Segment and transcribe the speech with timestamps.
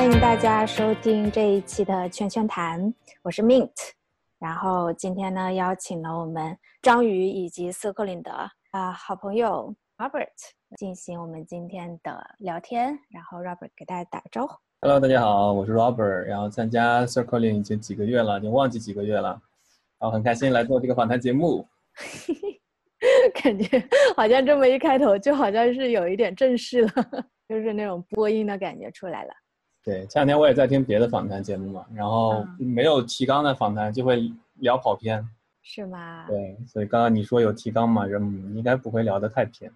[0.00, 3.68] 欢迎大家收听这一期的圈圈谈，我是 Mint。
[4.38, 8.32] 然后今天呢，邀请了我们章鱼以及斯克林的
[8.70, 10.30] 啊好朋友 Robert
[10.78, 12.98] 进行我们今天的聊天。
[13.10, 14.56] 然后 Robert 给大家打个招呼。
[14.80, 19.38] Hello，大家好，我是 Robert，然后参加 Circling 已经几个月了，已经忘记几个月了，
[19.98, 21.68] 然后很开心来做这个访谈节目。
[23.44, 23.86] 感觉
[24.16, 26.92] 好像这么一开头，就好像是有一点正式了，
[27.46, 29.34] 就是那种播音的感觉出来了。
[29.82, 35.26] 对，前两天我也在听别的访谈节目嘛，然后没有提纲的访谈就会聊跑偏，
[35.62, 36.26] 是吗？
[36.28, 38.22] 对，所以刚刚你说有提纲嘛，人
[38.54, 39.72] 应该不会聊得太偏。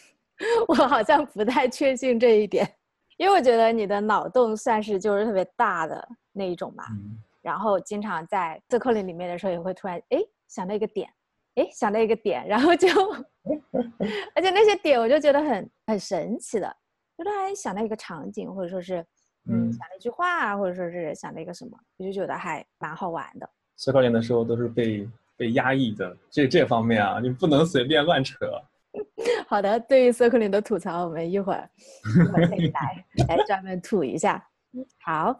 [0.68, 2.68] 我好像不太确信这一点，
[3.16, 11.08] 因为我觉得你的脑洞算是就是特别大的那一种吧，嗯，然后经常在 Circling 里面的时候也会突然哎想到一个点。
[11.54, 12.86] 哎，想到一个点，然后就，
[14.32, 16.76] 而且那些点我就觉得很很神奇的，
[17.16, 19.04] 就突然想到一个场景，或者说是，
[19.48, 23.48] 嗯，嗯想了一句话，或者说是想了一个什么，我就觉得还蛮好玩的。
[23.76, 28.34] 区块链的时候都是被被压抑的，这这方面啊，你不能随便乱扯。
[29.46, 31.68] 好的，对于 Circling 的吐槽，我们一会儿
[32.04, 34.44] 一会儿可以来来专门吐一下。
[35.04, 35.38] 好，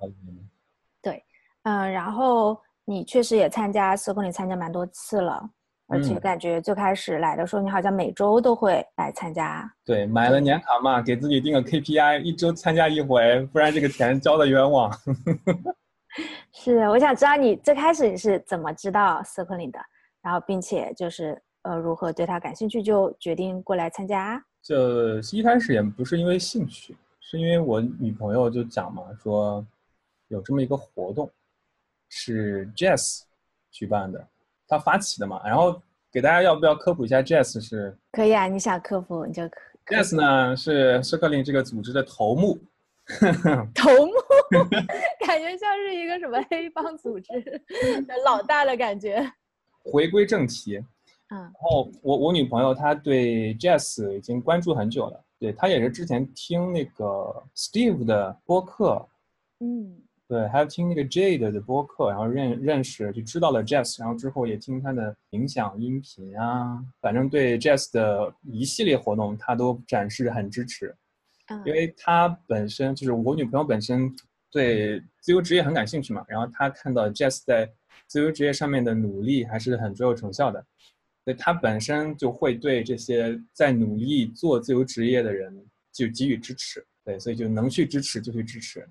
[1.03, 1.25] 对，
[1.63, 5.51] 嗯，然后你确实也参加 Circling 参加蛮多次了。
[5.89, 9.69] 而且嗯感觉最开始来的时候，你好像每周都会来参加。
[9.85, 14.93] 对，买了年卡嘛，给自己定个 KPI，一周参加一回，不然这个钱交的冤枉。
[16.53, 19.79] 是，我想知道你最开始你是怎么知道 Circling 的，
[20.21, 24.43] 然后并且就是呃如何对它感兴趣，就决定过来参加。
[24.63, 29.65] 就一开始也不是因为兴趣，是因为我女朋友就讲嘛，说
[30.29, 31.31] 有这么一个活动，
[32.11, 33.23] 是 Jazz
[33.71, 34.27] 举办的，
[34.69, 35.41] 他发起的嘛。
[35.45, 35.81] 然后
[36.13, 42.59] 给大家要不要科普一下 Jazz 是可以啊，你想科普你就科 Jazz 呢是 Circling 这个组织的头目，
[43.75, 44.13] 头目，
[45.27, 47.33] 感觉像是一个什么黑帮组织
[48.07, 49.33] 的老大的感觉。
[49.85, 50.77] 回归正题，
[51.31, 59.07] 嗯然后我我女朋友她对 Jazz 已经关注很久了，对她也是之前听那个 Steve 的播客，
[59.61, 59.97] 嗯
[60.29, 70.95] 对，还有听那个 Jade 的播客，然后认认识就知道了 Jazz，然后之后也听他的冥想音频啊，反正对 Jazz 的一系列活动他都展示很支持，
[71.47, 74.15] 嗯，因为他本身就是我女朋友本身
[74.51, 77.71] 对自由职业很感兴趣嘛，然后她看到 Jazz 在
[78.07, 80.63] 自由职业上面的努力还是很卓有成效的，
[81.25, 85.55] 所以她本身就会对这些在努力做自由职业的人
[85.91, 88.87] 就给予支持，对，所以就能去支持就去支持。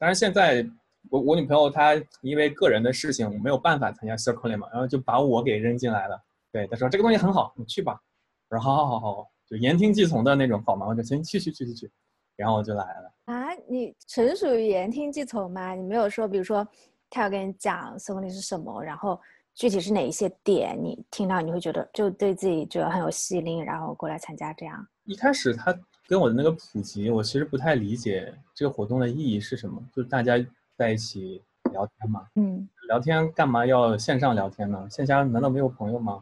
[0.00, 0.66] 当然，现在
[1.10, 6.18] 我我女朋友她因为个人的事情没有办法参加 Circling 嘛，然后就把我给扔进来了。
[6.50, 8.00] 对，她说这个东西很好，你去吧。
[8.48, 11.90] 我说好好好好，就言听计从的那种，好吗，我就行，去去去去去，
[12.34, 13.12] 然后我就来了。
[13.26, 15.74] 啊，你纯属于言听计从吗？
[15.74, 16.66] 你没有说，比如说
[17.10, 19.20] 他要跟你讲 Circling 是什么，然后
[19.54, 24.86] 具体是哪一些点，你听到你会觉得就对自己觉得很有吸引力，然后过来参加这样。
[25.04, 25.78] 一开始她
[26.10, 30.34] 跟我的那个普及，我其实不太理解这个活动的意义是什么，就是大家
[30.76, 31.40] 在一起
[31.70, 34.88] 聊天嘛，嗯聊天干嘛要线上聊天呢？
[34.90, 36.20] 线下难道没有朋友吗？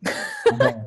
[0.58, 0.80] 然后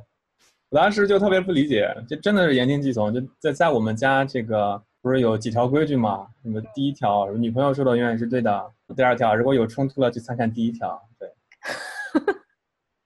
[0.72, 3.14] 我当时就特别不理解，就真的是言听计从。
[3.14, 6.28] 就在在我们家这个不是有几条规矩吗？
[6.42, 8.52] 什么第一条，女朋友说的永远是对的；
[8.96, 11.00] 第二条，如果有冲突了，就参看第一条。
[11.20, 11.32] 对，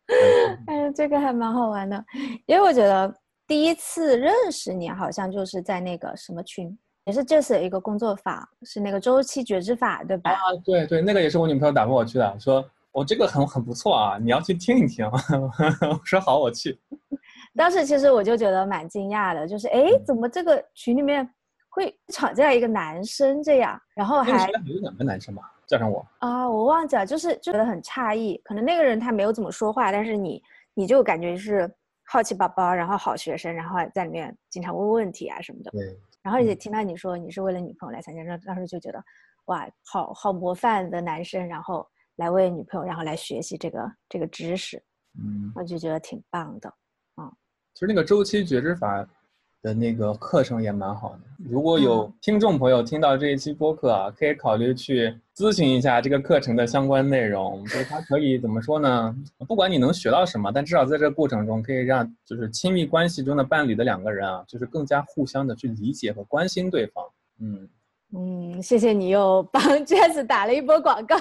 [0.68, 2.02] 哎，这个还蛮好玩的，
[2.46, 3.14] 因为我觉得
[3.48, 10.32] 第一次认识你好像就是在那个什么群，也是这次的一个工作坊，是那个周期觉知法，对吧？
[10.32, 15.06] 啊，对对，那个也是我女朋友打发我去的，说我、这个很很不错啊，你要去听一听。
[15.12, 16.80] 我说好，我去。
[17.56, 21.28] 当时其实我就觉得蛮惊讶的，就是哎，怎么这个群里面
[21.70, 26.06] 会闯进来一个男生这样，然后还有两个男生吧，加上我。
[26.20, 30.42] 啊、我忘记了，就是就觉得很诧异，可能那个人他没有怎么说话，但是你
[30.74, 31.70] 你就感觉是
[32.06, 35.72] 好奇宝宝，然后好学生，然后在里面经常问问题啊什么的。
[35.72, 39.04] 对，然后也听到你说你是为了女朋友来参加，然后当时就觉得
[39.46, 41.88] 哇，好好模范的男生，然后
[42.18, 44.82] 来为女朋友，然后来学习这个这个知识，
[45.20, 46.74] 嗯，我就觉得挺棒的。
[47.18, 47.32] 嗯
[47.74, 49.04] 其实那个周期觉知法
[49.64, 51.20] 的那个课程也蛮好的。
[51.50, 57.64] 如果有嗯听众朋友听到这一期播客啊，可以考虑去咨询一下这个课程的相关内容。
[57.64, 59.16] 就是它可以怎么说呢？
[59.48, 67.06] 不管你能学到什么，但至少在这个过程中，可以让就是亲密关系中的伴侣的两个人啊，就是更加互相的去理解和关心对方。
[67.40, 67.70] 嗯，
[68.14, 71.16] 嗯，谢谢你又帮 Jazz 打了一波广告。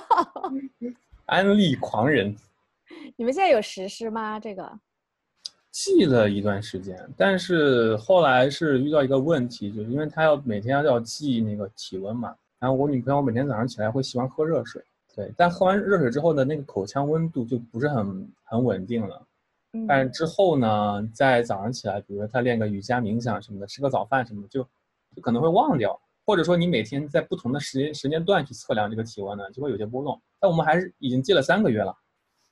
[1.26, 2.34] 安利狂人
[3.16, 4.40] 你们现在有实施吗？
[4.40, 4.68] 这个？
[5.72, 14.84] 记了一段时间，但是后来是遇到一个问题，就是因为他要每天要记那个体温嘛，然后我女朋友每天早上起来会喜欢喝热水，
[15.16, 19.26] 对，但喝完热水之后呢，那个口腔温度就不是很很稳定了。
[19.72, 24.62] 嗯但之后呢，在早上起来，比如说他练个瑜伽、冥想什么的，吃个早饭什么的，就
[25.16, 30.20] 就可能会忘掉，或者说你每天在不同的时间时间段去测量这个体温呢，就会有些波动。
[30.38, 31.90] 但我们还是已经记了三个月了，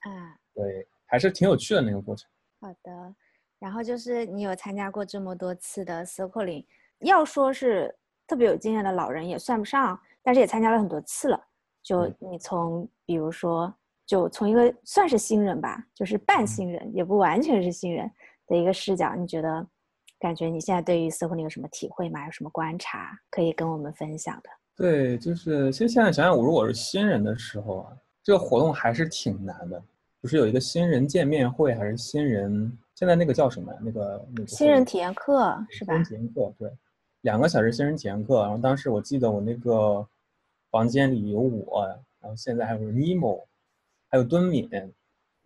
[0.00, 0.10] 啊，
[0.54, 2.26] 对，还是挺有趣的那个过程。
[2.60, 3.14] 好的。
[3.58, 6.64] 然后就是你有参加过这么多次的 circling，
[7.00, 7.94] 要说是
[8.26, 11.38] 特别有经验的老人也算不上，但是也参加了很多次了。
[11.82, 13.74] 就嗯你从比如说，
[14.06, 18.10] 就从一个算是新人吧，就是半新人，也不完全是新人
[18.46, 19.66] 的一个视角，你觉得
[20.18, 22.24] 感觉你现在对于 circling 有什么体会吗？
[22.24, 24.50] 有什么观察可以跟我们分享的？
[24.76, 27.92] 对，就是其实现在想想，我如果是新人的时候啊，
[28.22, 29.82] 这个活动还是挺难的。
[30.20, 32.76] 不是有一个新人见面会，还是新人？
[32.94, 33.78] 现在那个叫什么呀？
[33.82, 36.04] 那个那个新人体验课是吧新人？
[36.04, 36.70] 体验课，对，
[37.22, 38.42] 两个小时新人体验课。
[38.42, 40.06] 然后当时我记得我那个
[40.70, 41.86] 房间里有我，
[42.20, 43.42] 然后现在还有 Nemo，
[44.10, 44.68] 还有敦敏，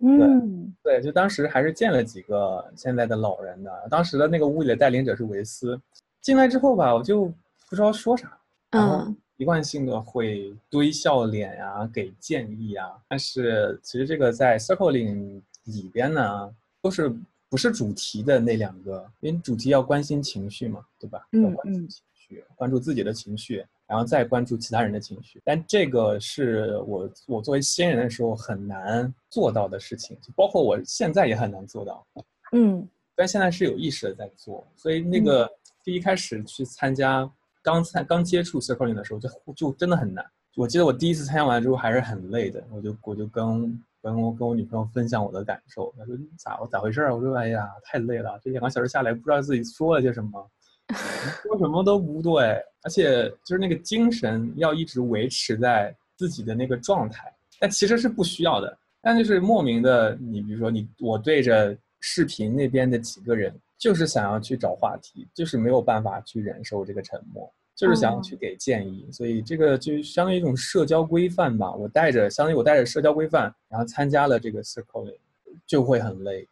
[0.01, 3.87] 嗯对，就当时还是见了几个现在的老人的。
[3.89, 5.81] 当时的那个屋里的带领者是维斯，
[6.21, 7.27] 进来之后吧，我就
[7.71, 8.37] 不知道说啥，
[8.71, 12.89] 嗯习惯性的会堆笑脸啊、给建议啊。
[13.09, 17.13] 但是其实这个在 Circling 里边呢，都是
[17.49, 21.27] 不是主题的那两个，因为主题要关心情绪嘛，对吧？
[21.33, 25.41] 嗯要关心嗯情绪，关注自己的情绪，然后再关注其他人的情绪。
[25.45, 32.07] 但这个是我我作为新人的时候很难做到的事情，就包括我现在也很难做到。
[32.53, 35.49] 嗯但现在是有意识的在做，所以那个
[35.85, 37.31] 第一开始去参加
[37.65, 40.25] 刚参刚接触 circling 的时候，就就真的很难。
[40.55, 47.17] 我记得我第一次参加完之后还是很累的，我就我就跟跟我跟我女朋友分享我的感受，她说咋我咋回事儿？
[47.17, 50.51] 我说哎呀太累了，这两个小时下来不知道自己说了些什么，
[51.43, 58.79] 说什么都不对，而且就是那个精神要一直维持在自己的那个状态，但其实是不需要的。
[59.01, 71.73] 但就是莫名的，你比如说你我对着视频那边的几个人，就是想要去找话题，就是没有办法去忍受这个沉默，就是想要去给建议，所以这个就相当于一种社交规范吧。
[71.75, 75.19] 我带着，相当于我带着社交规范，然后参加了这个 circling，
[75.67, 76.49] 就会很累。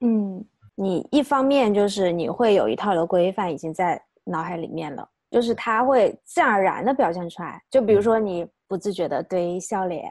[0.00, 0.44] 嗯，
[0.74, 7.62] 你一方面就是你会有一套的规范已经在脑海里面了，就是它会自然而然的表现出来。
[7.70, 10.04] 就比如说你不自觉的堆笑脸，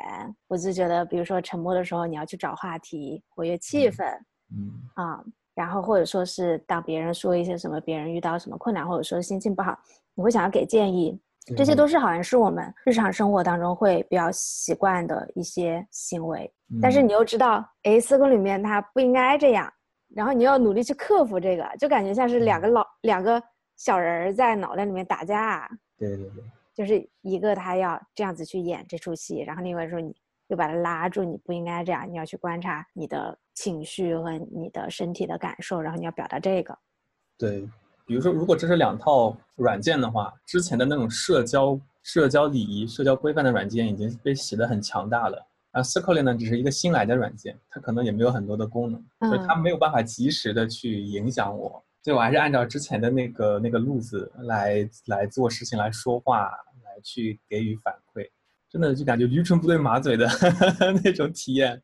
[0.48, 4.06] 不自觉的，比如说沉默的时候你要去找话题，活跃气氛
[4.52, 5.24] 嗯啊、
[5.56, 9.76] 然后或者说是当别人说一些什么，别人遇到什么困难，或者说心情不好，
[10.14, 11.20] 你会想要给建议，
[11.56, 16.54] 这些都是好像是我们日常生活当中会比较习惯的一些行为。
[16.82, 17.08] 但是嗯。
[17.08, 19.72] 你又知道，哎，四个里面他不应该这样，
[20.14, 23.42] 然后你要努力去克服这个，就感觉像是两个老两个
[23.78, 26.44] 小人儿在脑袋里面打架，对对对，
[26.74, 30.14] 就是一个他要这样子去演这出戏，然后另外说你
[30.48, 36.78] 又把它拉住，你不应该这样，你要去观察你的情绪和你的身体的感受，然后你要表达这个。
[37.38, 37.68] 对，
[38.06, 45.46] 比如说，如果这是两套软件的话，之前的那种社交、社交礼仪、社交规范的软件已经被洗得很强大了。
[45.72, 51.84] 而 Circling 呢，只是一个新来的软件，它可能也没有很多的功能，所以它嗯没有办法及时的去影响我。
[52.02, 56.44] 所以我还是按照之前的那个那个路子来来做事情、来说话、
[56.84, 58.30] 来去给予反馈，
[58.76, 60.28] 真的就感觉驴唇不对马嘴的
[61.02, 61.82] 那种体验。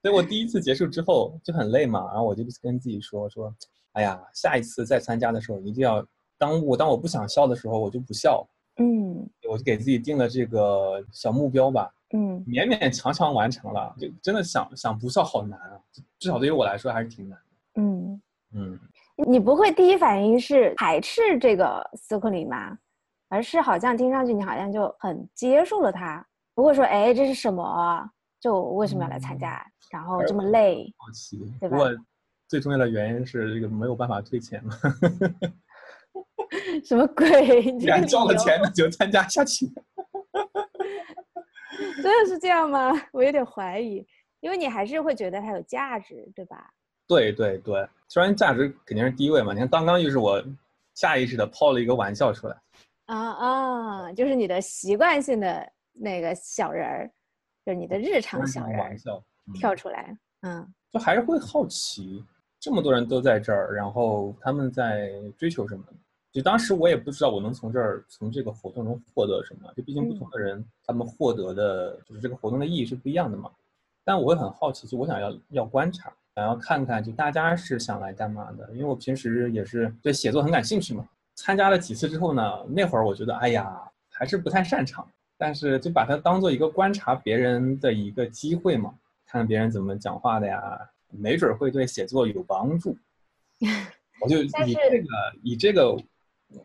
[0.00, 3.54] 所以我第一次结束之后就很累嘛，然后我就跟自己说说，
[3.92, 6.02] 哎呀，下一次再参加的时候一定要，
[6.38, 8.42] 当我当我不想笑的时候，我就不笑，
[8.78, 15.78] 嗯我就给自己定了这个小目标吧，嗯勉勉强强完成了，就真的想想不笑好难啊，
[16.18, 17.82] 至少对于我来说还是挺难的。
[17.82, 18.22] 嗯，
[18.54, 18.78] 嗯，
[19.28, 22.78] 你不会第一反应是排斥这个 circling 吗？
[23.28, 30.92] 而是好像听上去你好像就很接受了它，不会说哎这是什么，就我为什么要来参加，然后这么累。
[30.96, 31.38] 好奇。
[31.60, 31.90] 对吧不过
[32.48, 34.74] 最重要的原因是这个没有办法退钱嘛，
[36.84, 37.62] 什么鬼？
[37.72, 39.66] 你既然交了钱，那 就参加下去。
[42.02, 42.90] 真的是这样吗？
[43.12, 44.04] 我有点怀疑，
[44.40, 46.70] 因为你还是会觉得它有价值，对吧？
[47.06, 50.42] 对对对，虽然价值肯定是第一位嘛，你看刚刚就是我
[50.94, 52.56] 下意识的抛了一个玩笑出来。
[53.08, 57.10] 啊啊，就是你的习惯性的那个小人儿，
[57.64, 62.22] 就是你的日常小人儿玩笑，嗯跳出来，嗯就还是会好奇，
[62.60, 65.84] 这么多人都在这儿，然后他们在追求什么？
[66.30, 73.50] 就当时我也不知道我能从这儿从这个活动中获得什么，就毕竟不同的人、他们获得的就是这个活动的意义是不一样的嘛。
[74.04, 81.08] 但我会很好奇，就我想要要观察，想要看看就大家是想来干嘛的，因为我平时也是对写作很感兴趣嘛。
[81.38, 83.80] 参加了几次之后呢，那会儿我觉得，哎呀，
[84.10, 88.92] 还是不太擅长，但是就把它当做一个观察别人的一个机会嘛，
[89.24, 90.76] 看别人怎么讲话的呀，
[91.10, 92.98] 没准会对写作有帮助。
[94.20, 95.08] 我就以这个
[95.44, 95.96] 以这个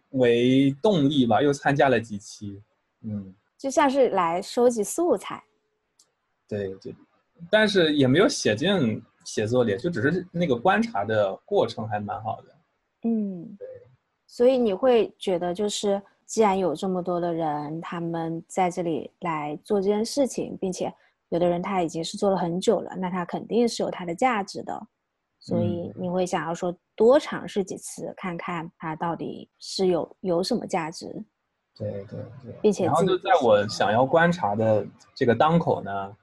[0.10, 2.60] 为动力吧，又参加了几期，
[3.02, 5.44] 嗯，就像是来收集素材。
[6.48, 6.96] 对对，
[7.52, 12.56] 但是也没有写进写作里，就只是那个观察的过程还蛮好的。
[13.04, 13.68] 嗯，对。
[14.34, 20.92] 所以你会觉得，就是既然有这么多的人，他们在这里来做这件事情，并且
[21.30, 24.88] 有的人他已经是做了很久了，那他肯定是有他的价值的。
[25.40, 31.06] 所以你会想要说多尝试几次，看看它到底是有有什么价值。
[31.78, 36.18] 对对对，并且然后就在我想要观察的这个当口呢。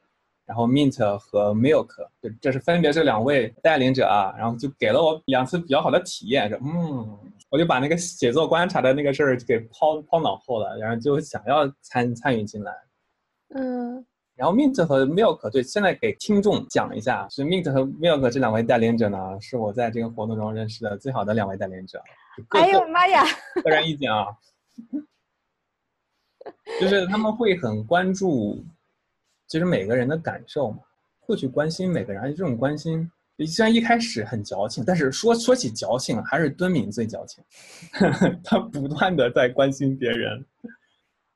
[0.46, 1.86] 然后 Mint 和 Milk，
[2.20, 7.16] 就这是分别是两位带领者啊，然后就给了我两次比较好的体验，说嗯，
[7.50, 12.72] 我就把那个写作观察的那个事儿给抛抛脑后了，然后就想要参参与进来，
[13.54, 22.02] 嗯，然后 Mint 和 Milk，对，现在给听众讲一下，是 Mint 和 Milk 这两位带领者呢，是我在这个活动中认识的最好的两位带领者。
[22.50, 23.24] 哎呦妈呀！
[23.62, 24.26] 个人意见啊，
[26.80, 28.64] 就是他们会很关注。
[29.48, 30.78] 就是每个人的感受嘛，
[31.18, 33.10] 会去关心每个人，而且这种关心，
[33.46, 37.42] 虽然一开始很矫情，但是说说起矫情，还是敦敏最矫情，
[38.44, 40.44] 他不断的在关心别人。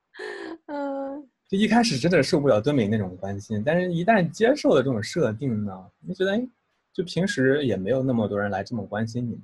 [0.67, 6.49] 嗯，就一开始真的受不了敦敏那种关心，但是一旦接受了这种设定呢，你觉得哎，
[6.93, 9.41] 就平时也没有那么多人来这么关心你，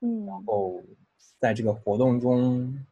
[0.00, 0.82] 嗯，然后
[1.38, 2.84] 在这个活动中。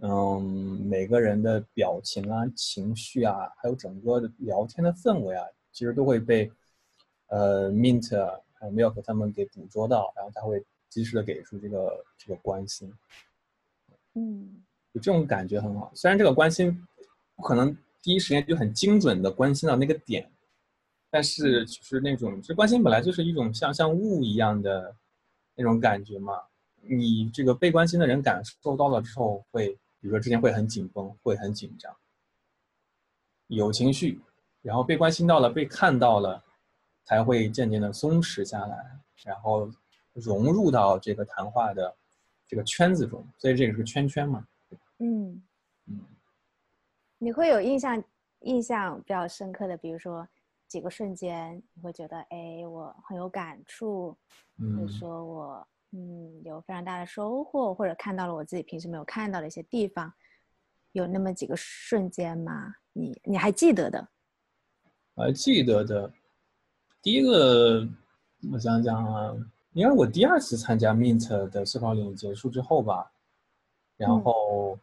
[0.00, 0.42] 嗯，
[0.84, 6.50] 每个人的表情啊、情绪啊，还有整个的聊天的氛围啊，其实都会被
[7.34, 8.08] 呃 Mint
[8.52, 12.92] 还有 Milk 他们给捕捉到，然后他会及时的给出这个这个关心。
[14.14, 14.62] 嗯，
[14.92, 15.90] 就这种感觉很好。
[15.94, 16.86] 虽然这个关心
[17.34, 20.30] 不可能第一时间就很精准的关心到那个点，
[21.10, 24.94] 但是就是那种，这关心本来就是一种像像雾一样的
[25.56, 26.40] 那种感觉嘛。
[26.80, 29.78] 你这个被关心的人感受到了之后会。
[30.00, 31.90] 比如说之前会很紧绷，会很紧张，
[33.46, 34.20] 有情绪，
[34.60, 36.43] 然后被关心到了，被看到了，
[37.04, 39.70] 才会渐渐的松弛下来，然后
[40.12, 41.94] 融入到这个谈话的
[42.46, 43.26] 这个圈子中。
[43.38, 44.46] 所以这个是个圈圈嘛？
[44.98, 45.42] 嗯
[45.86, 46.00] 嗯。
[47.18, 48.02] 你会有印象
[48.40, 50.26] 印象比较深刻的，比如说
[50.66, 54.16] 几个瞬间，你会觉得哎，我很有感触，
[54.58, 55.68] 或者说我。
[55.96, 60.12] 嗯，有非常大的收获，或者看到了我自己平时没有看到的一些地方，
[60.90, 62.74] 有那么几个瞬间吗？
[62.92, 64.08] 你你还记得的？
[65.14, 66.12] 还记得的，
[67.04, 67.86] 第一个，
[68.52, 69.32] 我想想啊，
[69.74, 73.12] 应该我第二次参加 Mint 的思考领结束之后吧，
[73.96, 74.76] 然后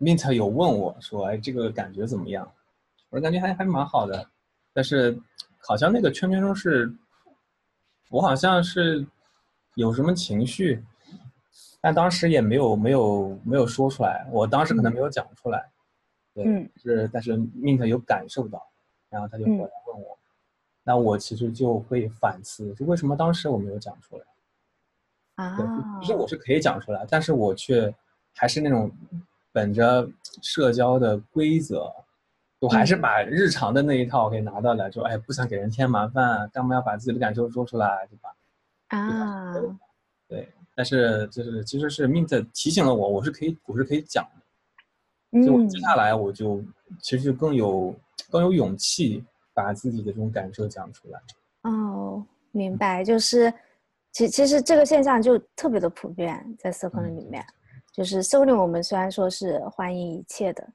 [0.00, 2.50] Mint 有问我说：“哎，这个感觉怎么样？”
[3.10, 4.26] 我说：“感觉还还蛮好的，
[4.72, 5.16] 但是
[5.58, 6.92] 好像那个圈圈中是，
[8.10, 9.06] 我好像是。”
[9.76, 10.84] 有什么情绪，
[11.80, 15.66] 但当时也没有没有没有说出来，我当时可能没有讲出来，
[16.34, 18.62] 对，是但是 Mint 有感受到，
[19.08, 19.70] 然后他就回来
[20.84, 24.24] 那我其实就会反思，就为什么当时我没有讲出来，
[25.36, 25.56] 啊，
[26.00, 27.94] 其实我是可以讲出来，但是我却
[28.34, 28.90] 还是那种
[29.52, 30.08] 本着
[30.42, 31.92] 社交的规则，
[32.58, 38.34] 我还是把日常的那一套给拿到了，就哎不想给人添麻烦，干嘛要把自己的感受说出来，对吧？
[38.88, 39.54] 啊，
[40.28, 44.24] 对，但是就是其实是 Mint 提醒了我，我是可以，我是可以讲
[45.30, 46.62] 的，所以我接下来我就
[47.00, 47.94] 其实就更有
[48.30, 49.24] 更有勇气
[49.54, 51.20] 把自己的这种感受讲出来。
[51.62, 53.52] 哦，明白，就是
[54.12, 57.44] 其其实这个现象就特别的普遍在 Circle 里面，
[57.92, 60.66] 就是 Circle 我们虽然说是欢迎一切的，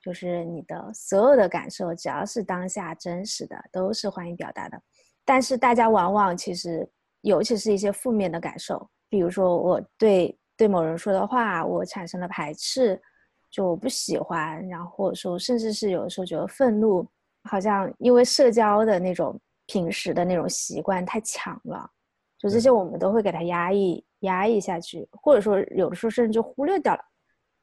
[0.00, 4.80] 就是你的所有的感受，只要是当下真实的，都是欢迎表达的，
[5.24, 6.88] 但是大家往往其实。
[7.22, 12.98] 尤其是一些负面的感受，比如说我对对某人说的话，我产生了排斥，
[13.50, 17.06] 就我不喜欢，然后或者说甚至是有的时候觉得愤怒，
[17.44, 21.90] 好像因为社交的那种平时的那种习惯太强了，
[22.38, 27.02] 就这些我们都会给他压抑压抑下去，或者说有的时候甚至就忽略掉了，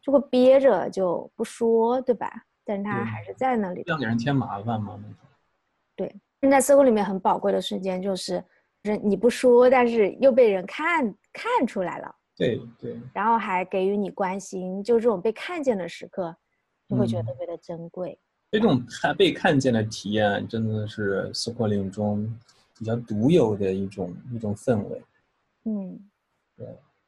[0.01, 2.31] 就会憋着就不说，对吧？
[2.65, 4.99] 但是他还是在那里，这样给人添麻烦吗？
[5.95, 6.13] 对，
[6.49, 8.43] 在搜狐里面很宝贵的瞬间就是。
[8.83, 11.03] 人你不说，但是又被人看
[11.33, 16.33] 看出来了，对对，然后还给予你关心，就这种被看见的时刻，
[16.87, 18.17] 就会觉得特别的珍贵。
[18.49, 22.33] 这种看被看见的体验，真的是斯破林中
[22.77, 25.03] 比较独有的一种一种氛围。
[25.65, 25.99] 嗯，
[26.55, 26.65] 对，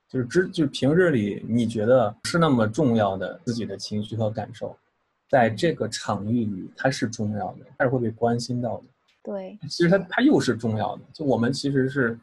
[0.10, 4.78] 就是之就是平日里你觉得不是那么重要的自己的情绪和感受，
[5.30, 8.84] 在这个场域里它是重要的，它是会被关心到的。
[9.24, 12.20] 对，其实它它又是重要的，就我们其实是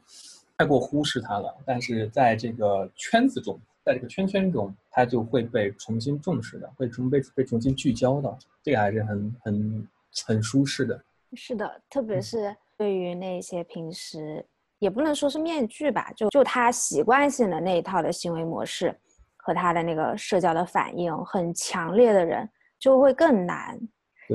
[0.59, 9.89] 太过忽视它了，但是在这个圈子中，在这个圈圈中，它就会被重新重视的，会重被被重新聚焦的，这个还是很很
[10.27, 11.01] 很舒适的。
[11.35, 14.45] 是的，特别是对于那些平时
[14.81, 18.93] 也不能说是面具吧，就就他习惯性的那一套的行为模式
[19.37, 22.49] 和他的那个社交的反应很强烈的人，
[22.81, 23.79] 就会更难。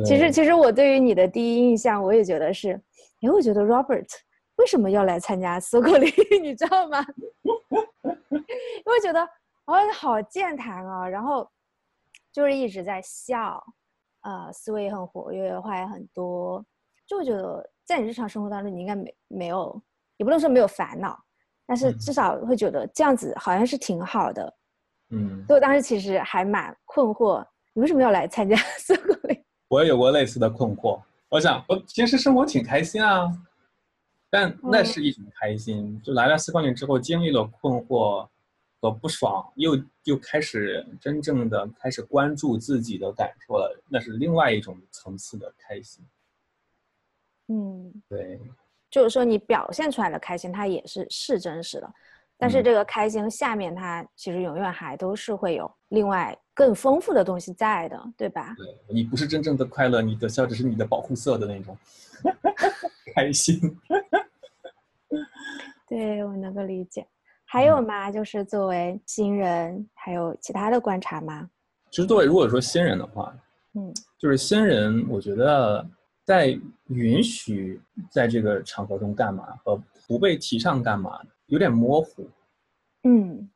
[0.05, 2.81] 其实，其实我对于你的第一印象，我也觉得是，
[3.19, 4.07] 哎，我觉得 Robert
[4.55, 5.99] 为什么要来参加 Circle
[6.41, 7.05] 你知道吗？
[8.83, 9.27] 因为觉得
[9.71, 11.49] 哦，好健谈啊，然后
[12.33, 13.63] 就是一直在笑，
[14.21, 16.63] 呃，思维也很活跃，话也很多，
[17.07, 19.81] 就会觉得在你日常生活当中，你应该没没有，
[20.17, 21.17] 也不能说没有烦恼，
[21.65, 24.53] 但是至少会觉得这样子好像是挺好的，
[25.09, 25.41] 嗯。
[25.47, 29.41] 所以我当时其实还蛮困惑，你为什么要来参加 Circle？
[29.69, 31.01] 我也有过类似的困惑。
[31.29, 33.31] 我想，我平时生活挺开心啊，
[34.29, 36.01] 但那是一种开心。
[36.03, 38.27] 就来了四光年之后，经历了困惑
[38.81, 46.03] 和不爽，又又开始真正的开始关注自己的感受了，那是另外一种层次的开心。
[47.47, 48.39] 嗯，对，
[48.89, 51.93] 就是说你表现出来的开心，它也是是真实的。
[52.37, 58.55] 但是这个开心下面，它其实永远还都是会有另外更丰富的东西在的，对吧？
[58.57, 61.77] 对你不是真正的快乐，你的笑只是你的保护色的那种
[63.13, 63.59] 开心。
[65.87, 67.05] 对我能够理解。
[67.51, 68.09] 还有吗？
[68.09, 71.49] 就是作为新人，还有其他的观察吗？
[71.89, 73.35] 其实作为如果说新人的话，
[73.73, 75.85] 嗯，就是新人，我觉得
[76.23, 79.75] 在允许在这个场合中干嘛和
[80.07, 81.19] 不被提倡干嘛。
[81.47, 82.25] 有点模糊，
[83.03, 83.51] 嗯，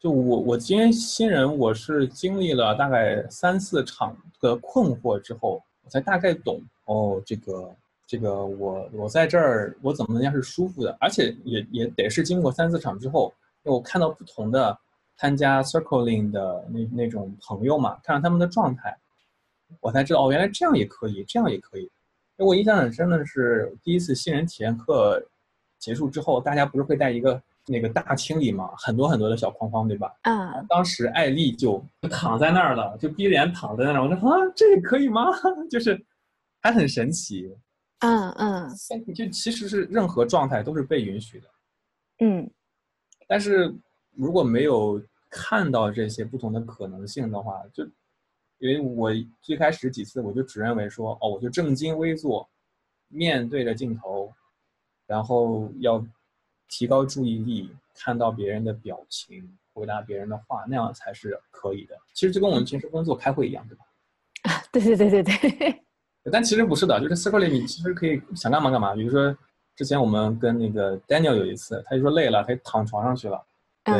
[0.00, 7.72] 就我我今天新人，我是经历了大概三四场的困惑之后，我才大概懂哦，这个
[8.06, 13.32] 这个我我在这儿我怎么能样是舒服的，而且也也得是经过三四场之后，
[13.64, 14.78] 我看到不同的
[15.16, 18.96] 参加 circling 的那那种朋友嘛，看到他们的状态，
[19.80, 21.90] 我才知道哦，原来这样也可以，这样也可以。
[22.36, 25.22] 我印象很深的是第一次新人体验课。
[25.78, 28.70] 结束之后，大家不是会带一个那个大清理嘛？
[28.78, 30.10] 很多很多的小框框，对吧？
[30.22, 30.66] 嗯。
[30.70, 34.02] 当时艾丽就躺在那儿了，就逼脸躺在那儿。
[34.02, 35.26] 我说啊，这也可以吗？
[35.70, 36.02] 就是
[36.62, 37.54] 还很神奇。
[38.00, 38.68] 嗯嗯。
[39.14, 41.48] 就其实是任何状态都是被允许的。
[42.20, 42.50] 嗯。
[43.26, 43.74] 但是
[44.12, 47.84] 如果没有看到这些不同的可能性的话，就
[48.58, 49.10] 因为我
[49.42, 52.48] 最开始几次我就只认为说，哦，我就正襟危坐，
[53.08, 54.32] 面对着镜头。
[55.06, 56.04] 然后要
[56.68, 61.96] 提高注意力，看到别人的表情，回答别人的话，那样才是可以的。
[62.12, 63.84] 其实就跟我们平时工作开会一样，对吧？
[64.50, 65.85] 啊，对对对对对。
[66.32, 68.94] 但其实不是的，就是 circle 里你其实可以想干嘛干嘛。
[68.94, 69.36] 比如说
[69.76, 73.40] 之前我们跟那个 Daniel 有一次，他就说累了，他躺床上去了。
[73.84, 73.94] 对。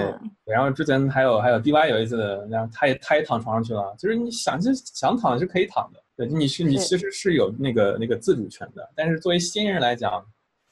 [0.44, 3.94] 然后之前还有还有 DY 有一次，然后他也他也躺床上去了。
[3.98, 6.02] 就是你想就想躺是可以躺的。
[6.16, 8.88] 对，你是你其实是有那个那个自主权的。
[8.96, 10.24] 但是作为新人来讲，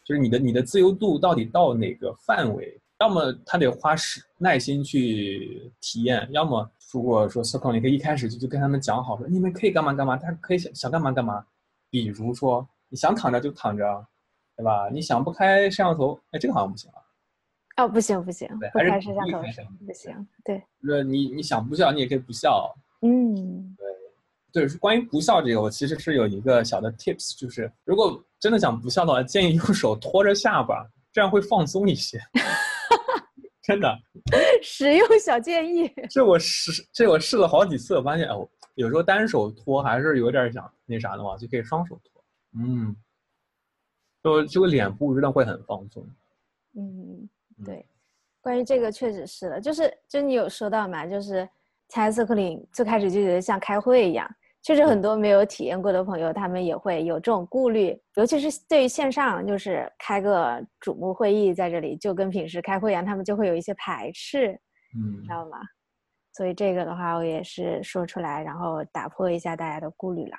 [0.05, 2.81] 就是你的你的自由度到底到哪个范围？
[3.01, 11.45] 要么他得花时耐心去体验，要么如果说 circle，你可以一开始就就跟他们讲好，说你们可以干嘛干嘛，他可以想想干嘛干嘛。
[11.91, 14.07] 比如说你想躺着就躺着，
[14.57, 14.89] 对吧？
[14.93, 17.03] 你想不开摄像头，哎，这个好像不行啊。
[17.83, 19.43] 哦，不行不行，不开摄像头
[19.85, 20.29] 不行。
[20.45, 22.73] 对，呃，你你想不笑，你也可以不笑。
[23.03, 24.65] 嗯，对。
[24.69, 32.21] 对，关于不笑这个，我其实是有一个小的 tips，就是如果真的想不笑的话，建议用手托着下巴，这样会放松一些。
[33.65, 33.89] 真的，
[34.63, 35.91] 实用小建议。
[36.11, 42.23] 这我试，这我试了好几次，我发现哦，有时候单手托还是有点想那啥的话，就可以双手托。
[42.59, 42.95] 嗯，
[44.23, 46.07] 就这个脸部真的会很放松。
[46.77, 47.27] 嗯，
[47.65, 47.87] 对，
[48.43, 51.49] 关于这个确实是的，就是就你有说到嘛，就是
[51.89, 54.31] 猜测克林最开始就觉得像开会一样。
[54.65, 64.59] 确实很多没有体验过的朋友，他们也会有这种顾虑，尤其是对于线上，就是开个瞩目会议在这里，就跟平时开会一样，他们就会有一些排斥，
[64.97, 65.59] 嗯，知道吗？
[66.33, 70.37] 所以这个的话，我也是说出来，然后打破一下大家的顾虑了。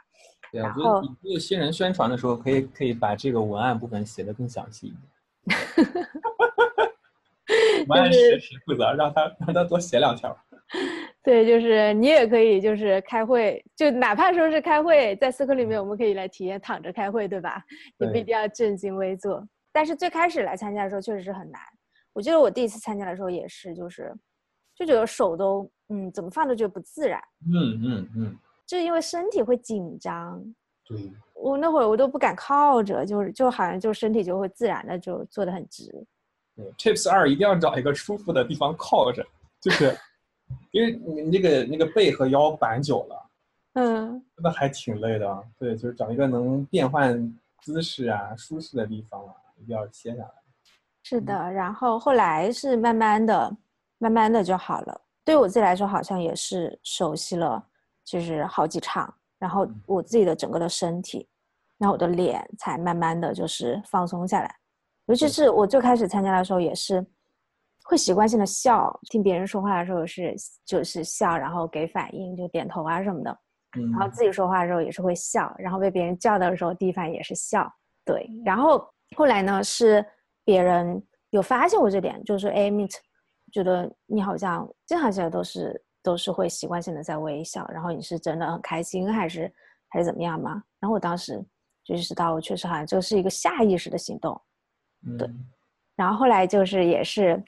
[0.52, 5.02] 对啊，我觉得你做新人宣传的时候，可以可以把这个文案部分写的更详细一点。
[7.88, 10.36] 文案谁谁负责，让他让他多写两条。
[11.26, 17.64] 对，就是你也可以，就是开会，就哪怕说是开会，在思科里面，我们可以来体验躺着开会，对吧？
[17.98, 19.44] 也不一定要正襟危坐。
[19.74, 21.60] 但是最开始来参加的时候，确实是很难。
[22.14, 24.14] 我记得我第一次参加的时候也是，就是
[24.76, 27.20] 就觉得手都嗯怎么放都觉得不自然，
[27.52, 30.40] 嗯嗯嗯，就是因为身体会紧张。
[30.88, 35.90] 对，我那会儿我都不敢靠着，就是就好像就身体就会自然的就坐得很直。
[36.56, 39.26] 对，Tips 二一定要找一个舒服的地方靠着，
[39.60, 39.98] 就是
[40.76, 43.30] 因为你那个那个背和腰板久了，
[43.76, 45.44] 嗯，真的还挺累的。
[45.58, 50.32] 对，就是找一个能变换姿势啊、舒适的地方啊，一定要歇下来。
[51.02, 51.34] 是的。
[51.50, 53.56] 然后后来是慢慢的、
[54.00, 55.02] 慢慢的就好了。
[55.24, 57.66] 对我自己来说，好像也是熟悉了，
[58.04, 61.26] 就是好几场，然后我自己的整个的身体，
[61.78, 64.54] 然后我的脸才慢慢的就是放松下来。
[65.06, 67.06] 尤其是我最开始参加的时候，也是
[67.88, 73.39] 会习惯性的笑，听别人说话的时候是就是笑，然后给反应，就点头啊什么的。
[73.78, 77.71] 嗯，然后自己说话的时候也是会笑，然后被别人叫的时候，第一反应也是笑。
[78.04, 80.04] 对，然后后来呢是
[80.43, 82.95] 别人有发现我这点，就是说，哎，Meet，
[83.52, 89.54] 觉得你好像经常起来都是都是会习惯性的在微笑，然后你是真的很开心还是
[89.89, 90.63] 还是怎么样吗？
[90.80, 91.39] 然后我当时
[91.84, 94.41] 就意识到，我确实好像这是一个下意识的行动。
[95.19, 95.45] 对嗯
[95.95, 97.41] 然后后来就是也是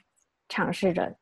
[0.48, 1.14] 尝试着，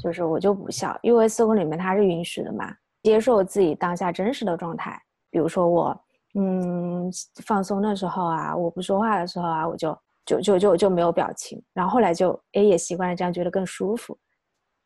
[0.00, 5.00] 就是我就不笑，因为 circle 里面它是允许的嘛，接受自己当下真实的状态。
[5.30, 7.10] 比如说我，嗯，
[7.44, 11.62] 放松的时候啊，我不说话的时候啊，我就就就就就没有表情。
[11.72, 14.18] 然后后来就哎也习惯了这样，觉得更舒服。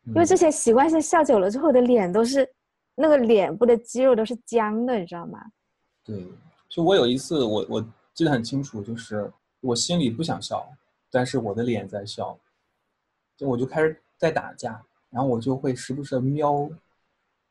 [0.07, 2.49] 因为之前习惯性笑久了之后，我的脸都是
[2.95, 5.41] 那个脸部的肌肉都是僵的，你知道吗？
[6.05, 6.25] 对，
[6.69, 9.29] 就我有一次，我我记得很清楚，就是
[9.61, 10.65] 我心里不想笑，
[11.11, 12.39] 但是我的脸在笑，
[13.37, 16.69] 就我就开始在打架，然后我就会时不时的瞄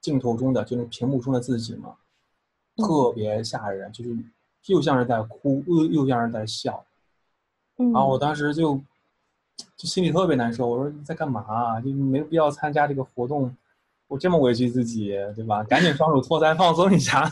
[0.02, 1.96] 镜头中的，就是屏幕中的自己嘛，
[2.78, 4.16] 特别吓人，就是
[4.68, 6.86] 又像是在哭，又又像是在笑，
[7.78, 8.76] 嗯，然后我当时就
[9.78, 11.80] 就心里特别难受，我说你在干嘛啊？
[11.82, 13.56] 就没有必要参加这个活动，
[14.08, 15.64] 我这么委屈自己，对吧？
[15.64, 17.32] 赶紧双手托腮放松一下。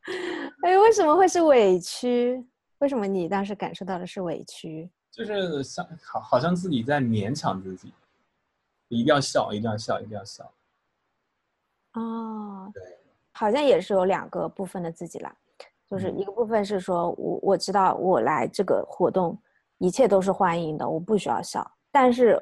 [0.62, 2.44] 哎，为什么会是委屈？
[2.78, 4.90] 为什么你当时感受到的是委屈？
[5.16, 7.90] 就是像好，好像自己在勉强自己，
[8.88, 10.44] 一定要笑，一定要笑，一定要笑。
[11.94, 12.82] 哦，对，
[13.32, 15.34] 好像也是有两个部分的自己啦，
[15.88, 19.34] 就是一个部分是说我我知道我来这个活动，
[19.78, 22.38] 一切都是欢迎的，我不需要笑，但是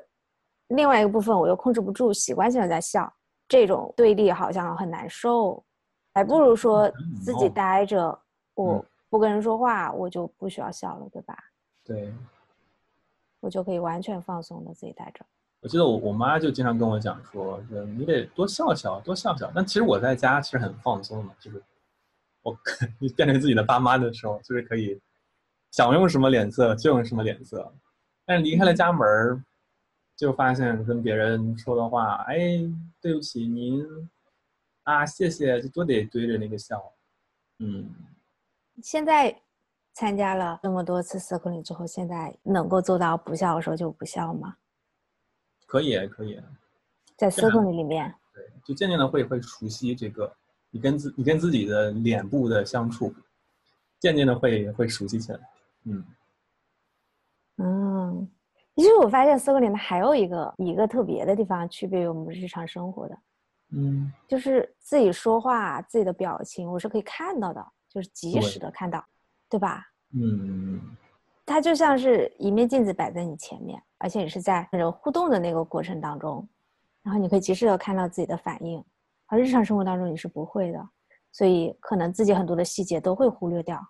[0.66, 3.12] 另外一个部分我又控制不住，习惯性的在笑，
[3.46, 5.64] 这种对立好像很难受，
[6.12, 6.90] 还不如说
[7.22, 8.20] 自己哦待着，
[8.54, 8.84] 我嗯。
[9.10, 11.38] 不跟人说话，我就不需要笑了，对吧？
[11.84, 12.12] 对，
[13.44, 15.24] 我就可以完全放松的自己待着。
[15.60, 19.52] 我记得我我妈就经常跟我讲说，说你得多笑笑，多笑笑。
[19.54, 21.62] 但其实我在家其实很放松的，就是
[22.42, 22.56] 我
[23.14, 24.98] 变成 自己的爸妈的时候，就是可以
[25.72, 27.70] 想用什么脸色就用什么脸色。
[28.24, 29.44] 但是离开了家门儿，
[30.16, 32.58] 就发现跟别人说的话，哎，
[33.02, 33.84] 对不起您
[34.84, 36.82] 啊，谢谢，就都得堆着那个笑。
[37.58, 37.90] 嗯，
[38.82, 39.38] 现在
[39.94, 44.56] 参加了这么多次 circling 之后，现在能够做到不笑的时候就不笑吗？
[45.66, 46.40] 可以，可以。
[47.16, 50.30] 在这样 circling 里面，对，就渐渐的会会熟悉这个，
[50.70, 53.14] 你跟自你跟自己的脸部的相处，
[54.00, 55.40] 渐渐的会会熟悉起来。
[55.84, 56.04] 嗯，
[57.58, 58.28] 嗯，
[58.74, 63.16] 其实我发现 circling 里面还有一个一个特别的地方，区别于我们日常生活的，
[63.70, 69.04] 嗯，就是自己说话自己的表情，我是可以看到的，就是及时的看到，
[69.48, 69.86] 对吧？
[70.12, 70.80] 嗯，
[71.44, 76.46] 它就像是一面镜子摆在你前面，而且你是在那种互动的那个过程当中，
[77.02, 78.82] 然后你可以及时的看到自己的反应，
[79.26, 80.88] 而日常生活当中你是不会的，
[81.32, 83.80] 所以可能自己很多的细节都会忽略掉。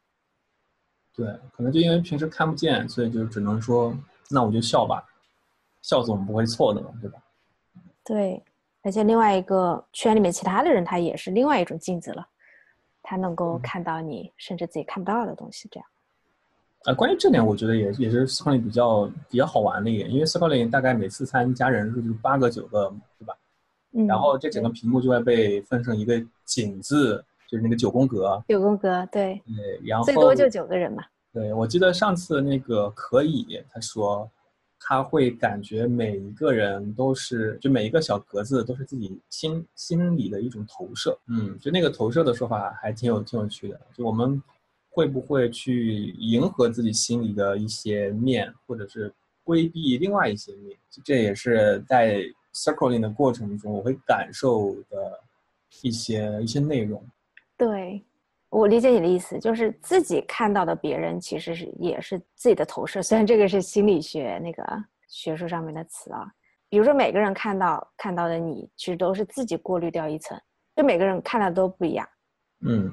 [1.15, 3.95] 对，可能就因为平时看不见，所以就只能说，
[4.31, 5.05] 那我就笑吧，
[5.81, 7.23] 笑总不会错的嘛，对吧？
[8.03, 8.43] 对，
[8.83, 12.27] 而且另外一个圈里面其他的人，他也是另外一种镜子了，
[13.05, 15.89] 他能够看到你甚至自己看不到的东西，这样。
[16.87, 23.35] 呃，关于这点，我觉得也也是 l i n 比较比较好玩的一点，因为 l i n 大概每次参加人数就是八个九个，对吧？
[23.93, 31.03] 嗯，然后这整个屏幕就会被分成一个井字，就是那个九宫格，九宫格，对，对，然后最多就九个人嘛。
[31.33, 34.29] 对，我记得上次那个可以，他说
[34.87, 41.19] 他会感觉每一个人都是，就每一个小格子都是自己心心里的一种投射。
[41.27, 43.81] 嗯，就那个投射的说法还挺有挺有趣的。
[43.97, 44.43] 就我们
[44.91, 49.11] 会不会去迎合自己心里的一些面，或者是
[49.43, 50.77] 规避另外一些面？
[51.03, 55.19] 这也是在 circling 的过程中我会感受的
[55.81, 57.03] 一些一些内容。
[57.57, 58.05] 对，
[58.55, 64.65] 我理解你的意思，就是自己看到的别人其实是也是自己的投射，虽然这个是心理学那个
[65.09, 66.25] 学术上面的词啊，
[66.69, 70.41] 比如说每个人看到看到的你，其实都是自己过滤掉一层，
[70.77, 72.09] 就每个人看的都不一样。
[72.65, 72.89] 嗯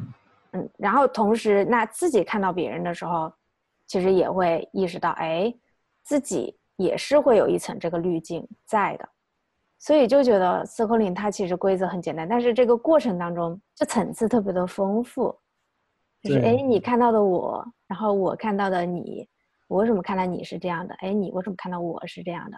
[0.54, 3.32] 嗯，然后同时，那自己看到别人的时候，
[3.86, 5.54] 其实也会意识到，哎，
[6.04, 9.08] 自己也是会有一层这个滤镜在的，
[9.78, 15.38] 所以就觉得 circling 它其实规则很简单，但是这个过程当中，就层次特别的丰富，
[16.22, 19.28] 就是哎，你看到的我，然后我看到的你，
[19.68, 20.94] 我为什么看到你是这样的？
[20.96, 22.58] 哎，你为什么看到我是这样的？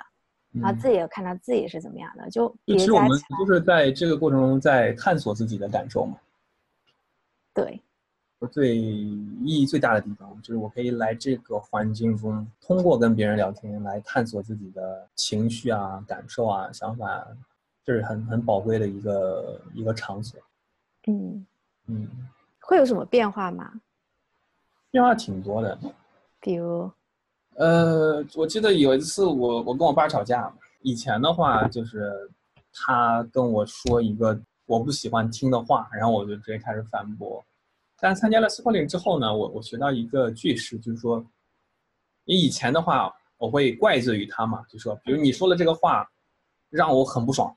[0.62, 2.30] 然后自己也看到自己是怎么样的？
[2.30, 6.16] 就其实我们就是在这个过程中在探索自己的感受嘛。
[7.54, 7.82] 对，
[8.52, 17.26] 最意义最大的地方就是我可以来这个环境中，通过跟别人聊天来探索自己的情绪啊、感受啊、想法，
[17.84, 20.40] 这是很很宝贵的一个一个场所。
[21.08, 21.46] 嗯
[21.88, 22.08] 嗯，
[22.64, 23.82] 会有什么变化吗？
[24.92, 25.78] 变化挺多的，
[26.40, 26.92] 比如，
[27.56, 32.30] 呃，我记得有一次我我跟我爸吵架，以前的话就是
[32.74, 34.40] 他跟我说一个。
[34.66, 37.44] 我不喜欢听的话，然后我就直接开始反驳。
[38.00, 41.24] 但参加了 circling 之后呢，我我学到一个句式，就是说，
[42.24, 46.10] 你以前的话我会怪罪于他嘛，就说，比如你说了这个话，
[46.70, 47.54] 让我很不爽，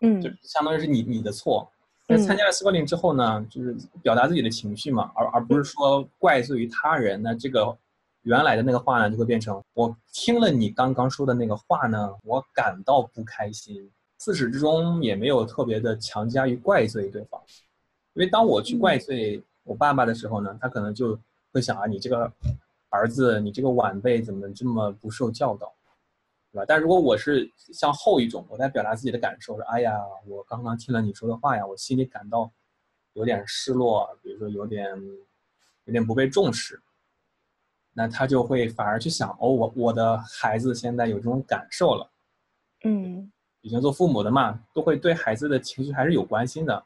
[0.00, 1.70] 嗯，就相当于是你你的错。
[2.10, 7.22] 那参加了 circling 之后呢，就是表达自己的情绪嘛，而而不是说怪罪于他人。
[7.22, 7.76] 那这个
[8.22, 13.88] 原来的那个话呢，就会变成我听了你刚刚说的那个话呢，我感到不开心。
[14.16, 17.40] 自始至终也没有特别的强加于怪罪对方，
[18.12, 21.18] 因为当我去怪罪我爸爸的时候呢，他可能就
[21.52, 22.30] 会想啊，你这个
[22.90, 25.72] 儿子，你这个晚辈怎么这么不受教导，
[26.52, 26.64] 对吧？
[26.66, 29.92] 但如果我是像后一种，我在表达自己的感受，说哎呀，
[30.26, 32.50] 我刚刚听了你说的话呀，我心里感到
[33.14, 34.88] 有点失落，比如说有点
[35.84, 36.80] 有点不被重视，
[37.92, 42.10] 那他就会反而去想，哦，我我的孩子现在有这种感受了，
[42.84, 43.30] 嗯。
[43.62, 46.82] 以前做父母的嘛，都会对孩子的情绪还是有关心的，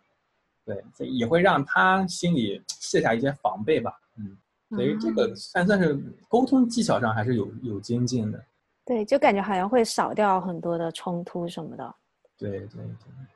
[0.64, 4.36] 对，也会让他心里卸下一些防备吧，嗯，
[4.70, 5.96] 所以这个算算是
[6.28, 8.44] 沟通技巧上还是有有精进的，
[8.84, 11.94] 对，就感觉好像会少掉很多的冲突什么的，
[12.38, 12.84] 对对对。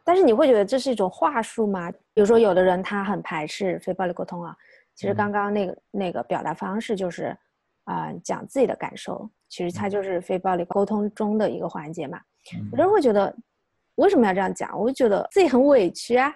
[0.05, 1.91] 但是你会觉得这是一种话术吗？
[2.13, 4.57] 比如说有的人他很排斥非暴力沟通啊，
[4.95, 7.37] 其实刚刚那个那个表达方式就是，
[7.85, 12.21] 啊，讲自己的感受，其实它就是非暴力沟通中的一个环节嘛。
[12.73, 13.35] 有人会觉得，
[13.97, 14.79] 为什么要这样讲？
[14.79, 16.35] 我就觉得自己很委屈啊，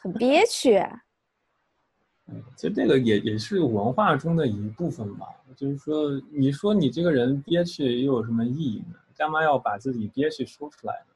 [0.00, 0.82] 很憋屈。
[2.28, 5.26] 嗯，其实这个也也是文化中的一部分吧。
[5.56, 8.94] 就是说，你说你这个人憋屈又有什么意义呢？
[9.16, 11.14] 干嘛要把自己憋屈说出来呢？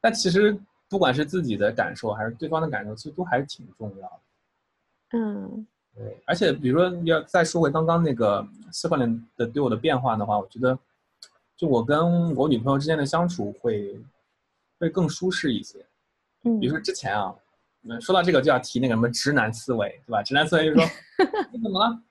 [0.00, 0.58] 但其实，
[0.88, 5.18] 不管是自己的感受还是对方的感受，其实都还是挺重要的。
[5.18, 6.22] 嗯，对。
[6.26, 10.78] 而且，比如说要再说回刚刚那个四块年的对我的变化的话，我觉得。
[11.54, 13.96] 就我跟我女朋友之间的相处会，
[14.80, 15.78] 会更舒适一些。
[16.42, 17.32] 嗯，比如说之前啊，
[18.00, 20.22] 说到这个就要提那个什么直男思维，对吧？
[20.22, 20.84] 直男思维就是说，
[21.52, 22.02] 你怎么了？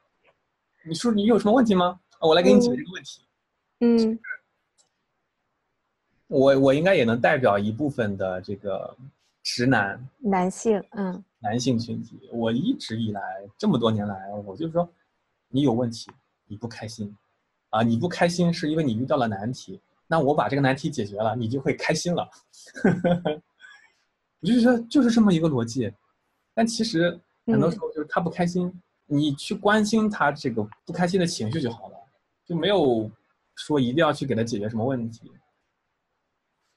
[0.84, 2.00] 你说你有什么问题吗？
[2.20, 3.22] 我来给你解决这个问题。
[3.80, 4.20] 嗯，
[6.28, 8.96] 我我应该也能代表一部分的这个
[9.44, 12.30] 直男男性，嗯，男性群体。
[12.32, 13.22] 我一直以来
[13.58, 14.88] 这么多年来，我就说，
[15.50, 16.12] 你有问题，
[16.48, 17.16] 你不开心。
[17.70, 22.30] 啊，你不开心是因为你遇到了难题，那我把这个难题解决了，你就会开心了。
[24.42, 25.92] 我就说就是这么一个逻辑，
[26.54, 28.72] 但其实很多时候就是他不开心，
[29.06, 31.98] 你去关心他这个不开心的情绪就好了，
[32.46, 33.10] 就没有
[33.56, 35.32] 说一定要去给他解决什么问题。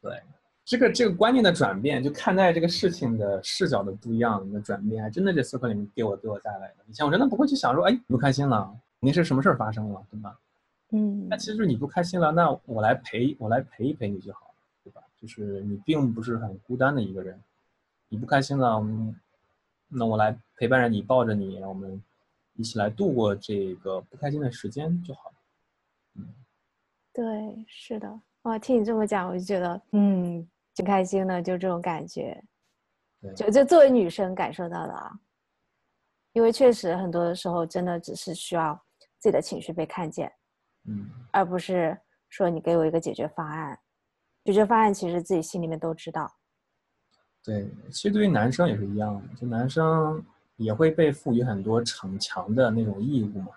[0.02, 0.22] 对，
[0.62, 6.76] 这个这个观念的转变，就看待这个事情的视角的不一样的转变，还真的这四课里面给我给我带来的。
[6.86, 8.66] 以前我真的不会去想说，哎，不开心了，
[9.00, 10.38] 肯定是什么事儿发生了，对吧？
[10.90, 15.00] 嗯，那其实你不开心了，那我来陪，我来陪一陪你就好了，对吧？
[15.18, 17.40] 就是你并不是很孤单的一个人，
[18.14, 18.80] 你不开心了，
[19.88, 22.00] 那我来陪伴着你，抱着你，让我们
[22.52, 25.36] 一起来度过这个不开心的时间就好了。
[26.14, 26.32] 嗯，
[27.12, 32.40] 对，是的，哇，听你这么讲，我就觉得，嗯，挺开心的，就这种感觉，
[33.34, 35.10] 就就作为女生感受到的啊，
[36.34, 38.80] 因为确实很多的时候，真的只是需要
[39.18, 40.32] 自己的情绪被看见。
[40.84, 43.76] 嗯，而不是说你给我一个解决方案，
[44.44, 46.32] 解决方案其实自己心里面都知道。
[47.44, 50.24] 对，其实对于男生也是一样的，就男生
[50.56, 53.48] 也会被赋予很多逞强的那种义务嘛。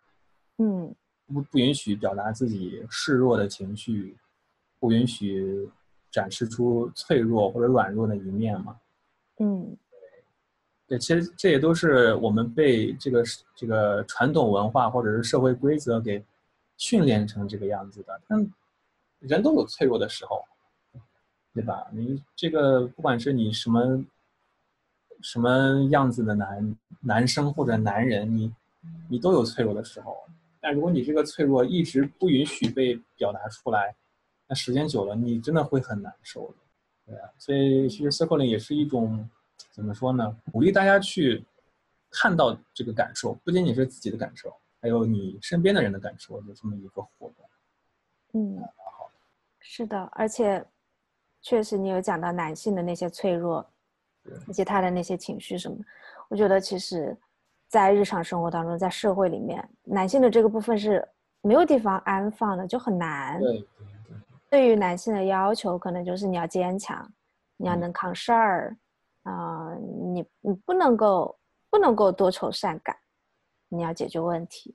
[0.58, 0.94] 嗯，
[1.28, 4.18] 不不允许表达自己示弱的情绪，
[4.80, 5.70] 不允许
[6.12, 8.78] 展示出脆弱或者软弱的一面嘛。
[9.40, 9.78] 嗯，
[10.88, 13.24] 对，其实这也都是我们被这个
[13.56, 16.24] 这个传统文化或者是社会规则给。
[16.80, 18.54] 训练成这个样子的，但
[19.18, 20.44] 人都有脆弱的时候，
[21.58, 21.88] 对吧？
[21.92, 24.06] 你这个不管是你什么
[25.24, 28.54] 什么样子的男男生或者男人，你
[29.10, 30.16] 你都有脆弱的时候。
[30.62, 33.96] 但如果你这个脆弱一直不允许被表达出来，
[34.48, 36.54] 那时间久了，你真的会很难受的。
[37.08, 39.28] 对啊，所以其实 circling 也是一种
[39.72, 40.38] 怎么说呢？
[40.52, 41.44] 鼓励大家去
[42.12, 47.36] 看到这个感受，不仅仅是自己的感受，还有你身边的人的感受有这么一个活动。
[48.34, 49.10] 嗯，好
[49.60, 50.64] 是的，而且
[51.48, 53.66] 确实你有讲到男性的那些脆弱，
[54.50, 55.78] 以及他的那些情绪什么，
[56.28, 57.18] 我觉得其实。
[57.70, 61.06] 在日常生活当中，在社会里面，男性的这个部分是
[61.42, 63.38] 没有地方安放的，就很难。
[63.42, 64.18] 对对对。
[64.50, 67.06] 对于男性的要求，可能就是你要坚强，
[67.58, 68.78] 你要能扛事儿，
[69.24, 69.76] 啊，
[70.14, 71.38] 你你不能够
[71.70, 72.96] 不能够多愁善感，
[73.68, 74.74] 你要解决问题，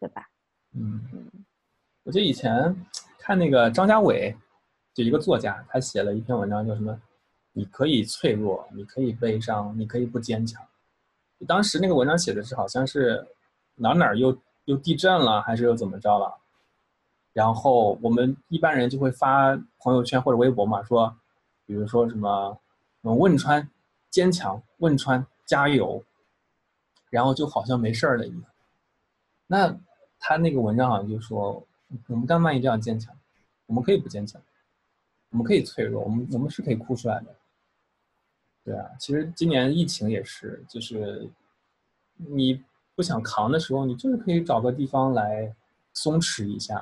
[0.00, 0.26] 对吧？
[0.72, 1.44] 嗯嗯。
[2.04, 2.74] 我记得以前
[3.18, 4.34] 看那个张家伟，
[4.92, 7.00] 就一个作家，他写了一篇文章，叫什么？
[7.52, 10.62] 你可以脆弱，你可以悲伤，你可以不坚强。
[11.46, 13.26] 当时那个文章写的是，好像是
[13.74, 16.36] 哪哪又又地震了，还是又怎么着了？
[17.32, 21.16] 然后我们一般人就会发朋友圈或者微博嘛，说，
[21.64, 22.58] 比如说什么，
[23.02, 23.68] 嗯，汶川
[24.10, 26.04] 坚强，汶川加油，
[27.08, 28.42] 然后就好像没事儿了一样。
[29.46, 29.76] 那
[30.18, 31.64] 他那个文章好像就说，
[32.08, 33.16] 我们干嘛一定要坚强？
[33.66, 34.40] 我们可以不坚强，
[35.30, 37.34] 我们可以脆弱，我们我们是可以哭出来的。
[38.64, 41.28] 对啊，其实今年疫情也是，就是
[42.16, 42.62] 你
[42.94, 45.54] 不想扛的时候，你就是可以找个地方来
[45.94, 46.74] 松弛一下，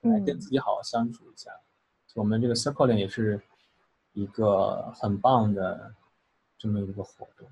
[0.00, 1.50] 来跟自己好好相处一下。
[2.14, 3.40] 我们这个 circling 也是
[4.12, 5.94] 一个很棒的
[6.56, 7.46] 这么一个活动。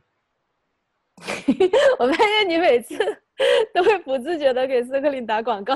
[1.98, 2.96] 我发现你每次
[3.74, 5.74] 都会不自觉的给 circling 打广告。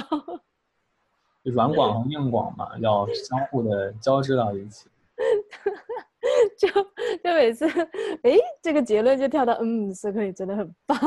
[1.44, 4.88] 软广和硬广嘛，要相互的交织到一起。
[6.58, 7.66] 就就每次，
[8.22, 10.98] 哎，这个结论就跳到，嗯，斯科里真的很棒。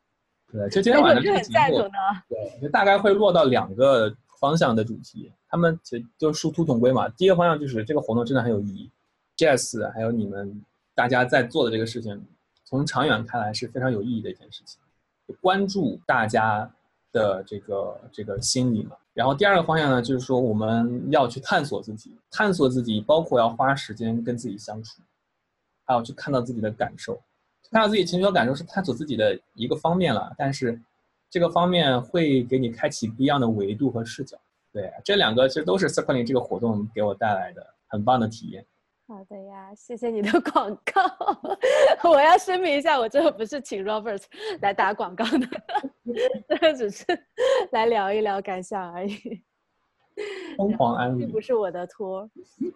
[0.50, 1.88] 对，就今天晚上这个节目，
[2.28, 7.08] 对，就大概会落到两个方向的主题，他们其实就殊途同归嘛。
[7.10, 8.90] 第一个方向就是这个活动真的很有意义
[9.36, 10.62] ，Jazz 还有你们
[10.94, 12.22] 大家在做的这个事情，
[12.64, 14.80] 从长远看来是非常有意义的一件事情，
[15.40, 16.70] 关注大家
[17.12, 18.96] 的这个这个心理嘛。
[19.14, 25.02] 然后第二个方向呢，就是说我们要去探索自己，探索自己，包括要花时间跟自己相处，
[25.84, 27.22] 还有去看到自己的感受，
[27.70, 30.32] 看到自己情绪和感受是探索自己的一个方面了。
[30.38, 30.80] 但是，
[31.28, 34.38] 这个方面会给你开启不一样的维度和视角。
[34.72, 38.64] 对，这两个其实都是 Circling 这个活动给我带来的很棒的体验。
[39.12, 41.02] 好的呀，谢谢你的广告。
[42.08, 44.22] 我要声明一下，我这个不是请 Robert
[44.62, 45.46] 来打广告的，
[46.48, 47.04] 这 个只是
[47.72, 49.14] 来聊一聊感想而已。
[50.56, 52.26] 疯狂安利，并不是我的托。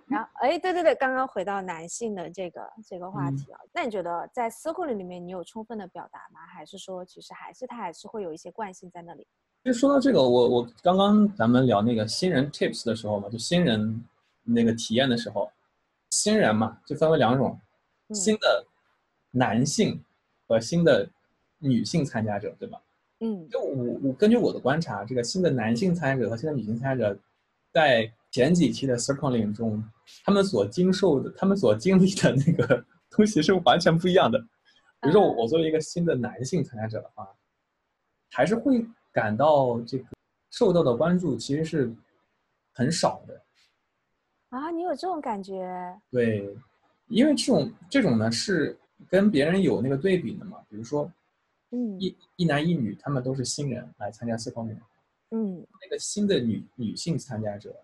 [0.08, 6.40] 然后，哎，对对对，刚刚回到男性的这个这个话题啊，那你觉得在 Circle 里面，你有充分的表达吗？
[6.54, 9.26] 还是说，其实还是他还是会有一些惯性在那里？
[9.64, 14.04] 其实说到这个，我我刚刚咱们聊那个新人 Tips 的时候嘛，就新人
[14.42, 15.50] 那个体验的时候。
[16.16, 17.60] 新人嘛，就分为两种，
[18.14, 18.66] 新的
[19.30, 20.02] 男性
[20.46, 21.06] 和新的
[21.58, 22.80] 女性参加者，对吧？
[23.20, 27.18] 嗯，就我我根据我的观察，这个新的男性参加者和新的女性参加者，
[27.70, 29.82] 在前几期的 circling 中，
[30.24, 34.38] 他们所经受的、他们所经历的那个东西是完全不一样的。
[35.00, 37.28] 比如说，我作为一个新的男性参加者的话，
[38.30, 40.04] 还是会感到这个
[40.50, 41.94] 受到的关注其实是
[42.72, 43.42] 很少的。
[44.50, 46.00] 啊，你有这种感觉？
[46.10, 46.56] 对，
[47.08, 48.78] 因为这种这种呢是
[49.10, 50.58] 跟别人有那个对比的嘛。
[50.68, 51.10] 比如说，
[51.70, 54.80] 嗯，一一男一女，他们都是新人来参加四方面，
[55.30, 57.74] 嗯，那个新的女女性参加者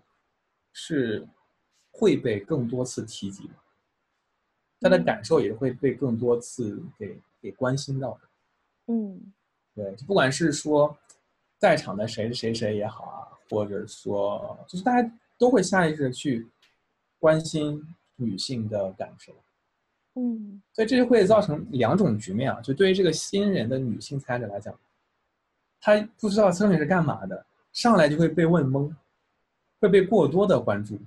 [0.73, 1.27] 是
[1.91, 3.55] 会被更多次提及的，
[4.81, 8.21] 她的感受也会被更多次给给关心到的。
[8.87, 9.33] 嗯，
[9.75, 10.97] 对，不管是说
[11.59, 13.19] 在场的谁谁谁也好啊，
[13.51, 15.13] 或者说就是大家。
[15.39, 16.47] 都会下意识的去
[17.23, 17.81] 关心
[18.17, 19.33] 女性的感受，
[20.17, 22.61] 嗯，所以这就会造成两种局面啊。
[22.61, 24.75] 就对于这个新人的女性参与者来讲，
[25.81, 28.93] 她不知道测评是干嘛的，上来就会被问懵，
[29.79, 30.99] 会被过多的关注。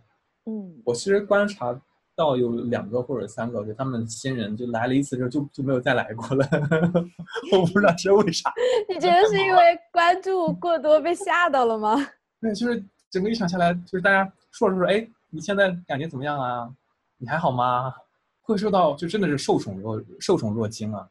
[0.46, 1.78] 嗯，我其实观察
[2.16, 6.48] 到有两个或者三个，就他们新人就来了一次之后就就没有再来过了，
[7.52, 8.54] 我不知道是为啥。
[8.88, 11.98] 你觉得是因为关注过多被吓到了吗？
[12.40, 12.82] 对，就是。
[13.12, 16.74] 整个一场下来，就是大家说着说着，哎，你现在感觉怎么样啊？
[17.18, 17.94] 你还好吗？
[18.42, 21.10] 会受到就真的是受宠若受宠若惊啊。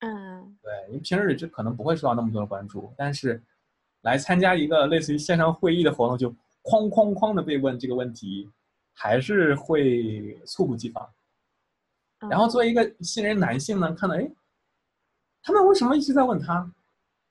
[0.00, 3.42] 嗯，对，你平日里就可能不会受到那么多的关注，但是
[4.02, 6.28] 来参加一个类似于线上会议的活动，就
[6.62, 8.50] 哐哐哐的被问这个问题，
[8.92, 11.08] 还是会猝不及防。
[12.28, 14.30] 然后作为一个新人男性呢，看到哎，
[15.42, 16.70] 他们为什么一直在问他？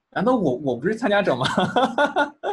[0.10, 1.46] 难道我我不是参加者吗？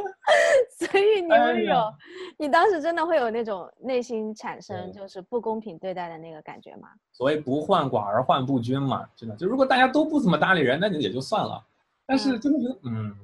[0.99, 1.95] 所以你会有，
[2.39, 6.89] 你当时真的会有那种内心产生就是不公平对待的那个感觉吗？
[7.13, 11.65] 所谓不患寡而患不均嘛，真的就如果大家都不怎么搭理人，那你也就算了。
[12.07, 13.15] 但是真的觉得，嗯，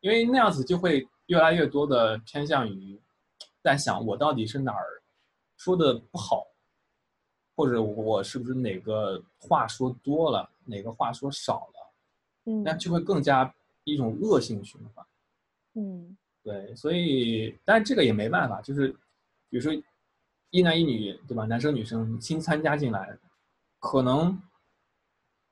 [0.00, 3.00] 因为那样子就会越来越多的偏向于
[3.62, 4.84] 在想我到底是哪儿
[5.56, 6.46] 说的不好，
[7.56, 11.92] 或者我是不是哪个话说多了，哪个话说少了，
[12.44, 13.52] 嗯，那就会更加
[13.84, 15.04] 一种恶性循环。
[15.74, 18.88] 嗯，对，所以，但是这个也没办法，就是
[19.50, 19.72] 比如说
[20.50, 21.44] 一男一女，对吧？
[21.44, 23.18] 男生女生新参加进来，
[23.78, 24.40] 可能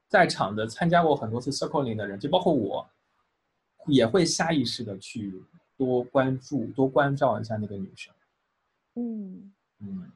[0.09, 2.89] 在场的参加过很多次 circling 的人，就包括我，
[3.87, 5.45] 也会下意识的去
[5.77, 8.15] 多关注、多关照一下那个女生。
[8.95, 10.11] 嗯嗯，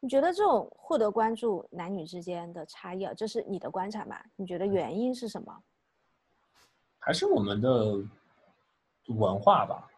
[0.00, 4.22] 你觉得这种获得关注男女之间的差异啊，这是你的观察吧？
[4.36, 5.62] 你觉得原因是什么？
[6.98, 8.02] 还是我们的？
[9.16, 9.88] 文化吧，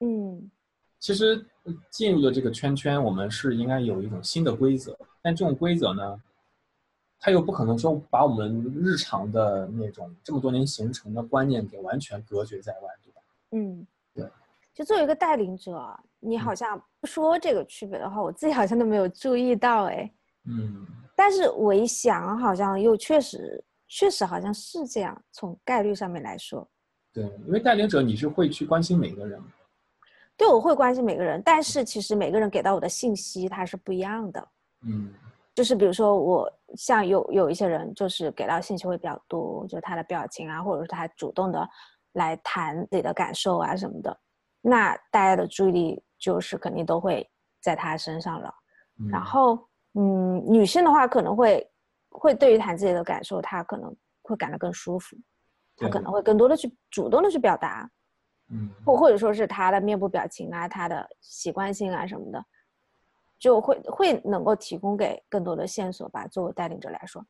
[0.00, 0.50] 嗯，
[0.98, 1.44] 其实
[1.90, 6.22] 进入了这个圈圈，我们是应该有一种新的规则，但这种规则呢，
[7.18, 13.20] 它又不可能说把我们日常的那种这么多年形成的观念给完全隔绝在外，对吧？
[13.52, 14.28] 嗯，对。
[14.72, 20.10] 就作为一个带领者，你好像不说这个区别的话，我自己好像都没有注意到，哎，
[20.44, 20.86] 嗯。
[21.14, 26.66] 但是我一想，好像又确实，确实好像是这样，从概率上面来说。
[27.12, 29.42] 对，因为带领者你是会去关心每个人，
[30.36, 34.48] 对，我会关心每个人，但是其实每个人给到我的信息它是不一样的，
[34.82, 35.12] 嗯，
[35.54, 41.68] 就是比如说我像有有一些人就是给到信息会比较多，就他的表情啊，或者是他主动的
[42.12, 44.16] 来谈自己的感受啊什么的，
[44.60, 47.28] 那大家的注意力就是肯定都会
[47.60, 48.54] 在他身上了，
[49.10, 49.58] 然后
[49.94, 51.68] 嗯，女性的话可能会
[52.10, 55.16] 会对于谈自己的感受，她可能会感到更舒服。
[55.80, 57.90] 他可能会更多的去主动的去表达，
[58.50, 62.44] 嗯，或或者说是他的面部表情啊，他的习惯性啊什么的，
[63.38, 66.26] 就会会能够提供给更多的线索吧。
[66.26, 67.24] 作为带领者来说，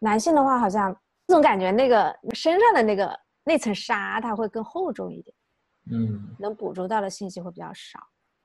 [0.00, 0.94] 男性的话好像
[1.28, 5.36] 总感觉那个身上的那个那层纱它会更厚重一点，
[5.92, 8.00] 嗯，能捕捉到的信息会比较少。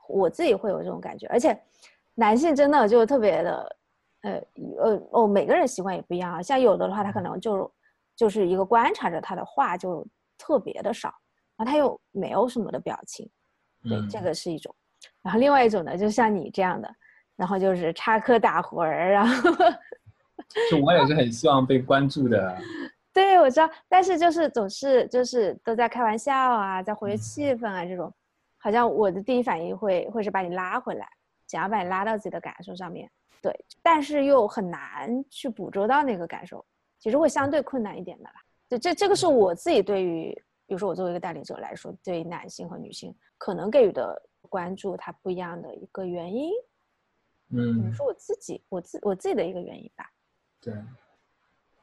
[0.08, 1.60] 我自己会有这种感觉，而且
[2.14, 3.76] 男性真的就特别的，
[4.22, 4.32] 呃
[4.78, 6.42] 呃哦，每个人习惯也不一样啊。
[6.44, 7.72] 像有的的话，他可能就。
[8.18, 10.06] 就是一个观察着他的话就
[10.38, 11.14] 特别的少，
[11.56, 13.30] 然后他又没有什么的表情，
[13.88, 14.76] 对，这个是一种。
[15.22, 16.90] 然后另外一种呢，就像你这样的，
[17.36, 19.52] 然后就是插科打诨儿，然后，
[20.72, 22.58] 就我也是很希望被 关注的。
[23.14, 28.12] 对，我知道，但是就是总是就是都在开玩笑啊，在活跃气氛啊，这种，
[28.58, 31.08] 好像我的第一反应会会是把你拉回来，
[31.48, 33.10] 想要把你拉到自己的感受上面，
[33.42, 33.54] 对，
[33.84, 36.66] 但是又很难去捕捉到那个感受。
[37.00, 40.34] 其实会相对困难一点的啦，这这这个是我自己对于，
[40.66, 44.20] 比如说我作为一个带领者来说，对男性和女性可能给予的
[44.50, 46.52] 关注，它不一样的一个原因。
[47.50, 50.12] 嗯，是我自己，我自我自己的一个原因吧。
[50.60, 50.74] 对，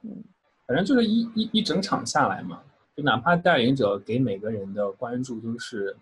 [0.03, 0.23] 嗯，
[0.67, 2.63] 反正就是一一一整场下来嘛，
[2.95, 5.97] 就哪怕带领者给每个人的关注都是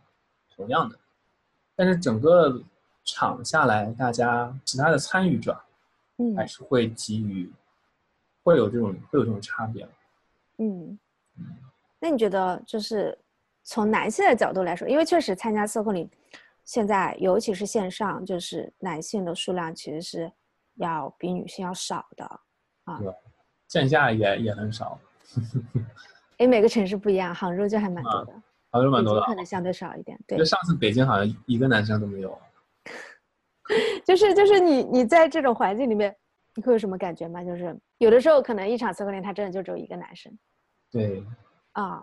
[0.57, 0.99] 同样的，
[1.77, 2.61] 但是整个
[3.05, 5.57] 场下来，大家其他的参与者，
[6.17, 7.53] 嗯，还是会给予。
[8.43, 9.87] 会有这种会有这种差别，
[10.59, 10.99] 嗯
[11.39, 11.47] 嗯，
[12.01, 13.17] 那你觉得就是
[13.63, 16.09] 从男性的角度来说，因为确实参加 circling，
[16.65, 20.33] 现在尤其是线上，就是男性的数量其实是
[20.75, 22.25] 要比女性要少的
[22.85, 22.99] 啊。
[22.99, 23.15] 对，
[23.69, 24.99] 线下也也很少。
[26.39, 28.33] 哎，每个城市不一样，杭州就还蛮多的，
[28.71, 30.19] 杭州蛮多的，可能相对少一点。
[30.27, 32.37] 对，就上次北京好像一个男生都没有。
[34.05, 36.15] 就是就是你你在这种环境里面。
[36.55, 37.43] 你会有什么感觉吗？
[37.43, 40.37] 就是有的时候可能一场 circling 他真的就只有一个男生，
[40.91, 41.25] 对，
[41.71, 42.03] 啊，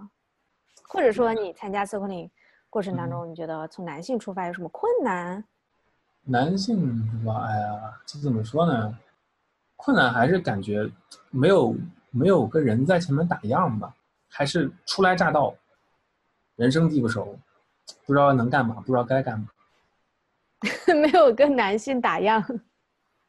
[0.88, 2.30] 或者说你参加 circling
[2.70, 5.44] 过程当中，你觉得从男性出发有什么困难？
[6.24, 7.44] 男性是吧？
[7.46, 8.98] 哎呀，这怎么说呢？
[9.76, 10.90] 困难还是感觉
[11.32, 11.76] 没有
[12.12, 13.94] 没有个人在前面打样吧，
[14.30, 15.54] 还是初来乍到，
[16.56, 17.38] 人生地不熟，
[18.06, 19.50] 不知道能干嘛，不知道该干嘛，
[20.96, 22.42] 没有跟男性打样，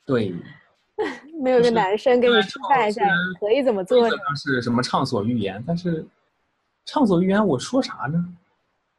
[0.06, 0.32] 对。
[1.40, 3.02] 没有个男生给你示范一下
[3.38, 4.08] 可以怎么做？
[4.36, 5.62] 是什么畅所欲言？
[5.66, 6.04] 但是
[6.84, 8.24] 畅所欲言，我说啥呢？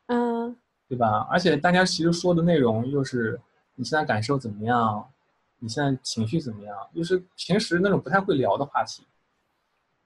[0.07, 0.55] 嗯，
[0.89, 1.27] 对吧？
[1.29, 3.39] 而且大家其实说的内容又是
[3.75, 5.05] 你现在感受怎么样？
[5.59, 6.75] 你现在情绪怎么样？
[6.95, 9.03] 就是平时那种不太会聊的话题。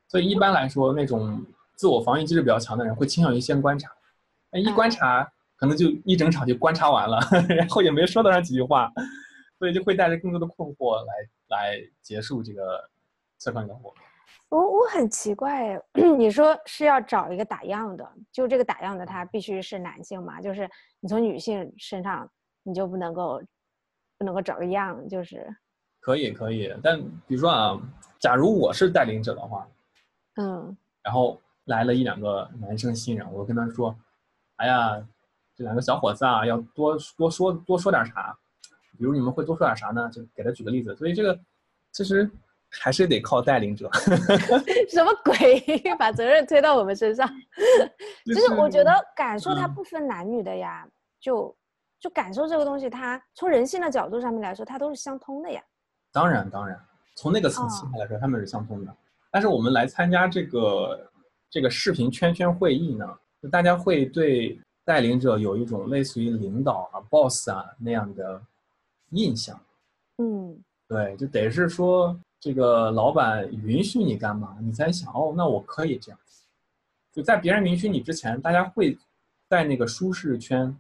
[0.08, 1.44] 所以一般来说，那种
[1.76, 3.92] 自我防御机制比较强的人会倾向于先观察。
[4.52, 7.20] 哎，一观察可能就一整场就观察完了，
[7.50, 8.92] 然后也没说多少几句话，
[9.58, 11.14] 所以就会带着更多的困惑来
[11.56, 12.90] 来结束这个
[13.38, 14.04] 测创的活动。
[14.50, 15.82] 我我很奇怪，
[16.18, 20.42] 你说是要找一个打样的，就这个打样的他必须是男性嘛？
[20.42, 22.30] 就是你从女性身上
[22.64, 23.42] 你就不能够
[24.18, 25.48] 不能够找个样，就是
[26.00, 27.80] 可以可以，但比如说啊，
[28.20, 29.68] 假如我是带领者的话，
[30.36, 33.96] 嗯，然后来了一两个男生新人，我跟他说，
[34.58, 35.04] 哎呀，
[35.56, 38.38] 这两个小伙子啊，要多多说多说点啥，
[38.98, 40.10] 比如你们会多说点啥呢？
[40.12, 41.40] 就给他举个例子，所以这个
[41.92, 42.30] 其实。
[42.78, 43.90] 还是得靠带领者，
[44.90, 45.64] 什么鬼？
[45.98, 47.26] 把责任推到我们身上？
[48.26, 50.86] 其实我觉得感受它不分男女的呀，
[51.22, 51.56] 就
[52.02, 55.64] 就感受这个东西，它从人性的角度上面来说，它都是相通的呀。
[56.12, 56.78] 当然，当然，
[57.16, 58.94] 从那个层次上来说，他们是相通的。
[59.32, 61.10] 但是我们来参加这个
[61.50, 63.08] 这个视频圈圈会议呢，
[63.42, 68.42] 就大家会对带领者有一种类似于领导啊、boss 啊那样的
[69.16, 69.60] 印象。
[70.18, 72.16] 嗯，对，就得是说。
[72.38, 74.56] 这个老板允许你干嘛？
[74.62, 76.20] 你才想哦，那我可以这样。
[77.12, 78.96] 就在别人允许你之前，大家会
[79.50, 80.78] 在那个舒适圈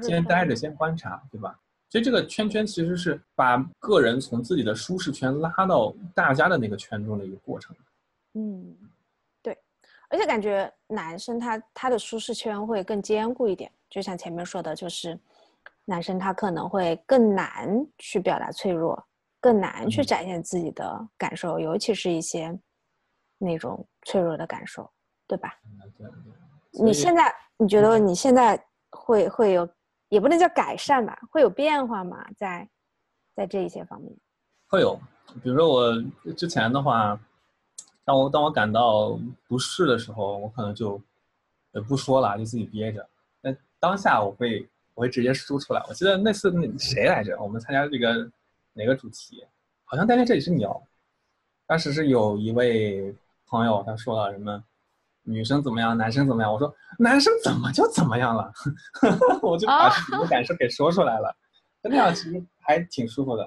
[0.00, 1.60] 先待着，先观察，对吧？
[1.90, 7.76] 所以这个圈圈其实是把个人从自己的舒适圈拉到大家的那个圈中的一个过程。
[8.32, 8.74] 嗯，
[9.42, 9.58] 对。
[10.08, 15.18] 而且感觉男生他他的舒适圈会更坚固一点，就像前面说的，就是
[15.88, 19.02] 男生他可能会更难去表达脆弱。
[19.40, 22.58] 更难去展现自己的感受，尤其是一些
[23.38, 24.90] 那种脆弱的感受，
[25.28, 25.54] 对吧？
[26.72, 28.60] 你现在你觉得你现在
[28.90, 29.66] 会会有，
[30.08, 32.26] 也不能叫改善吧，会有变化吗？
[32.36, 32.68] 在
[33.36, 34.12] 在这一些方面，
[34.66, 34.98] 会有。
[35.40, 37.16] 比如说我之前的话，
[38.04, 39.16] 当我当我感到
[39.46, 41.00] 不适的时候，我可能就
[41.74, 43.08] 也不说了，就自己憋着。
[43.40, 44.68] 那当下我会
[44.98, 45.80] 我会直接输出来。
[45.88, 47.40] 我记得那次那谁来着？
[47.40, 48.28] 我们参加这个。
[48.74, 49.44] 哪个主题？
[49.84, 50.80] 好像大家这里是鸟。
[51.66, 53.12] 当时是有一位
[53.48, 54.62] 朋友他说了什么，
[55.24, 56.52] 女生怎么样，男生怎么样？
[56.52, 58.52] 我说男生怎么就怎么样了？
[59.42, 61.36] 我就把自己的感受给说出来了。
[61.82, 63.44] 那样其实还挺舒服的，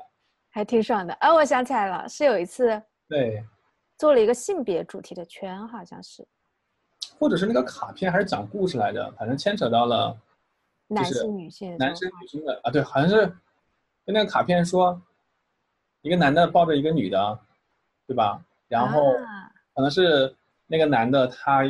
[0.49, 1.13] 还挺爽的。
[1.13, 3.41] 啊，我想起来了，是有一次对
[3.97, 6.27] 做了一个性别主题的圈，好像是，
[7.17, 9.09] 或者是那个卡片，还是讲故事来着？
[9.17, 10.17] 反正牵扯到了
[10.93, 13.33] 男性、女性、男生、女生的啊，对，好像是
[14.05, 15.01] 那个卡片说。
[16.03, 17.39] 一个男的抱着一个女的，
[18.07, 18.43] 对吧？
[18.67, 19.13] 然后
[19.75, 20.35] 可能是
[20.65, 21.61] 那个男的他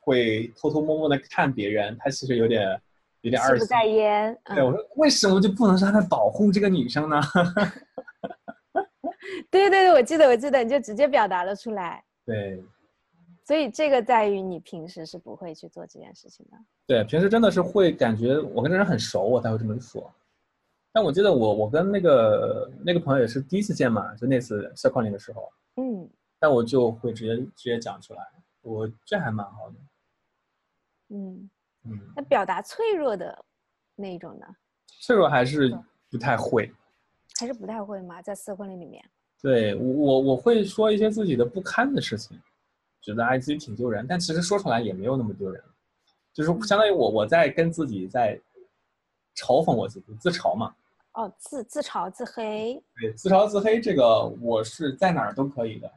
[0.00, 2.78] 会偷偷摸摸的看别人，他其实有点
[3.22, 4.38] 有点二心不在焉。
[4.44, 7.18] 对，我说为什么就不能让他保护这个女生呢？
[9.50, 12.04] 对对对，我记得我记得，你就直接表达了出来。
[12.26, 12.62] 对，
[13.50, 16.56] 所以这个在于你平时是不会去做这件事情的。
[16.86, 20.08] 对，平时真的是会感觉我跟这人很熟，我才会这么说。
[20.92, 28.24] 但我记得我我跟那个那个朋友也是第一次见嘛，就那次校考里的时候，嗯，但我就会直接直接讲出来，
[28.62, 29.74] 我这还蛮好的，
[31.08, 31.50] 嗯
[31.86, 31.98] 嗯。
[32.14, 33.36] 那表达脆弱的
[33.96, 34.46] 那一种呢？
[35.00, 35.76] 脆弱还是
[36.08, 36.72] 不太会，
[37.40, 38.22] 还是不太会嘛？
[38.22, 39.04] 在社会里里面，
[39.42, 42.40] 对我我会说一些自己的不堪的事情，
[43.00, 45.62] 觉得哎自己挺丢人，但其实说出来也没有那么丢人，
[46.32, 48.38] 就是相当于我我在跟自己在
[49.36, 50.74] 嘲讽我自己，自嘲嘛。
[51.12, 55.92] 哦，自自嘲自黑，对，自嘲自黑这个我是在哪儿都可以的。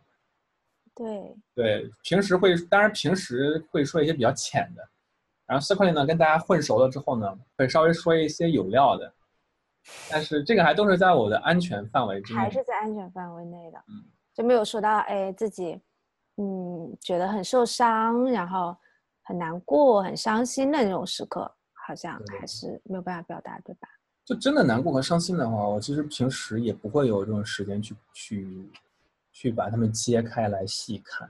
[0.96, 4.88] 对对，平时会，当然平时会说一些比较浅的，
[5.46, 9.14] 然后四块里呢跟大家混熟了之后呢，会稍微说一些有料的，
[10.10, 15.80] 但是这个还都是在我的安全范围之内，还是在安全范围内的，嗯，就没有说到哎自己，
[16.38, 18.76] 嗯，觉得很受伤，然后
[19.22, 23.88] 很难过、很伤心的那种时刻，好像还是没有办法表达，对吧？
[24.26, 28.72] 就真的难过和伤心的话，我其实平时也不会有这种时间去去
[29.32, 31.30] 去把它们揭开来细看。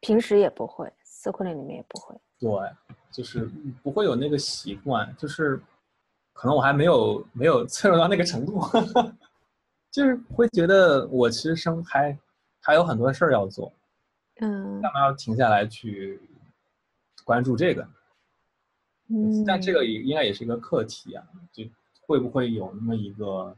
[0.00, 2.16] 平时也不会，思库里里面也不会。
[2.38, 2.50] 对，
[3.12, 3.48] 就是
[3.82, 5.62] 不会有那个习惯，就是
[6.32, 8.60] 可能我还没有没有 脆弱到那个程度，
[9.92, 12.18] 就是会觉得我其实生还
[12.60, 13.72] 还有很多事儿要做，
[14.40, 16.20] 嗯，干嘛要停下来去
[17.24, 17.88] 关注这个？
[19.08, 21.64] 嗯，但这个也应该也是一个课题啊，就
[22.06, 23.56] 会不会有那么一个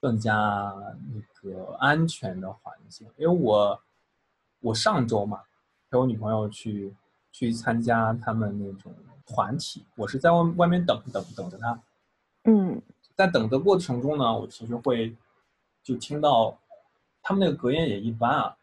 [0.00, 0.74] 更加
[1.12, 3.06] 那个安全的环境？
[3.16, 3.80] 因为我
[4.60, 5.42] 我上周嘛
[5.90, 6.94] 陪我女朋友去
[7.30, 8.94] 去参加他们那种
[9.26, 11.78] 团体，我是在外外面等等等着她。
[12.44, 12.80] 嗯，
[13.14, 15.14] 在等的过程中呢，我其实会
[15.82, 16.58] 就听到
[17.26, 18.56] 他们那个隔音也一般啊，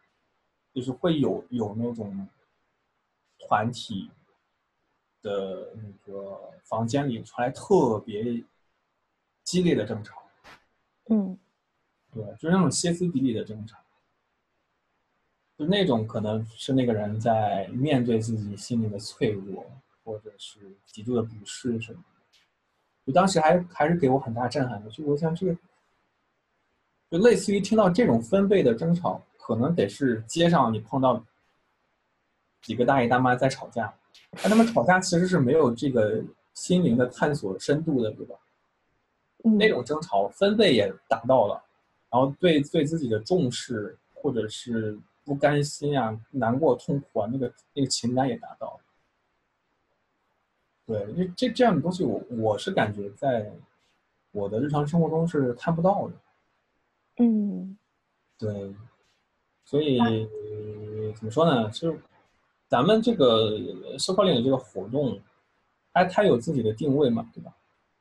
[0.74, 2.28] 就是会有有那种
[3.38, 4.09] 团体。
[5.22, 8.43] 的那个房间里传来特别
[9.41, 10.22] 激烈的争吵，
[11.07, 11.39] 嗯
[12.11, 13.80] 对，就是那种歇斯底里的争吵，
[15.57, 19.66] 就那种可能是那个人在面对自己心里的脆弱，
[20.03, 22.38] 或者是极度的不适什么的。
[23.05, 25.57] 就当时还还是给我很大震撼的，就我想这个，
[27.14, 31.24] 就类似于听到这种分贝的争吵，可能得是街上你碰到
[32.64, 33.93] 几个大爷大妈在吵架，
[34.41, 36.20] 但他们吵架其实是没有这个
[36.55, 38.36] 心灵的探索深度的，对吧？
[39.43, 41.64] 嗯，那种争吵分贝也达到了，
[42.09, 48.80] 然后对对自己的重视或者是不甘心啊、难过、痛苦啊，那个那个情感也达到了。
[50.88, 53.51] 对，这这这样的东西我，我是感觉在
[54.32, 56.14] 我的日常生活中是看不到的。
[57.18, 57.78] 嗯
[58.39, 58.74] 对，
[59.66, 59.99] 所以
[61.16, 61.70] 怎么说呢？
[61.70, 61.99] 就是
[62.68, 63.57] 咱们这个
[63.99, 65.20] 收块链的这个活动，
[65.93, 67.53] 它它有自己的定位嘛，对吧？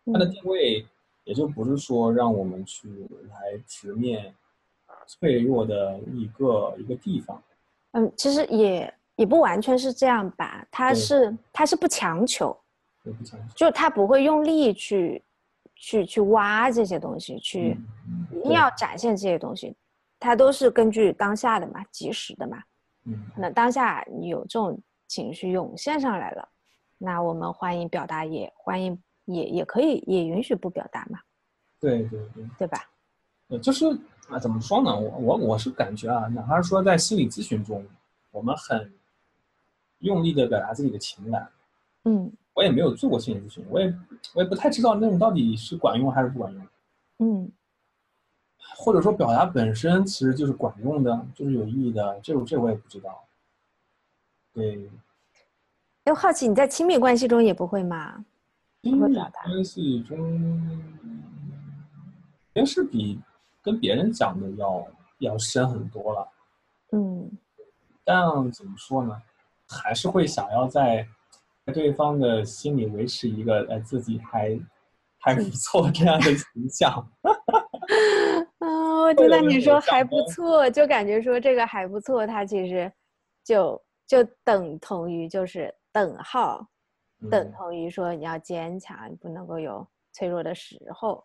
[0.06, 0.86] 它的嗯定位
[1.24, 2.88] 也就不是说让我们去
[3.28, 4.34] 来直面
[5.06, 7.40] 脆弱的一个一个地方。
[7.92, 12.48] 嗯，其实也也不完全是这样吧，它是它是不强求，
[13.04, 15.22] 我不强求就它不会用力去
[15.83, 17.76] 去去挖这些东西，去
[18.07, 19.74] 嗯一定要展现这些东西，
[20.20, 22.62] 它都是根据当下的嘛，及时的嘛。
[23.05, 26.49] 嗯可能当下你有这种情绪涌现上来了，
[26.99, 31.18] 那我们欢迎表达，也欢迎也也可以也允许不表达嘛，
[31.80, 32.89] 对对对，对吧？
[33.49, 33.87] 呃，就是
[34.28, 34.97] 啊，怎么说呢？
[34.97, 37.85] 我我我是感觉啊，哪怕是说在心理咨询中，
[38.30, 38.95] 我们很
[39.99, 41.51] 用力的表达自己的情感，
[42.05, 43.94] 嗯我也没有做过心理咨询，我也
[44.34, 46.66] 我也不太知道那种到底是管用还是不管用，
[47.18, 47.53] 嗯
[48.76, 53.22] 或者说表达本身其实就是管用的，就是有意义的，这个这我也不知道。
[54.53, 54.90] 对，
[56.05, 58.24] 又好奇你在亲密关系中也不会吗？
[58.82, 60.90] 亲密关系中，
[62.55, 63.20] 也是比
[63.62, 64.86] 跟别人讲的要
[65.18, 66.28] 要深很多了。
[66.90, 67.30] 嗯
[68.05, 69.22] 但怎么说呢，
[69.68, 71.07] 还是会想要在在
[71.66, 74.58] 对方的心里维持一个呃自己还
[75.18, 77.08] 还不错这样的形象。
[78.58, 82.90] 嗯，我听到你说还不错，就感觉说这个还不错，它其实
[83.44, 86.66] 就就等同于就是等号，
[87.30, 87.52] 等嗯。
[87.52, 91.24] 同于说你要坚强，你不能够有脆弱的时候，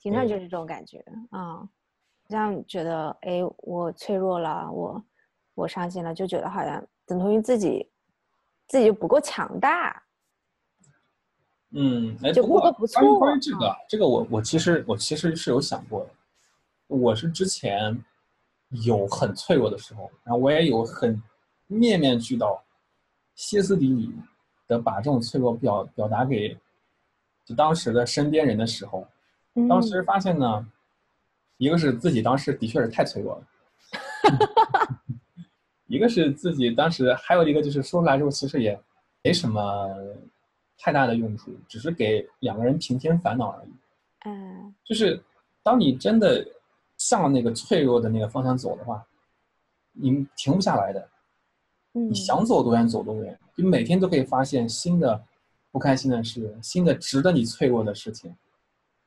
[0.00, 0.98] 听上去就是这种感觉
[1.30, 1.68] 啊、嗯，
[2.28, 5.04] 这样觉得哎，我脆弱了，我
[5.54, 7.88] 我伤心了，就觉得好像等同于自己
[8.68, 10.02] 自己就不够强大，
[11.70, 16.10] 嗯，哎，就不过过得不关于错关于这个，这个我我其实我其实是有想过的，
[16.86, 17.98] 我是之前
[18.84, 21.20] 有很脆弱的时候，然后我也有很
[21.66, 22.62] 面面俱到、
[23.34, 24.14] 歇斯底里
[24.66, 26.56] 的把这种脆弱表表达给
[27.44, 29.06] 就当时的身边人的时候，
[29.68, 30.66] 当时嗯发现呢，
[31.56, 33.46] 一个是自己当时的确是太脆弱了，
[35.88, 38.78] 一个是自己当时，还有一个就是说出来之后，其实也
[39.24, 39.88] 没什么
[40.78, 43.68] 太大的用处，只是给两个人平添烦恼而已。
[44.26, 45.20] 嗯就是
[45.62, 46.46] 当你真的
[46.96, 49.04] 向那个脆弱的那个方向走的话，
[49.92, 51.08] 你停不下来的，
[51.94, 55.20] 嗯，你想走多远走多远，你每天都可以发现新的
[55.70, 58.34] 不开心的事，新的值得你脆弱的事情。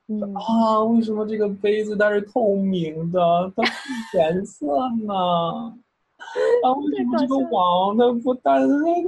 [0.07, 3.19] 嗯啊，为什么这个杯子它是透明的，
[3.55, 3.73] 它是
[4.17, 4.65] 颜色
[5.05, 5.77] 呢？
[6.63, 8.61] 啊，为什么这个网它不但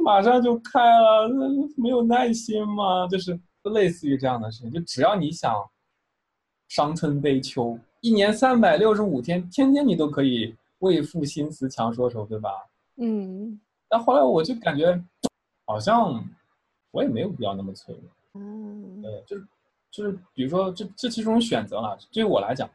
[0.04, 1.28] 马上就开了？
[1.28, 1.48] 那
[1.82, 3.08] 没有耐心吗？
[3.08, 5.54] 就是类似于这样的事情，就只要你想
[6.68, 12.50] 伤春悲秋，一年三百六十五天，天天你都可以为赋新词强说愁，对吧？
[12.98, 13.60] 嗯
[13.90, 15.00] 但后来我就感觉，
[15.66, 16.24] 好像
[16.92, 18.42] 我也没有必要那么脆弱。
[18.42, 19.48] 嗯对，就是
[19.92, 21.96] 就是，比如说这这其中选择了。
[22.12, 22.68] 对于我来讲，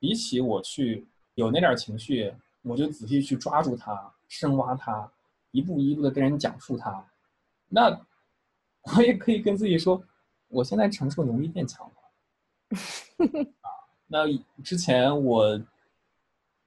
[0.00, 2.34] 比起我去有那点儿情绪，
[2.64, 5.08] 我就仔细去抓住它、深挖它，
[5.52, 7.04] 一步一步的跟人讲述它，
[7.68, 8.00] 那
[8.82, 10.02] 我也可以跟自己说，
[10.48, 11.94] 我现在承受能力变强了。
[13.60, 13.68] 啊，
[14.06, 14.26] 那
[14.62, 15.60] 之前我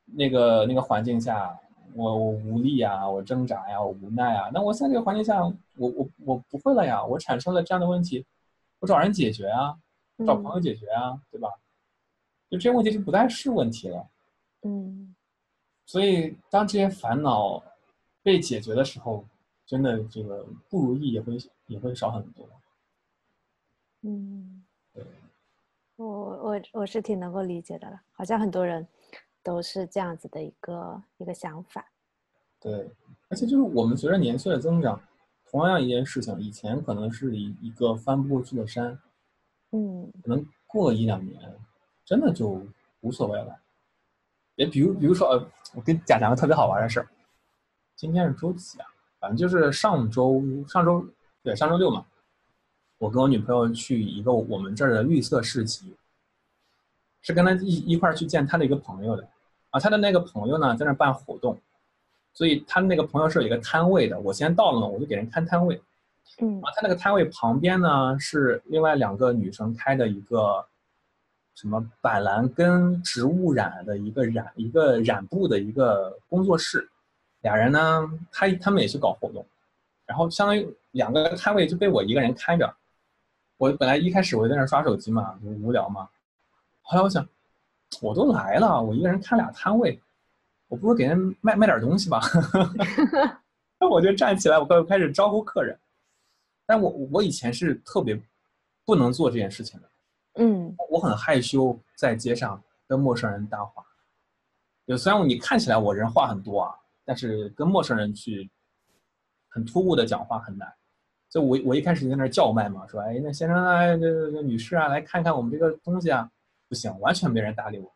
[0.05, 1.59] 那个那个环境下，
[1.93, 4.49] 我我无力啊，我挣扎呀，我无奈啊。
[4.53, 8.25] 那我现在这个环境下，我我我不会了呀，我产生了这样的问题，
[8.79, 9.75] 我找人解决啊，
[10.25, 11.49] 找朋友解决啊，对吧？
[12.49, 14.07] 就这些问题就不再是问题了。
[14.63, 15.13] 嗯
[15.87, 17.63] 所以当这些烦恼
[18.21, 19.25] 被解决的时候，
[19.65, 22.47] 真的这个不如意也会也会少很多。
[24.01, 24.63] 嗯
[24.93, 25.03] 对，
[25.95, 28.85] 我我我是挺能够理解的了，好像很多人
[29.41, 31.89] 都是这样子的一个一个想法。
[32.59, 32.89] 对，
[33.29, 35.01] 而且就是我们随着年岁的增长，
[35.49, 38.99] 同样一件事情，以前可能是一一个翻不过去的山，
[39.71, 41.39] 嗯可能过了一两年，
[42.03, 42.61] 真的就
[42.99, 43.57] 无所谓了。
[44.57, 47.07] 也比如，比如说，呃，我跟你讲讲个特别好玩的事儿。
[47.95, 48.87] 今天是周几啊？
[49.19, 51.07] 反正就是上周，上周
[51.43, 52.03] 对，上周六嘛。
[52.97, 55.95] 我跟我女朋友去一个我们这儿的绿色市集，
[57.21, 59.27] 是跟她一一块儿去见她的一个朋友的。
[59.69, 61.59] 啊，她的那个朋友呢，在那儿办活动，
[62.33, 64.19] 所以她那个朋友是有一个摊位的。
[64.19, 65.79] 我先到了嘛，我就给人看摊位。
[66.39, 70.65] 嗯啊，他那个摊位旁边呢是另外两个女生开的一个
[71.57, 76.87] 什么板蓝根植物染的一个染一个染布的一个工作室，
[77.41, 79.43] 俩人呢，他他们也去搞活动，
[80.05, 82.71] 然后相当于两个摊位就被我一个人开着。
[83.57, 86.07] 我本来一开始我就在那刷手机嘛，就无聊嘛，
[86.83, 87.27] 后来我想，
[88.03, 89.99] 我都来了，我一个人看俩摊位，
[90.67, 92.21] 我不如给人卖卖点东西吧。
[93.81, 95.75] 那我就站起来，我开开始招呼客人。
[96.67, 98.21] 但我我以前是特别
[98.85, 99.89] 不能做这件事情的，
[100.37, 103.83] 嗯我很害羞在街上跟陌生人搭话。
[104.87, 106.73] 就虽然你看起来我人话很多啊，
[107.03, 108.49] 但是跟陌生人去
[109.49, 110.73] 很突兀的讲话很难。
[111.29, 116.31] 就我我一开始在那儿叫卖嘛，说哎那先生啊，这这这女士啊，来看看我们这个东西啊，
[116.69, 117.91] 不行，完全没人搭理我。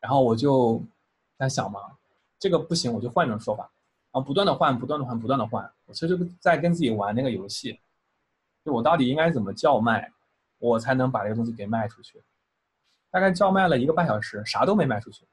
[0.00, 0.82] 然后我就
[1.36, 1.80] 在想嘛，
[2.38, 3.64] 这个不行，我就换一种说法，
[4.10, 5.70] 然后不断的换，不断的换，不断的换。
[5.84, 7.78] 我其实就在跟自己玩那个游戏，
[8.64, 10.10] 就我到底应该怎么叫卖，
[10.66, 12.22] 我才能把这个东西给卖出去。
[13.10, 15.26] 大概叫卖了一个半小时，啥都没卖出去。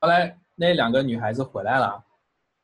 [0.00, 2.02] 后来那两个女孩子回来了，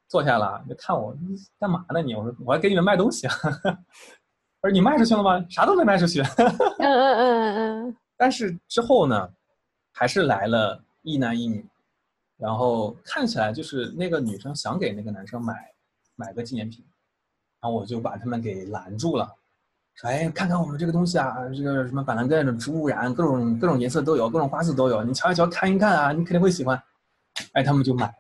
[0.09, 2.15] 坐下了，就看我你干嘛呢你？
[2.15, 3.35] 我说我还给你们卖东西啊。
[4.61, 5.45] 我说你卖出去了吗？
[5.49, 6.21] 啥都没卖出去。
[6.21, 7.57] 嗯嗯嗯
[7.87, 9.31] 嗯但是之后呢，
[9.93, 11.65] 还是来了一男一女，
[12.37, 15.73] 然后看起来就是那个女生想给那个男生买
[16.17, 16.85] 买个纪念品，
[17.61, 19.31] 然后我就把他们给拦住了，
[19.97, 26.81] 说：“哎，看看我们这个东西啊，这个什么板蓝根的植物染，各种各种颜色都有，各种花色都有，你瞧一瞧，看一看啊，你肯定会喜欢。”
[27.53, 28.15] 哎，他们就买了。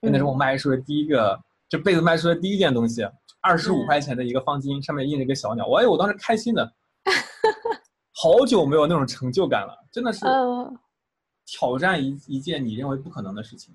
[0.00, 1.38] 那是我卖出的第一个，
[1.68, 3.08] 这辈子卖出的第一件东西，
[3.40, 6.72] 二十五块钱的一个方巾，上面印着一个小鸟，我哎，我当时开心的。
[8.20, 10.76] 好久没有那种成就感了，真的是嗯
[11.46, 13.72] 挑战一一件你认为不可能的事情。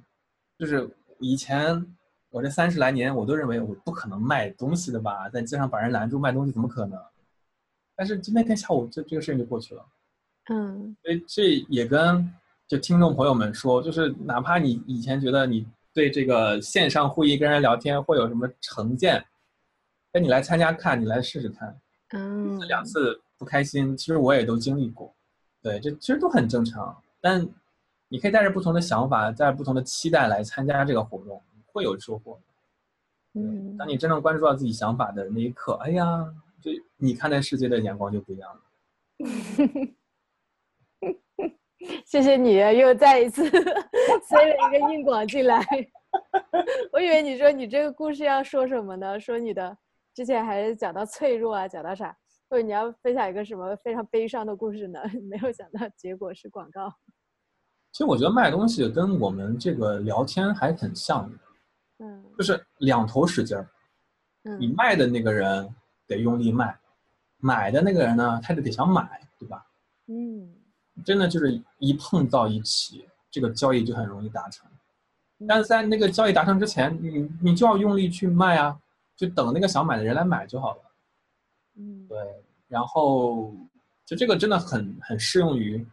[0.60, 0.90] 就是
[1.20, 1.86] 以前
[2.30, 7.00] 我这三十来年，我都认为我不可能卖东西的吧，在街上把人拦住卖东西怎么可能？
[7.96, 9.86] 但是就那天下午，这这个事情就过去了。
[10.50, 12.30] 嗯所以这也跟
[12.68, 19.24] 就听众朋友们说，就是哪怕你以前觉得你对这个线上会议跟人聊天会有什么成见，
[20.12, 21.80] 那你来参加看，你来试试看。
[22.10, 25.14] 嗯，这两次不开心，其实我也都经历过，
[25.62, 26.96] 对，这其实都很正常。
[27.22, 27.48] 但
[28.10, 31.42] 你可以带着不同的想法，带着不同的期待来参加这个活动，
[31.72, 32.40] 会有收获。
[33.36, 36.32] 嗯当你真正关注到自己想法的那一刻，哎呀，
[36.64, 38.62] 就你看待世界的眼光就不一样了。
[42.06, 43.44] 谢谢你又再一次
[44.24, 45.62] 塞了一个硬广进来。
[46.94, 49.20] 我以为你说你这个故事要说什么呢？
[49.20, 49.78] 说你的
[50.14, 52.16] 之前还是讲到脆弱啊，讲到啥？
[52.50, 55.02] 或者你要分享一个什么非常悲伤的故事呢？
[55.30, 56.94] 没有想到结果是广告。
[57.92, 61.38] 其实我觉得卖东西跟我们这个聊天还很像的，
[62.00, 63.68] 嗯就是两头使劲儿。
[64.60, 65.68] 你嗯卖的那个人
[66.08, 66.78] 得用力卖，
[67.38, 69.66] 买的那个人呢，他就得想买，对吧？
[70.08, 70.54] 嗯
[71.04, 74.66] 真的就是一碰到一起，这个交易就很容易达成。
[75.48, 78.80] 但是在那个交易达成之前，你你就要用力去卖啊，
[79.16, 80.82] 就等那个想买的人来买就好了。
[81.76, 82.18] 嗯对，
[82.68, 83.54] 然后
[84.06, 85.86] 就这个真的很很适用于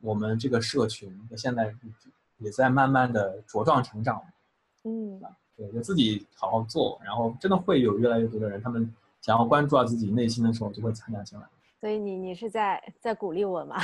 [0.00, 1.74] 我们这个社群，现在
[2.38, 4.22] 也在慢慢的茁壮成长。
[4.84, 5.20] 嗯
[5.56, 8.92] 对，就自己好好做，然后真的会有越来越多的人，他们
[9.22, 11.46] 想要关注到自己内心的时候，就会参加进来。
[11.80, 13.76] 所以你你是在在鼓励我吗？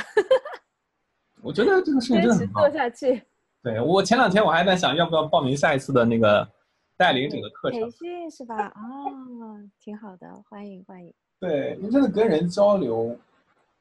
[1.40, 2.70] 我觉得这个事情真的很棒做。
[2.70, 3.22] 下去。
[3.62, 6.46] 对我前两天我还在想，要不要报名下一次的那个
[6.96, 7.90] 带领者的课程培。
[7.90, 8.68] 训是吧？
[8.68, 11.12] 哦，挺好的，欢迎欢迎。
[11.40, 13.16] 对，你真的跟人交流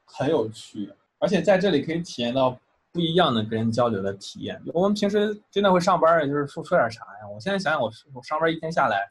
[0.04, 2.56] 很有趣，而且在这里可以体验到
[2.92, 4.60] 不一样的跟人交流的体验。
[4.72, 7.28] 我们平时真的会上班，也就是说说点啥呀？
[7.32, 9.08] 我现在想想我，我上班一天下来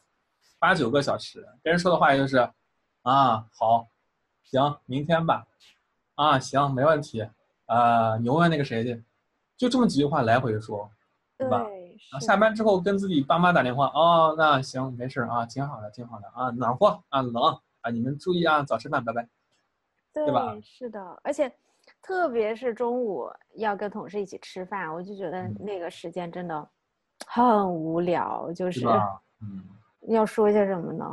[0.60, 2.38] 八九个小时，跟人说的话就是
[3.04, 3.88] 啊好，
[4.44, 5.46] 行，明天吧，
[6.16, 7.28] 啊行，没问题，
[7.66, 9.04] 啊你问问那个谁去，
[9.56, 10.90] 就这么几句话来回说，
[11.38, 11.66] 对吧？
[12.22, 19.28] 下班之后跟自己爸妈打电话，哦，那行，没事啊，挺好的，挺好的啊，暖和啊，冷啊，你们注意啊，早吃饭，拜拜。
[20.14, 21.52] 对吧是的，而且
[22.02, 26.68] 特别是中午要跟同事一起吃饭，我就觉得嗯那个时间真的
[27.28, 28.88] 很无聊，就是是？
[29.42, 29.64] 嗯，
[30.14, 31.06] 要说些什么呢？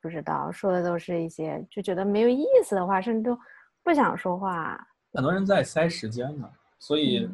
[0.00, 3.38] 不知道，说的都是一些就觉得没有意思的话，甚至都
[3.82, 4.78] 不想说话。
[5.12, 7.28] 很多人在塞时间呢，所以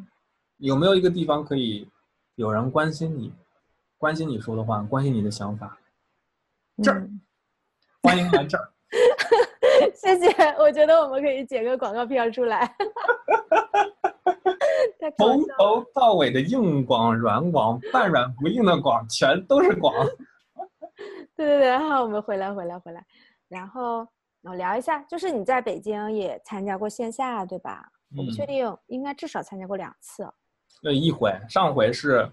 [0.57, 1.89] 有没有一个地方可以
[2.35, 3.33] 有人关心你，
[3.99, 5.79] 关心你说的话，关心你的想法？
[6.83, 7.09] 这儿，
[8.03, 8.69] 欢迎来这儿。
[9.95, 10.29] 谢谢，
[10.59, 12.75] 我觉得我们可以剪个广告片出来。
[15.19, 19.95] 从头到尾的硬广、软广、半软不硬的广，全都是广。
[21.37, 23.05] 对对对，好，我们回来回来回来，
[23.49, 24.07] 然后
[24.43, 27.93] 我聊一下，就是你在北京也参加过线下，对吧？
[28.17, 30.27] 我不确定，应该至少参加过两次。
[30.81, 32.27] 对，一回，上回是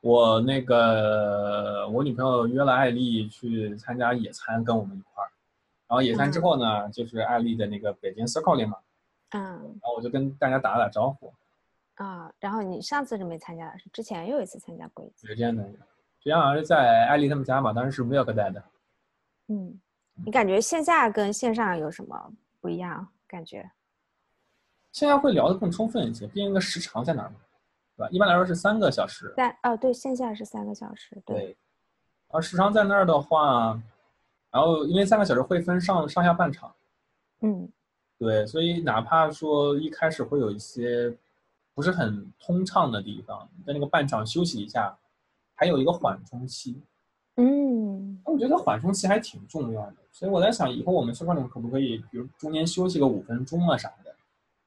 [0.00, 5.30] 我那个我女朋友约了艾丽去参加野餐，跟我们一块儿。
[5.86, 8.76] 然后野餐之后呢，就是艾丽的那个北京 Circle 里嘛。
[9.30, 9.40] 嗯。
[9.42, 11.32] 然后我就跟大家打了打招呼。
[11.94, 15.26] 啊，然后你上次是没参加，是之前又一次参加过一次。
[15.26, 15.64] 时间的。
[16.26, 18.60] 实际上是在艾丽他们家嘛，当时是 Milk 带的。
[19.46, 19.80] 嗯，
[20.24, 23.06] 你感觉线下跟线上有什么不一样？
[23.28, 23.70] 感觉
[24.90, 27.36] 线下会聊得更充分一些，毕竟个时长在哪儿嘛，
[27.96, 28.08] 对吧？
[28.10, 29.32] 一般来说是三个小时。
[29.36, 31.16] 在哦，对，线下是三个小时。
[31.24, 31.56] 对。
[32.30, 33.80] 而时长在那儿的话，
[34.50, 36.74] 然后因为三个小时会分上上下半场。
[37.42, 37.70] 嗯。
[38.18, 41.16] 对，所以哪怕说一开始会有一些
[41.72, 44.98] 不是很通畅的地方，在那个半场休息一下。
[45.56, 46.80] 还有一个缓冲期，
[47.36, 54.14] 嗯，我觉得缓冲期还挺重要的，所以我在想，以后我们社团里可不可以，比如中间休息个五分钟啊啥的，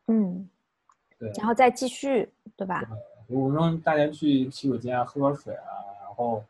[0.07, 0.49] 嗯，
[1.17, 2.27] 对，然后再继续，
[2.57, 2.83] 对吧？
[3.27, 5.69] 五分钟大家去洗手间啊，喝个水啊，
[6.03, 6.43] 然后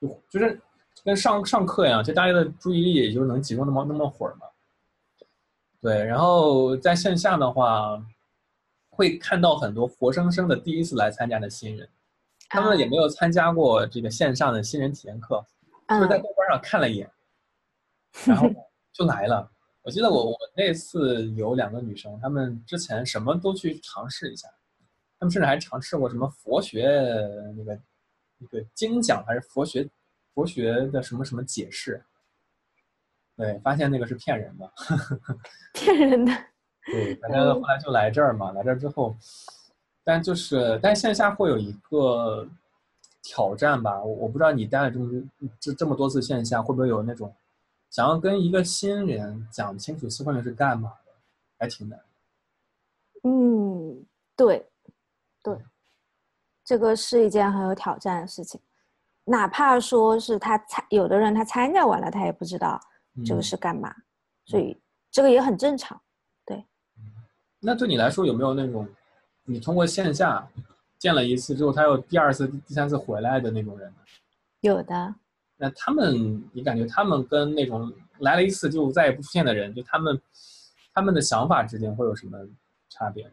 [0.00, 0.60] 就就是
[1.04, 4.46] 跟上上课一样，就大家的注意力也就能集中那么那么会儿嘛。
[5.80, 8.00] 对，然后在线下的话，
[8.90, 11.88] 会看到很多活生生的第一次来参加的新人。
[12.50, 15.42] 他们也没有参加过这个线上的新人体验课，
[15.88, 17.08] 就是在豆瓣上看了一眼，
[18.26, 18.46] 然后
[18.92, 19.48] 就来了。
[19.82, 24.48] 我记得我我那次有两个女生，她们之前什么都去尝试一下，
[25.20, 26.86] 她们甚至还尝试过什么佛学
[27.56, 27.80] 那个
[28.38, 29.88] 那个经讲还是佛学
[30.34, 32.04] 佛学的什么什么解释，
[33.36, 34.72] 对，发现那个是骗人的，
[35.72, 36.32] 骗人的。
[36.86, 39.16] 对，反正后来就来这儿嘛，来这儿之后。
[40.02, 42.48] 但就是，但线下会有一个
[43.22, 44.02] 挑战吧？
[44.02, 45.22] 我我不知道你待了这么
[45.60, 47.32] 这这么多次线下，会不会有那种
[47.90, 51.12] 想要跟一个新人讲清楚四块零是干嘛的，
[51.58, 52.00] 还挺难。
[53.24, 54.66] 嗯，对，
[55.42, 55.56] 对，
[56.64, 58.58] 这个是一件很有挑战的事情。
[59.24, 62.80] 哪怕说是他参，有的人他参加完了，他也不知道
[63.24, 63.94] 这个是干嘛，
[64.46, 64.76] 所以
[65.10, 66.00] 这个也很正常。
[66.46, 66.64] 对。
[67.60, 68.88] 那对你来说有没有那种？
[69.50, 70.46] 你通过线下
[70.96, 73.92] 见了一次之后，他又第二次、第三次回来的那种人
[74.60, 75.14] 有的。
[75.56, 80.20] 那他们，你感觉他们跟那种来了一次就再也不出现的人，就他们
[80.94, 82.38] 他们的想法之间会有什么
[82.88, 83.28] 差别？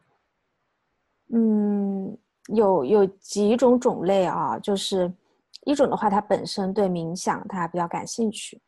[1.31, 5.13] 嗯，有有几种种类啊，就是
[5.65, 8.59] 一种的话，他本身对冥想他比较感兴趣，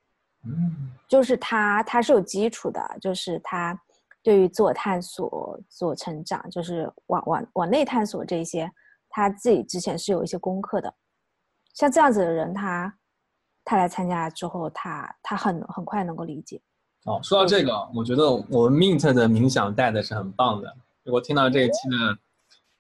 [0.45, 3.82] 嗯，就是他他是有基础的，就是他。
[4.22, 8.70] 对于自我探索、自我成长，就是往往往内探索这些，
[9.09, 10.93] 他自己之前是有一些功课的。
[11.74, 12.93] 像这样子的人，他
[13.63, 16.61] 他来参加之后，他他很很快能够理解。
[17.05, 20.76] 哦，说到这个，我觉得我们 Mint 的冥想带的是很棒的。
[21.03, 22.17] 如果听到这一期的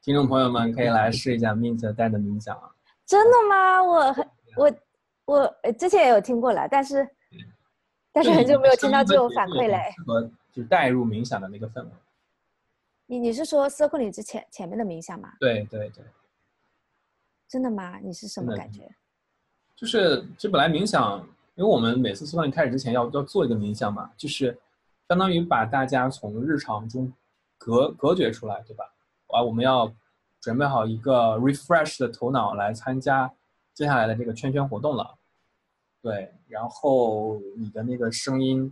[0.01, 2.69] 听众朋友们，可以来试一下 Mint 带的冥想啊。
[3.05, 3.81] 真的吗？
[3.81, 4.15] 我
[4.57, 4.73] 我
[5.25, 7.07] 我之前也有听过了，但是
[8.11, 9.79] 但是很久没有听到这种反馈嘞。
[10.59, 11.89] 就带入冥想的那个氛围。
[13.05, 15.33] 你你是说 circle 里之前前面的冥想吗？
[15.39, 16.03] 对对对。
[17.47, 17.97] 真的吗？
[17.99, 18.93] 你是什么感觉？
[19.73, 24.59] 就是这本来冥想，因为我们每次 circle 里开始之前要要做一个冥想嘛，就是
[25.07, 27.11] 相当于把大家从日常中
[27.57, 28.83] 隔隔绝出来，对吧？
[29.27, 29.91] 啊，我们要
[30.41, 33.31] 准备好一个 refresh 的头脑来参加
[33.73, 35.15] 接下来的这个圈圈活动了。
[36.01, 38.71] 对，然后你的那个声音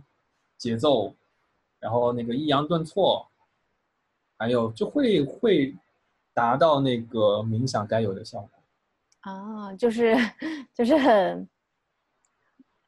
[0.58, 1.14] 节奏。
[1.80, 3.26] 然后那个抑扬顿挫，
[4.36, 5.76] 还有就会会
[6.34, 8.50] 达到那个冥想该有的效果。
[9.20, 10.16] 啊，就是
[10.74, 11.48] 就是很，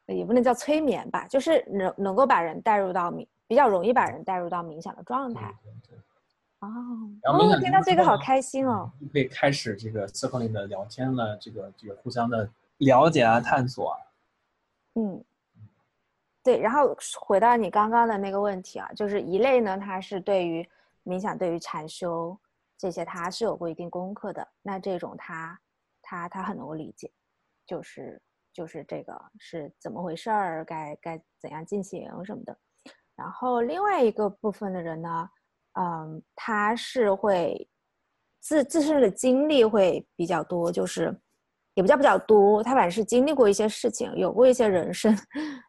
[0.07, 5.55] 也不能叫催眠吧，就是能能够把人带入到冥，比较容易把人带入到冥想的状态。
[6.61, 6.68] 哦，
[7.24, 8.91] 哦，听到这个好开心哦！
[9.12, 13.99] 可以开始这个 circle 里的聊天了，这个这个互相的了解啊，探索啊。
[14.95, 15.24] 嗯。
[16.43, 20.66] 对，然后回到你刚刚的那个问题啊，就是一类呢，它是对于
[21.05, 22.38] 冥想、对于禅修
[22.78, 24.47] 这些，它是有过一定功课的。
[24.62, 25.61] 那这种他
[26.01, 27.12] 他他很能够理解，
[27.66, 28.20] 就是
[28.55, 32.59] 就是这个是怎么回事儿，该该怎样进行什么的。
[33.14, 35.30] 然后另外一个部分的人呢，
[35.78, 37.68] 嗯，他是会
[38.41, 41.14] 自自身的经历会比较多，就是
[41.75, 45.16] 也不叫比较多，他反正是经历过一些事情，有过一些人生，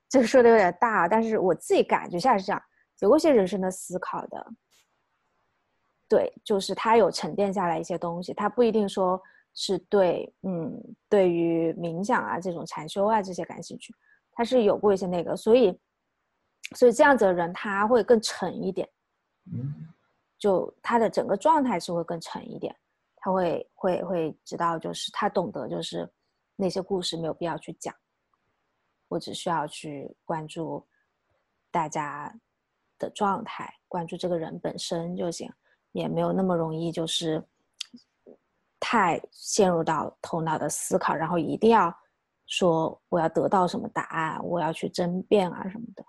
[0.09, 2.61] 这 个说的有点大，但是我自己感觉下是这样，
[2.99, 4.47] 有过一些人生的思考的。
[6.09, 9.21] 对，就是他有沉淀下来一些东西，他不一定说
[9.53, 10.71] 是对，嗯，
[11.07, 13.93] 对于冥想啊这种禅修啊这些感兴趣，
[14.31, 15.79] 他是有过一些那个，所以。
[16.77, 18.87] 所以这样子的人他会更沉一点，
[19.51, 19.73] 嗯，
[20.39, 22.73] 就他的整个状态是会更沉一点，
[23.21, 26.11] 他会会会知道，就是他懂得，就是
[26.55, 27.95] 那些故事没有必要去讲，
[29.07, 30.85] 我只需要去关注
[31.69, 32.33] 大家
[32.97, 35.49] 的状态，关注这个人本身就行，
[35.91, 37.41] 也没有那么容易就是
[38.79, 41.95] 太陷入到头脑的思考，然后一定要
[42.47, 46.03] 说我要得到什么答案，我要去争辩啊什么的。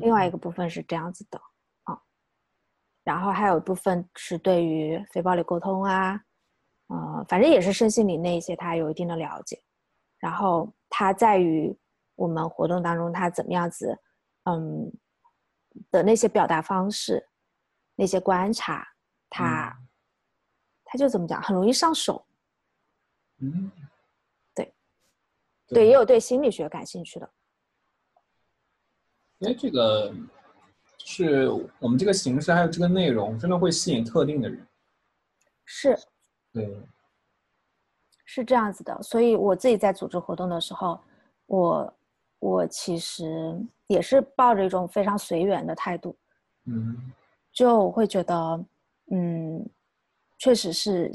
[0.00, 1.38] 另外一个部分是这样子的
[1.82, 2.00] 啊，
[3.04, 6.18] 然后还有一部分是对于非暴力沟通啊，
[6.88, 9.60] 呃，反正也是身心灵那一些，他有一定的了解。
[10.18, 11.76] 然后他在于
[12.14, 13.98] 我们活动当中，他怎么样子，
[14.44, 14.92] 嗯，
[15.90, 17.28] 的那些表达方式，
[17.94, 18.86] 那些观察，
[19.28, 19.76] 他
[20.84, 22.24] 他就怎么讲，很容易上手。
[23.38, 23.70] 嗯，
[24.54, 24.74] 对，
[25.68, 27.30] 对，也有对心理学感兴趣的。
[29.38, 30.14] 因为这个
[31.04, 31.46] 是
[31.78, 34.66] 我们这个形式，还有这个内容，真的会吸引特定的人。
[35.66, 35.94] 是，
[36.60, 36.82] 对，
[38.24, 39.02] 是这样子的。
[39.02, 40.98] 所以我自己在组织活动的时候，
[41.46, 41.94] 我
[42.38, 46.16] 我其实也是抱着一种非常随缘的态度。
[46.64, 47.12] 嗯，
[47.52, 48.64] 就会觉得，
[49.10, 49.68] 嗯，
[50.38, 51.12] 确实是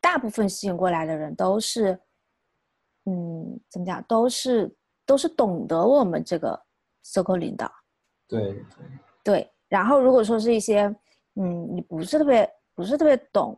[0.00, 1.98] 大部分吸引过来的人都是，
[3.04, 6.60] 嗯，怎么讲，都是都是懂得我们这个。
[7.08, 7.70] circle 领导，
[8.26, 8.64] 对对
[9.22, 10.92] 对，然后如果说是一些，
[11.36, 13.56] 嗯，你不是特别不是特别懂，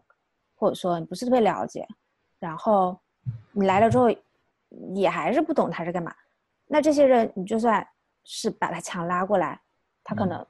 [0.59, 1.87] 或者说你不是特别了解，
[2.39, 2.99] 然后
[3.53, 4.09] 你来了之后
[4.95, 6.15] 也还是不懂他是干嘛，
[6.67, 7.87] 那这些人你就算
[8.25, 9.61] 是把他强拉过来，
[10.03, 10.45] 他可能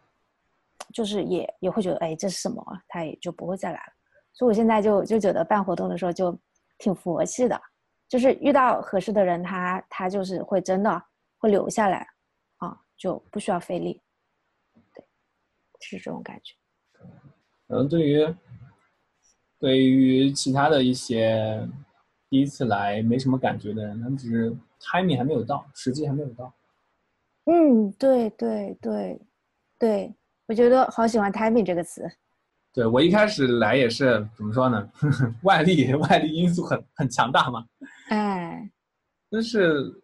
[0.93, 2.65] 就是也也会觉得，哎，这是什么？
[2.89, 3.93] 他也就不会再来了。
[4.33, 6.37] 所以我现在就就觉得办活动的时候就
[6.79, 7.61] 挺佛系的，
[8.09, 11.03] 就是遇到合适的人，他他就是会真的
[11.37, 12.07] 会留下来。
[12.59, 14.03] 啊就不需要费力，
[14.93, 15.05] 对，
[15.79, 16.57] 是这种感觉。
[17.69, 18.35] 可能对于
[19.59, 21.69] 对于其他的一些
[22.29, 26.53] 第一次来没什么感觉的人，他们只是 timing 还没有到，时机还没有到。
[27.45, 29.21] 嗯，对对对
[29.79, 30.15] 对，
[30.47, 32.09] 我觉得好喜欢 timing 这个词。
[32.73, 34.91] 对我一开始来也是怎么说呢？
[35.43, 37.67] 外力外力因素很很强大嘛。
[38.09, 38.71] 哎，
[39.31, 40.03] 但是。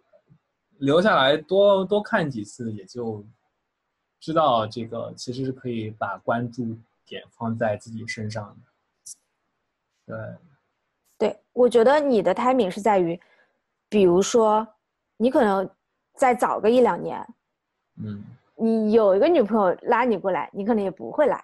[0.79, 3.25] 留下来多多看几次，也就
[4.21, 6.77] 知道这个其实是可以把关注
[7.07, 8.73] 点放在自己身上的。
[10.07, 10.17] 对，
[11.19, 13.21] 对我觉得你的 timing 是在于，
[13.89, 14.67] 比如说
[15.17, 15.69] 你可能
[16.15, 17.27] 再早个一两年，
[18.03, 18.23] 嗯，
[18.57, 21.43] 你有一个女朋友拉你过来，你可能也不会来，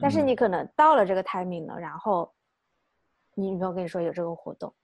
[0.00, 2.32] 但是你可能到了这个 timing 了，然后
[3.34, 4.74] 你女朋友跟你说有这个活动，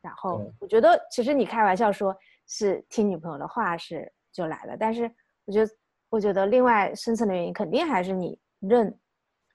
[0.00, 2.16] 然后我觉得其实你开玩笑说。
[2.48, 5.12] 是听女朋友的话是就来了，但是
[5.46, 5.72] 我觉得，
[6.08, 8.96] 我觉得另外深层的原因肯定还是你认，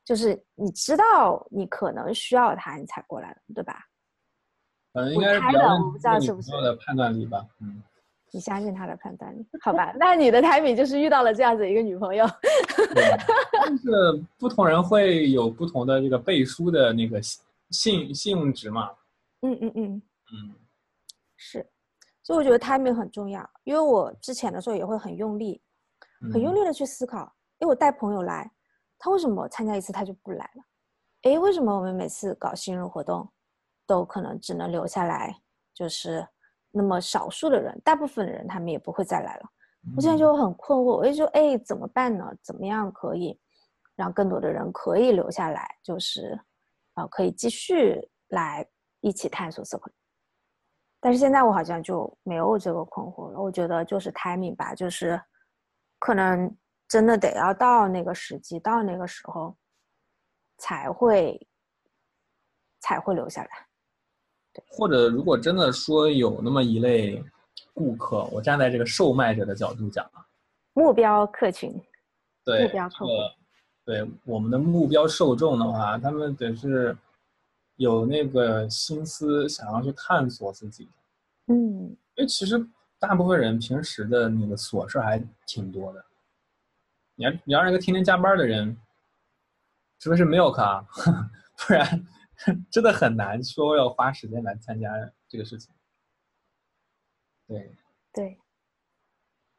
[0.03, 3.79] 就是你知道你可能需要他，你才过来的，对吧？
[4.93, 7.45] 嗯，应该是比较是女朋友的判断力吧。
[7.61, 7.81] 嗯，
[8.31, 9.45] 你相信他的判断力？
[9.61, 12.25] 好吧，那你的 timing 就是遇到了这样子一个女朋友。
[13.53, 13.89] 但是
[14.37, 17.21] 不同人会有不同的这个背书的那个
[17.69, 18.91] 信信用值嘛？
[19.41, 20.01] 嗯嗯嗯
[20.33, 20.55] 嗯，
[21.37, 21.65] 是。
[22.23, 25.61] 所以我觉得 timing 很重要，因为我之前的时候也会很用力，
[26.33, 27.33] 很用力的去思考。
[27.59, 28.51] 因为我带朋友来，
[29.03, 30.63] 他为什么参加一次他就不来了？
[31.23, 33.27] 哎，为什么我们每次搞新人活动，
[33.87, 35.35] 都可能只能留下来
[35.73, 36.25] 就是
[36.69, 39.49] 那么少数的人，大部分的人他们也不会再来了。
[39.95, 42.31] 我现在就很困惑，我就说，哎，怎么办呢？
[42.43, 43.39] 怎么样可以
[43.95, 45.67] 让更多的人可以留下来？
[45.81, 46.39] 就是，
[46.93, 48.63] 呃，可以继续来
[48.99, 49.91] 一起探索社会。
[50.99, 53.41] 但是现在我好像就没有这个困惑了。
[53.41, 55.19] 我觉得就是 timing 吧，就是
[55.97, 56.55] 可能
[56.91, 59.55] 真的得要到那个时机，到那个时候
[60.57, 61.47] 才会
[62.81, 63.49] 才会留下来。
[64.51, 67.23] 对，或者如果真的说有那么一类
[67.73, 70.27] 顾客，我站在这个售卖者的角度讲啊，
[70.73, 71.81] 目标客群，
[72.43, 73.11] 对，目标客户，
[73.85, 76.93] 对我们的目标受众的话，他们得是。
[77.77, 80.87] 有那个心思想要去探索自己，
[81.47, 81.55] 嗯，
[82.13, 82.63] 因为其实
[82.99, 85.17] 大部分人平时的那个琐事还
[85.47, 86.05] 挺多的。
[87.15, 88.75] 你要你要让一个天天加班的人，
[89.99, 90.87] 除非是 milk 啊，
[91.57, 92.07] 不然
[92.71, 94.89] 真的很难说要花时间来参加
[95.27, 95.73] 这个事情。
[97.47, 97.75] 对
[98.13, 98.37] 对。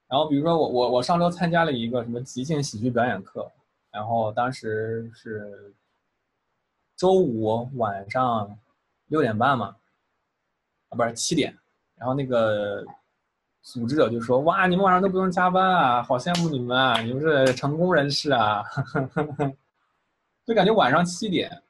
[0.08, 3.50] 然后比如说我我我上周参加了一个什么即兴喜剧表演课，
[3.90, 5.74] 然后当时是
[6.96, 8.58] 周五晚上
[9.06, 9.76] 六点半嘛，
[10.88, 11.56] 啊不是七点，
[11.96, 12.84] 然后那个。
[13.62, 17.00] 组织者就说：“哇，你们晚上都不用加班啊，好羡慕你们啊！
[17.00, 18.62] 你们是成功人士啊！”
[20.44, 21.62] 就感觉晚上七点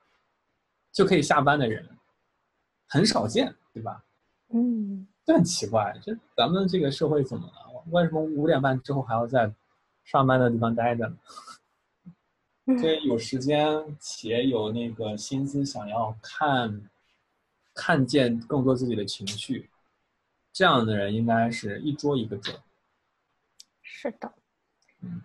[0.91, 1.87] 就可以下班的人
[2.89, 4.03] 很少见，对吧？
[4.55, 7.53] 嗯，这很奇怪，这咱们这个社会怎么了？
[7.91, 9.53] 为什么五点半之后还要在
[10.05, 12.79] 上班的地方待着呢？
[12.81, 16.81] 所以有时间且有那个心思想要看，
[17.75, 19.69] 看见更多自己的情绪。
[20.53, 22.55] 这样的人应该是一桌一个准。
[23.81, 24.33] 是的，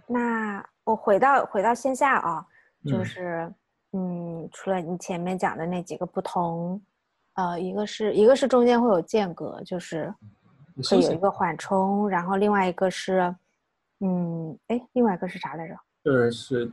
[0.07, 2.45] 那我回到回到线下啊，
[2.85, 3.51] 就是
[3.91, 6.79] 嗯，除了你前面讲的那几个不同，
[7.33, 10.13] 呃，一个是一个是中间会有间隔，就是
[10.89, 13.35] 会有一个缓冲，然后另外一个是，
[13.99, 15.75] 嗯，哎，另外一个是啥来着？
[16.03, 16.69] 就是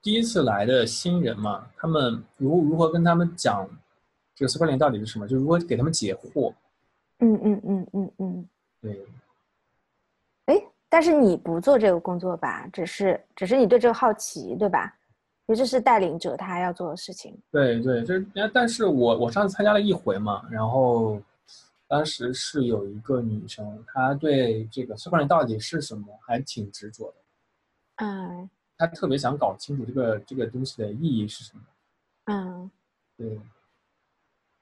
[0.00, 3.68] 第一次来的新人嘛，他们如如何跟他们讲
[4.34, 6.54] 这个区块链到底是什么，就如何给他们解惑。
[7.22, 8.48] 嗯嗯嗯嗯嗯，
[8.80, 9.06] 对。
[10.46, 12.66] 哎，但是你不做这个工作吧？
[12.72, 14.92] 只是只是你对这个好奇，对吧？
[15.46, 17.40] 因为这是带领者他要做的事情。
[17.52, 21.22] 对对，这但是我我上次参加了一回嘛，然后
[21.86, 27.14] 当时是有一个女生，她对这个区块链到底是什么还挺执着的。
[28.04, 28.50] 嗯。
[28.76, 31.62] 她特别想搞清楚这个这个东西的意义是什么。
[32.24, 32.70] 嗯。
[33.16, 33.38] 对。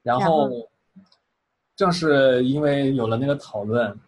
[0.02, 0.50] 然后。
[1.80, 3.98] 正是因为有了那个讨论，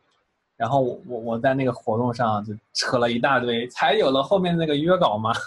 [0.58, 5.32] 然后我我我在那个活动上就扯了一大堆，才有了后面那个约稿嘛。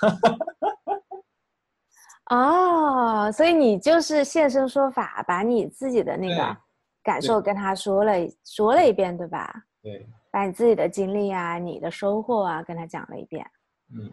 [2.31, 6.57] 哦，所以你就是现身说法，把你自己的那个
[7.03, 8.13] 感受跟他说了
[8.43, 9.53] 说了一遍，对吧？
[9.83, 13.45] 对，把你自己的经历啊、你的收获啊跟他讲了一遍。
[13.93, 14.11] 嗯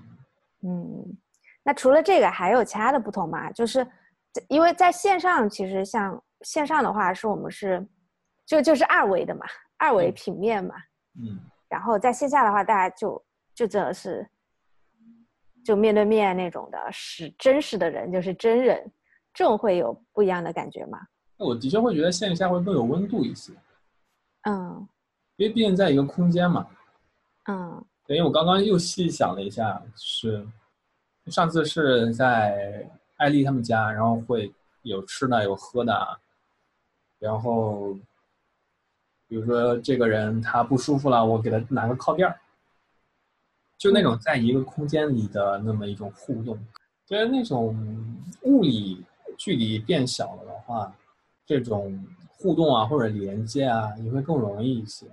[0.68, 1.16] 嗯，
[1.62, 3.50] 那除了这个，还有其他的不同吗？
[3.52, 3.86] 就是
[4.48, 7.82] 因为在线上，其实像线上的话，是我们是。
[8.44, 9.46] 就就是二维的嘛，
[9.78, 10.74] 二维平面嘛，
[11.18, 11.38] 嗯，
[11.68, 13.24] 然后在线下的话，大家就
[13.54, 14.28] 就真的是
[15.64, 18.90] 就面对面那种的，是真实的人，就是真人，
[19.32, 20.98] 这种会有不一样的感觉吗？
[21.38, 23.52] 我的确会觉得线下会更有温度一些，
[24.42, 24.86] 嗯，
[25.36, 26.66] 因为毕竟在一个空间嘛，
[27.48, 30.46] 嗯，因为我刚刚又细想了一下，是
[31.26, 32.86] 上次是在
[33.16, 36.20] 艾丽他们家，然后会有吃的有喝的，
[37.18, 37.96] 然后。
[39.32, 42.38] 比如说这个人他不舒服了，我给他拿个靠垫儿，
[43.78, 46.58] 就那种在一个空间里的那么一种互动，
[47.06, 47.74] 就是那种
[48.42, 49.02] 物理
[49.38, 50.94] 距离变小了的话，
[51.46, 55.06] 这种互动啊或者连接啊也会更容易一些。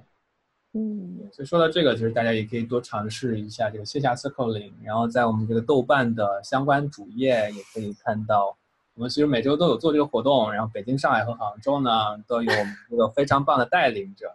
[0.73, 8.57] 嗯，所以说到这个，其实大家也可以多尝试一下这个线下 circling，然后在我们这个豆瓣的相关主页也可以看到。
[8.99, 11.89] 我们其实每周都有做这个活动，然后北京、上海和杭州呢
[12.27, 14.29] 都有我们这个非常棒的带领者，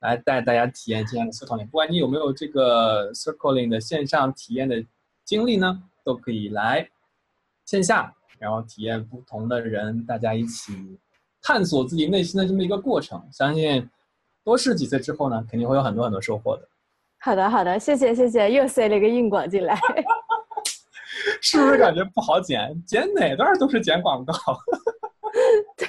[0.00, 1.64] 来带大家体验今天的 circling。
[1.66, 4.84] 不管你有没有这个 circling 的线上体验的
[5.24, 6.90] 经历呢，都可以来
[7.66, 10.98] 线下，然后体验不同的人，大家一起
[11.40, 13.24] 探索自己内心的这么一个过程。
[13.30, 13.88] 相信
[14.42, 16.68] 多试几次之后呢，肯定会有很多很多收获的。
[17.20, 19.78] 好的，好的，谢谢，谢谢，又塞了一个硬广进来。
[21.40, 22.82] 是不是感觉不好剪？
[22.86, 24.32] 剪哪段都是剪广告。
[25.76, 25.86] 对，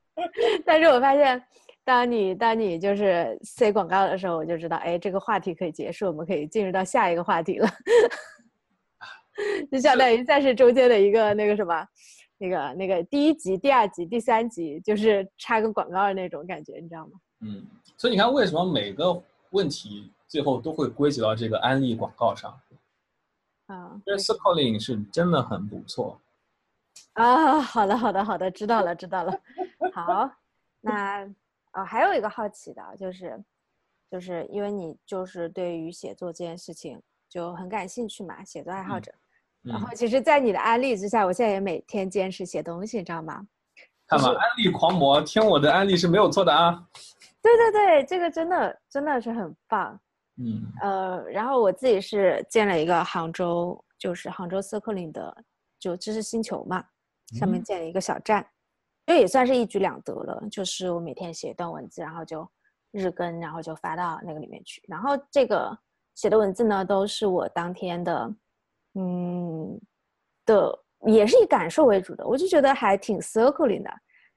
[0.64, 1.42] 但是我发现，
[1.84, 7.68] 当你当你就是塞广告的时候，我就知道，哎，这个话题可以结束，我们可以进入到下一个话题了。
[9.70, 11.86] 就相当于算是中间的一个那个什么，
[12.38, 17.12] 那个那个第一集、第二集、第三集，就是插个广告的那种感觉，你知道吗？
[17.40, 17.64] 嗯，
[17.96, 22.54] 所以你看，为什么每个问题最后都会归结到这个安利广告上？
[23.72, 26.20] 啊，这 circling 是真的很不错
[27.14, 27.58] 啊！
[27.60, 29.32] 好的，好的，好的，知道了，知道了。
[29.94, 30.30] 好，
[30.80, 31.26] 那
[31.72, 33.42] 呃，还有一个好奇的，就是，
[34.10, 39.12] 就是因为你就是对于写作这件事情就很感兴趣嘛，写作爱好者。
[39.62, 43.46] 然后，其实，在你的安利之下，我现在也每天坚持写东西，你知道吗？
[44.06, 46.86] 看吧，安利狂魔，听我的安利是没有错的啊。
[47.40, 49.98] 对对对，这个真的真的是很棒。
[50.38, 55.44] 嗯呃，然后我自己是建了一个杭州，就是杭州 Circling 的，
[55.78, 56.84] 就知识星球嘛，
[57.38, 58.46] 上面建了一个小站，
[59.06, 60.42] 就也算是一举两得了。
[60.50, 62.48] 就是我每天写一段文字，然后就
[62.92, 64.82] 日更，然后就发到那个里面去。
[64.88, 65.76] 然后这个
[66.14, 68.34] 写的文字呢，都是我当天的，
[68.94, 69.80] 嗯
[70.46, 72.26] 的，也是以感受为主的。
[72.26, 73.90] 我就觉得还挺 circling 的，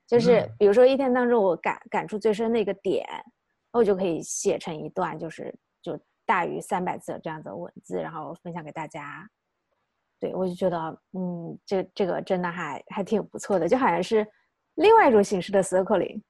[0.05, 3.07] 就是比如说一天当中我感感触最深的一个点，
[3.71, 5.59] 我就可以写成一段，就是就
[6.25, 9.29] 大于三百字这样的文字，然后分享给大家。
[10.19, 10.77] 对，我就觉得，
[11.11, 14.25] 嗯，这这个真的还还挺不错的，就好像是
[14.75, 16.21] 另外一种形式的 circling，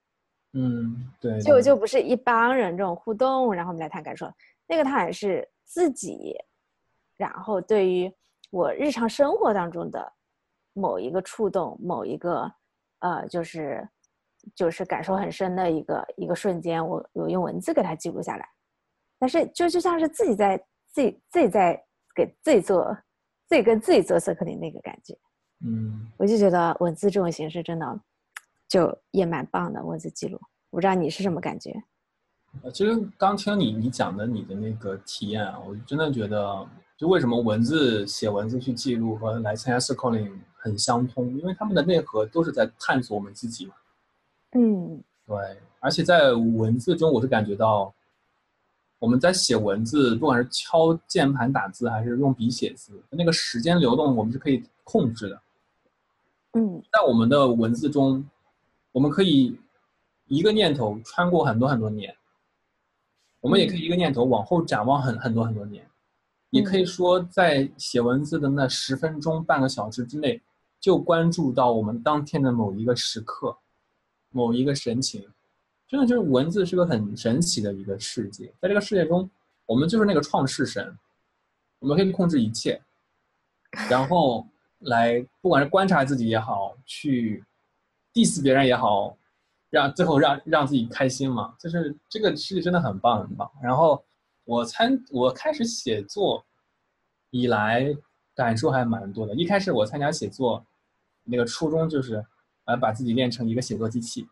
[0.53, 4.30] 嗯，对，就就不是一帮人这种互动，然后我们来谈感受，
[4.67, 6.35] 那个他好像是自己，
[7.15, 8.11] 然后对于
[8.51, 10.11] 我日常生活当中的
[10.73, 12.51] 某一个触动，某一个
[12.99, 13.88] 呃，就是
[14.55, 18.49] 就是感受很深的一个一个瞬间，我我用文字给它记录下来，
[19.19, 20.57] 但是就就像是自己在
[20.91, 21.81] 自己自己在
[22.15, 22.95] 给自己做。
[23.47, 25.15] 自己跟自己做 circling 那个感觉，
[25.63, 27.99] 嗯，我就觉得文字这种形式真的
[28.67, 29.83] 就也蛮棒的。
[29.83, 30.39] 文字记录，
[30.71, 31.71] 我不知道你是什么感觉。
[32.63, 36.67] 呃，其实刚听你你讲的你的那个体验啊，我真的觉得，
[36.97, 43.75] 就为什么文字写文字去记录和来参加 circling 很相通，因为他们的内核都是在探索我们自己嘛。
[44.53, 45.37] 嗯，对，
[45.79, 47.93] 而且在文字中，我是感觉到。
[48.97, 55.41] 我们在写文字，不管是敲键盘打字还是用笔写字，那个时间流动我们是可以控制的。
[56.53, 58.26] 嗯，在我们的文字中，
[58.93, 59.59] 我们可以
[60.27, 62.15] 一个念头穿过很多很多年，
[63.41, 65.85] 我们也可以一个念头往后展望很很多很多年，
[66.49, 70.41] 也可以说在写文字的那十分钟、半个小时之内，
[70.80, 73.57] 就关注到我们当天的某一个时刻，
[74.31, 75.27] 某一个神情。
[75.95, 79.30] 真的就是文字是个很神奇的一个世界，在这个世界中，
[79.65, 80.93] 我们就是那个创世神，
[81.80, 82.81] 我们可以控制一切，
[83.89, 84.45] 然后
[84.80, 87.41] 来不管是观察自己也好，去
[88.13, 89.17] diss 别人也好，
[89.69, 93.49] 让最后让让自己开心嘛，就是这个世界真的很棒很棒。
[93.63, 94.03] 然后
[94.43, 96.45] 我参我开始写作
[97.30, 97.95] 以来，
[98.35, 99.34] 感受还蛮多的。
[99.34, 100.65] 一开始我参加写作，
[101.23, 102.26] 那个初衷就是
[102.65, 104.27] 呃把自己练成一个写作机器。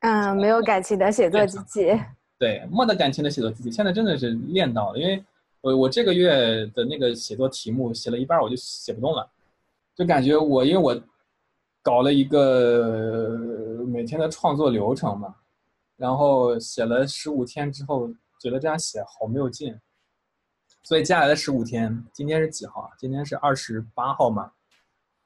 [0.00, 2.00] 嗯，没有感情的写作机器，
[2.38, 4.98] 对，没得感情的写作机器，现在真的是练到了。
[4.98, 5.24] 因为
[5.60, 9.28] 我我这个月的那个写作题目写了一半，我就写不动了，
[9.96, 11.02] 就感觉我因为我
[11.82, 13.36] 搞了一个
[13.88, 15.34] 每天的创作流程嘛，
[15.96, 18.08] 然后写了十五天之后，
[18.38, 19.76] 觉得这样写好没有劲，
[20.84, 22.90] 所以接下来的十五天，今天是几号啊？
[22.96, 24.52] 今天是二十八号嘛，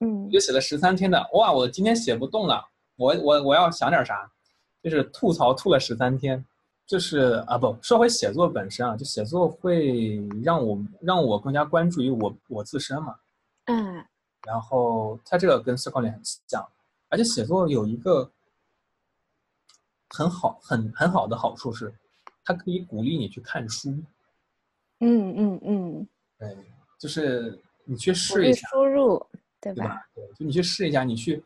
[0.00, 2.64] 嗯，就写了十三天的，哇，我今天写不动了，
[2.96, 4.30] 我我我要想点啥？
[4.82, 6.44] 就是吐槽吐了十三天，
[6.86, 13.16] 就是啊不说回写作本身啊，就写作会让我让我更加关注于我我自身嘛，
[13.66, 14.04] 嗯，
[14.44, 16.68] 然后它这个跟思考力很像，
[17.08, 18.28] 而且写作有一个
[20.08, 21.94] 很好很很好的好处是，
[22.44, 23.90] 它可以鼓励你去看书，
[24.98, 26.56] 嗯嗯嗯，对，
[26.98, 29.24] 就是你去试一下输入，
[29.60, 30.04] 对吧？
[30.12, 31.40] 对，就你去试一下，你去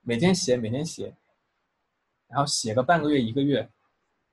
[0.00, 1.14] 每天写每天写。
[2.34, 3.70] 然后写个半个月一个月，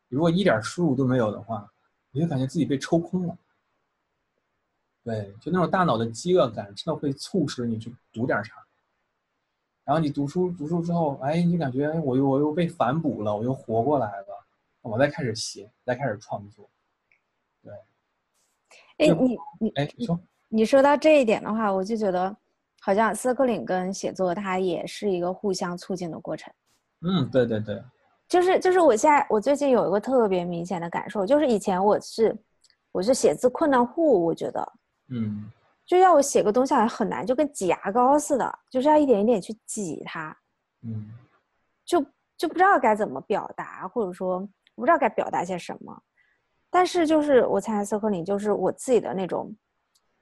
[0.07, 1.71] 如果一点输入都没有的话，
[2.09, 3.37] 你就感觉自己被抽空了。
[5.03, 8.55] 对，就那种大脑的饥饿感，真的会促使你去读点啥。
[9.83, 14.47] 然后你读书读书之后，哎，你感觉我又我又被反哺了，我又活过来了，
[14.81, 16.67] 我再开始写，再开始创作。
[17.61, 17.71] 对。
[18.97, 20.19] 哎，你你哎，你说，
[20.49, 22.35] 你说到这一点的话，我就觉得
[22.79, 26.51] 好像斯克林跟写作它也是一个互相促进的过程。
[27.03, 27.83] 嗯，对对对，
[28.27, 32.37] 就是就是，我现在我最近有一个特别明显的感受，就是以前我是
[32.91, 34.73] 我是写字困难户，我觉得，
[35.09, 35.49] 嗯，
[35.85, 40.37] 就要我写个东西好像很难，就跟挤牙膏似的，就是要一点一点去挤它，
[40.83, 41.09] 嗯，
[41.83, 42.05] 就
[42.37, 46.03] 就不知道该怎么表达，或者说不知道该表达些什么。
[46.69, 49.53] 但是就是我参加色克林，就是我自己的那种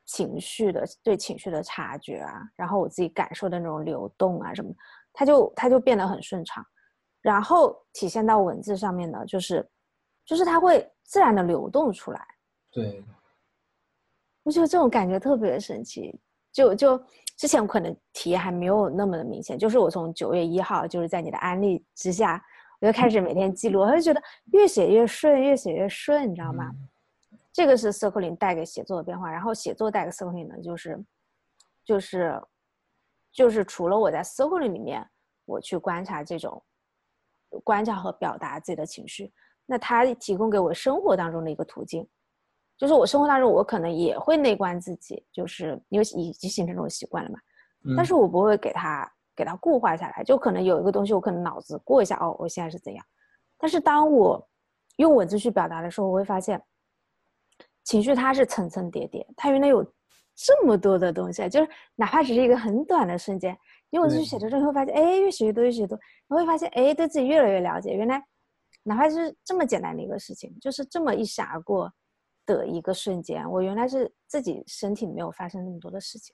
[0.06, 4.74] 情绪的对情绪的察觉啊，然后我自己感受的那种流动啊什么。
[5.20, 6.66] 它就它就变得很顺畅，
[7.20, 9.70] 然后体现到文字上面呢，就是，
[10.26, 12.26] 就是它会自然的流动出来。
[12.72, 13.04] 对，
[14.44, 16.18] 我觉得这种感觉特别神奇。
[16.54, 16.98] 就就
[17.36, 22.42] 之前我可能体验还没有那么的明显，就是我从九月一号就是在你的安利之下，
[22.80, 24.22] 我就开始每天记录，我就觉得
[24.54, 26.72] 越写越顺，越写越顺，你知道吗？
[27.52, 30.98] 这个是色克林带给写作的变化，然后写作带给色克林呢，就是
[31.84, 32.42] 就是。
[33.40, 35.02] 就是除了我在 circle 里面，
[35.46, 36.62] 我去观察这种
[37.64, 39.32] 观察和表达自己的情绪，
[39.66, 42.06] 那它提供给我生活当中的一个途径，
[42.78, 47.40] 就是我生活当中我可能也会内观自己，就是因为已经形成这种习惯了嘛，
[47.96, 53.06] 但是我不会给它给它固化下来，就可能有一个东西，我可能脑子过一下，哦，我现在是怎样。
[53.58, 54.46] 但是当我
[54.98, 56.62] 用文字去表达的时候，我会发现，
[57.86, 59.82] 情绪它是层层叠叠，它原来有
[60.42, 63.58] 这么多的东西，就是哪怕只是一个很短的瞬间，
[63.90, 66.00] 因为我去写的时候，会发现，哎，越写越多，越写越多，
[66.30, 67.92] 你会发现，哎，对自己越来越了解。
[67.92, 68.24] 原来，
[68.84, 71.92] 哪怕是这么简单的一个事情，就是这么一闪而过
[72.46, 76.34] 的一个瞬间，我原来是自己身体没有发生那么多的事情。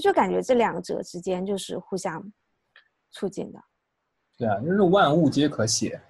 [0.00, 2.22] 就感觉这两者之间就是互相
[3.10, 3.58] 促进的，
[4.38, 6.00] 对啊，就是万物皆可写，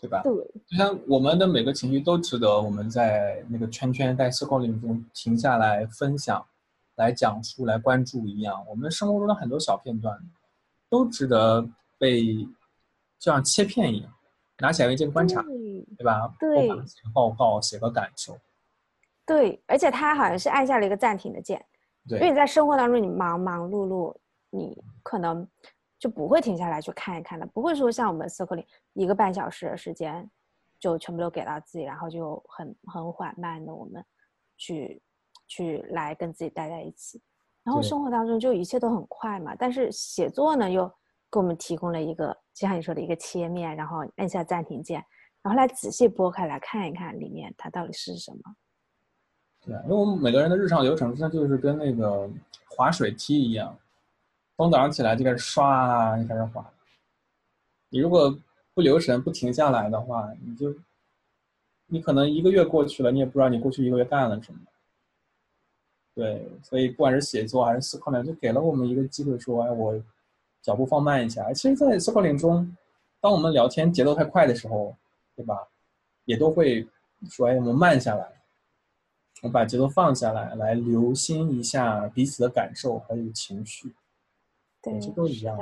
[0.00, 0.22] 对吧？
[0.22, 0.32] 对，
[0.66, 6.46] 就像我们的每个情绪都值得我们在那个圈圈在 circle 里中停下来分享、
[6.98, 10.16] 来讲述、来关注一样，我们生活中的很多小片段
[10.88, 11.66] 都值得
[11.98, 12.44] 被
[13.18, 14.12] 就像切片一样
[14.58, 15.42] 拿起来一件观察，
[15.96, 16.34] 对吧？
[16.38, 18.36] 对，写报告，写个感受。
[19.24, 21.64] 对，而且他好像是按下了一个暂停的键。
[22.10, 24.16] 因为你在生活当中，你忙忙碌碌，
[24.50, 25.46] 你可能
[25.98, 28.64] 就不会停下来去看一看的，不会说像我们 circling
[28.94, 30.28] 一个半小时的时间，
[30.80, 34.02] 就全部都给到自己，然后就很很缓慢的我们
[34.56, 35.00] 去
[35.48, 37.20] 去来跟自己待在一起。
[37.64, 40.86] 然后生活当中就一切都很快嘛，但是写作呢又
[41.30, 45.04] 给我们提供了一个，就像你说的一个切面，然后按下暂停键，
[45.42, 48.38] 然后来仔细拨开来看一看里面它到底是什么。
[49.60, 52.30] 对，因为我们每个人的日常流程，实际上就是跟那个
[52.70, 53.76] 划水梯一样，
[54.56, 56.64] 从早上起来就开始刷，就开始划。
[57.90, 58.34] 你如果
[58.72, 60.74] 不留神、不停下来的话，你就，
[61.86, 64.60] 你可能一个月过去了，你也不知道你过去一个月干了什么。
[66.18, 70.02] 对，所以不管是写作还是思考呢，就给了我们一个机会，说，哎，我
[70.60, 71.52] 脚步放慢一下。
[71.52, 72.76] 其实，在思考领中，
[73.20, 74.96] 当我们聊天节奏太快的时候，
[75.36, 75.56] 对吧？
[76.24, 76.84] 也都会
[77.30, 78.28] 说，哎，我们慢下来。
[79.42, 83.94] 我们把节奏放下来，来留心一下彼此的感受还有情绪，
[84.82, 85.56] 对，这都一样。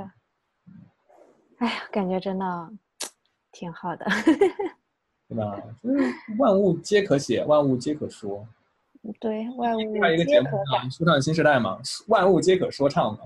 [1.58, 2.70] 哎呀，感觉真的
[3.52, 4.06] 挺好的，
[5.28, 5.62] 对吧？
[5.82, 8.48] 就是万物皆可写，万物皆可说。
[9.20, 11.78] 对，万物一个节目啊，说唱新时代嘛，
[12.08, 13.20] 万物皆可说唱嘛。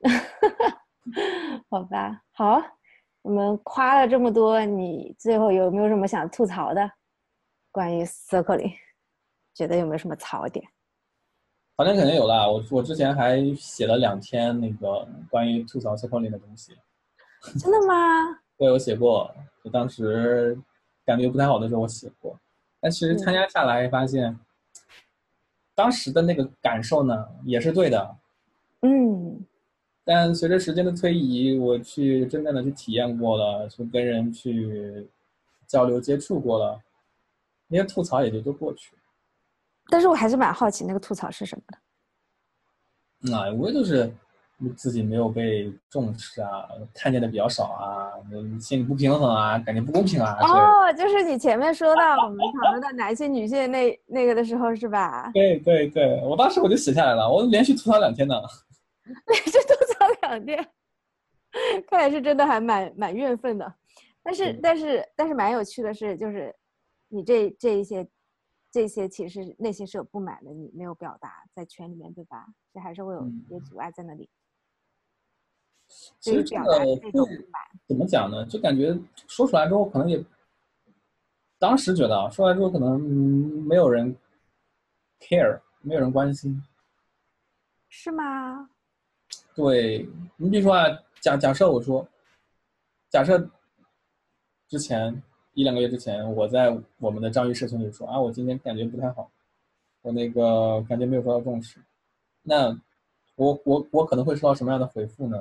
[1.70, 2.62] 好吧，好，
[3.22, 6.90] 我们夸了这么多，你最后有没有什么想吐槽的？
[7.70, 8.74] 关于 circling？
[9.54, 10.64] 觉得有没有什么槽点？
[11.76, 12.48] 槽点肯定有啦。
[12.48, 16.76] 我我之前还写了两天那个关于吐槽 circling 的东西。
[17.58, 17.94] 真的吗？
[18.58, 19.34] 对，我写过。
[19.62, 20.58] 我当时
[21.04, 22.38] 感觉不太好的时候，我写过。
[22.80, 24.38] 但其实参加下来发现，
[25.80, 28.16] 当时的那个感受呢，也是对的。
[28.82, 29.42] 嗯。
[30.04, 35.08] 但随着时间的推移，我去真正的去体验过了，去跟人去
[35.66, 36.78] 交流接触过了，
[37.66, 38.92] 那些吐槽也就都过去。
[39.88, 41.78] 但是我还是蛮好奇那个吐槽是什么的。
[43.20, 44.12] 那无非就是
[44.70, 48.12] 自己没有被重视啊，看见的比较少啊，
[48.60, 50.36] 心里不平衡啊，感觉不公平啊。
[50.40, 55.30] 哦，就是你前面说到我们讨论的男性女性那那个的时候是吧？
[55.32, 58.34] 对对对，我当时我就写下来了，我连续吐槽两天呢。
[59.04, 60.68] 连续吐槽两天，
[61.88, 63.74] 看来是真的还蛮蛮怨愤的。
[64.22, 66.54] 但是但是但是蛮有趣的是，就是
[67.08, 68.06] 你这这一些。
[68.72, 72.46] 这些其实内心是有不满的，你没有表达在圈里面，对吧？
[72.72, 74.30] 这还是会有一些阻碍在那里。
[76.18, 76.64] 其实这个
[77.86, 78.46] 怎么讲呢？
[78.46, 80.22] 就感觉说出来之后，可能也
[81.58, 83.00] 当时觉得啊，说出来之后可能
[83.66, 84.16] 没有人
[85.20, 86.62] care，没有人关心。
[87.88, 88.70] 是吗？
[89.54, 90.86] 对你比如说啊，
[91.20, 92.06] 假假设我说，
[93.08, 93.50] 假设
[94.68, 95.22] 之前。
[95.54, 99.28] 一两个月之前，我在我们的章鱼社群里说啊，我今天感觉不太好，
[100.00, 101.80] 我那个感觉没有受到重视。
[102.40, 102.68] 那
[103.34, 105.36] 我我我可能会收到什么样的回复呢？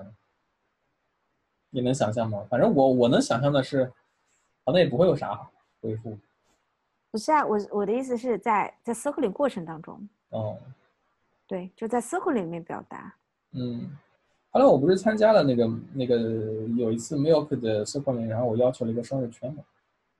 [1.69, 2.45] 你能想象吗？
[2.49, 3.91] 反正我我能想象的是，
[4.65, 5.39] 好像也不会有啥
[5.81, 6.17] 回复。
[7.11, 10.07] 不是啊，我我的意思是在在 circling 过程当中。
[10.29, 10.57] 哦。
[11.47, 13.13] 对，就在 circling 里面表达。
[13.51, 13.89] 嗯。
[14.51, 16.17] 后来我不是参加了那个那个
[16.75, 19.63] 有一次 milk 的 circling，然后我要求了一个生日圈嘛。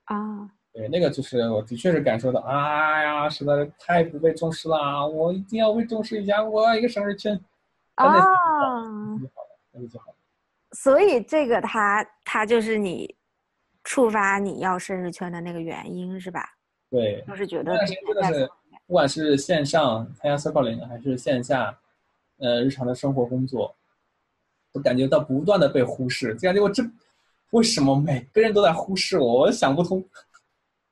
[0.05, 7.39] 啊，对，那个就是我的确是感受到，哎呀，实在是太不被重视啦，我一定要被重视一下，我要一个生日圈。
[7.95, 8.19] 啊，那
[9.19, 10.15] 就好了，那就好了。
[10.71, 13.15] 所以这个他他就是你
[13.83, 16.47] 触发你要生日圈的那个原因是吧？
[16.89, 18.49] 对，就是觉得真的是，
[18.87, 21.77] 不管是线上参加 circling 还是线下，
[22.37, 23.75] 呃，日常的生活工作，
[24.73, 26.83] 我感觉到不断的被忽视，就感觉我这。
[27.51, 29.39] 为什么每个人都在忽视我？
[29.39, 30.07] 我想不通。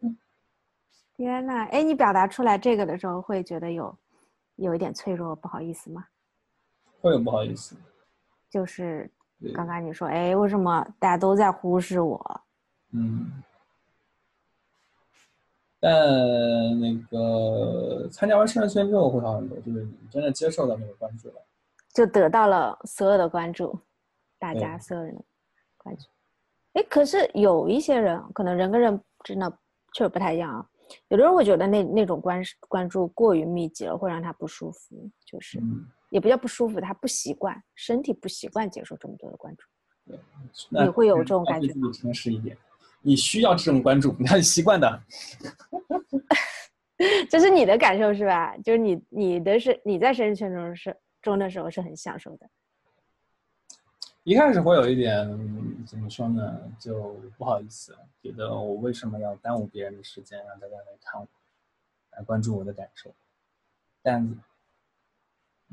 [1.16, 3.96] 天呐，哎，你表达出来这个的时候，会觉得有
[4.56, 6.08] 有一点脆弱，不好意思吗？
[7.00, 7.76] 会有不好意思。
[8.50, 9.17] 就是对
[9.54, 12.42] 刚刚你说，哎，为什么大家都在忽视我？
[12.92, 13.32] 嗯，
[15.80, 21.36] 但那个参加完生日圈之后会好很多，就是你真的接受到那个关注了。
[21.94, 23.80] 就得到了所有的关注，
[24.40, 25.24] 大家所有人的
[25.78, 26.04] 关注。
[26.74, 29.50] 哎，可是有一些人可能人跟人真的
[29.94, 30.66] 确实不太一样啊。
[31.10, 39.64] 有的人会觉得那那种关关注过于密集了，会让他不舒服，就是嗯，也不叫不舒服，他不习惯，身体不习惯接受这么多的关注。
[40.70, 42.58] 那你会有这种感觉要对自己诚实一点，
[43.02, 45.04] 你需要这种关注，你很习惯的。
[47.30, 48.56] 这是你的感受是吧？
[48.58, 52.50] 就是你你的是你在生日圈中是中的时候是很享受的。
[54.24, 55.26] 一开始会有一点
[55.86, 61.28] 怎么说呢，就不好意思，觉得我为什么要耽误别人的时间，让大家来看我，
[62.12, 63.14] 来关注我的感受。
[64.02, 64.28] 但，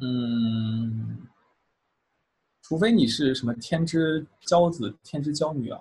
[0.00, 1.26] 嗯，
[2.62, 5.80] 除非你是什么天之骄子、天之骄女啊，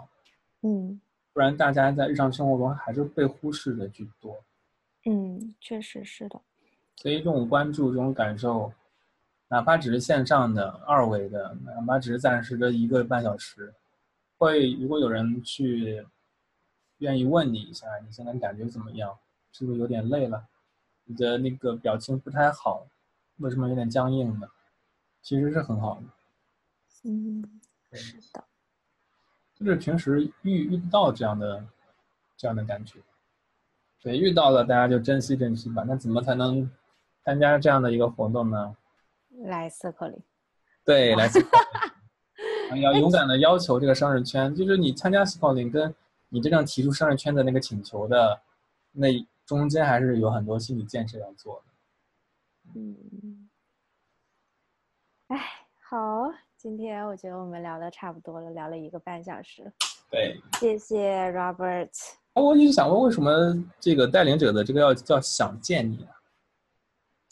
[0.62, 1.00] 嗯
[1.34, 4.40] 不然大家在日常生活中还是被忽视的居多。
[5.06, 6.40] 嗯，确实是的。
[6.98, 8.72] 所以这种关注、这种感受，
[9.48, 13.74] 哪怕只是线上的、二维的，哪怕只是暂时的一个半小时，
[14.38, 16.06] 会如果有人去
[17.00, 19.18] 愿意问你一下，你现在感觉怎么样？
[19.52, 20.48] 是不是有点累了？
[21.06, 22.88] 你的那个表情不太好，
[23.38, 24.48] 为什么有点僵硬呢？
[25.22, 27.44] 其实是很好的，嗯，
[27.94, 28.44] 是的。
[29.56, 31.64] 就是平时遇遇不到这样的
[32.36, 33.00] 这样的感觉。
[34.02, 35.86] 对，遇到了大家就珍惜珍惜吧。
[35.88, 36.70] 那怎么才能
[37.24, 38.76] 参加这样的一个活动呢？
[39.46, 40.22] 来四克里，
[40.84, 41.30] 对，来
[42.82, 45.96] 要勇敢的要求这个生日圈，就是你参加 Scouting 跟
[46.30, 48.42] 你真正提出生日圈的那个请求的
[48.92, 51.73] 那中间，还是有很多心理建设要做的。
[52.76, 53.50] 嗯，
[55.28, 55.38] 哎，
[55.90, 59.72] 好，今天我觉得我们聊的差不多了，聊了一个半小时，
[60.10, 61.90] 对，谢谢 Robert。
[62.34, 63.32] 啊，我一直想问，为什么
[63.80, 66.16] 这个带领者的这个要叫想见你啊？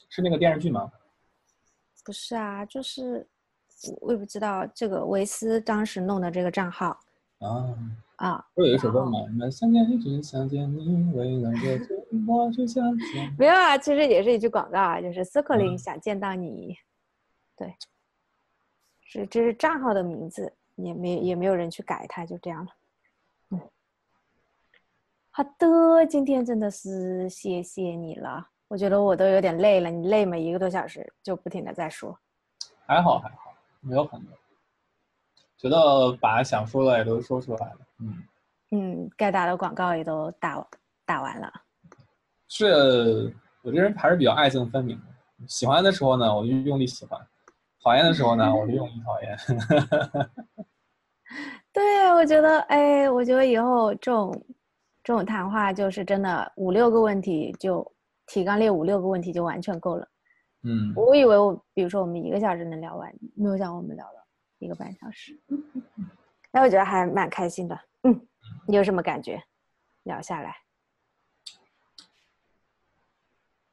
[0.10, 0.92] 是那个电视剧吗？
[2.06, 3.28] 不是啊，就是
[3.88, 7.00] 我我也不知道这个维斯当时弄的这个账号
[7.40, 7.76] 啊，
[8.18, 9.26] 啊，不是有一首歌吗？
[9.26, 12.01] 什么想见你，只想见你，为了这句
[13.38, 16.78] 没有啊，其实也是一句广告啊，就是斯克林嗯想见到你，
[17.56, 17.74] 对，
[19.04, 22.72] 是这是账号的名字，也没也没有人去改它，就这样了。
[23.52, 23.60] 嗯，
[25.30, 30.36] 好的，今天真的是谢谢你了，我觉得我都有点累了，你累吗？
[30.38, 32.20] 一个多小时就不停的在说，
[32.86, 34.38] 还好还好，没有很多，
[35.58, 37.80] 觉得把想说的也都说出来了。
[38.00, 38.24] 嗯。
[38.74, 40.66] 嗯，该打的广告也都打
[41.06, 41.52] 打完了。
[42.54, 45.04] 是我这人还是比较爱憎分明的。
[45.48, 47.18] 喜欢的时候呢，我就用力喜欢；
[47.82, 49.38] 讨厌的时候呢，我就用力讨厌。
[51.72, 54.46] 对，我觉得，哎，我觉得以后这种
[55.02, 57.90] 这种谈话就是真的五六个问题就
[58.28, 60.06] 提纲列五六个问题就完全够了。
[60.64, 64.28] 嗯，我以为我比如说我们一个小时能聊完，没有想到我们聊了
[64.60, 65.40] 一个半小时。
[66.52, 67.80] 那我觉得还蛮开心的。
[68.04, 68.28] 嗯，
[68.68, 69.42] 你有什么感觉？
[70.04, 70.54] 聊下来，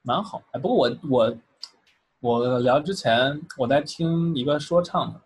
[0.08, 0.42] 蛮好。
[0.52, 1.38] 哎，不过我我
[2.20, 5.20] 我聊之前我在听一个说唱的，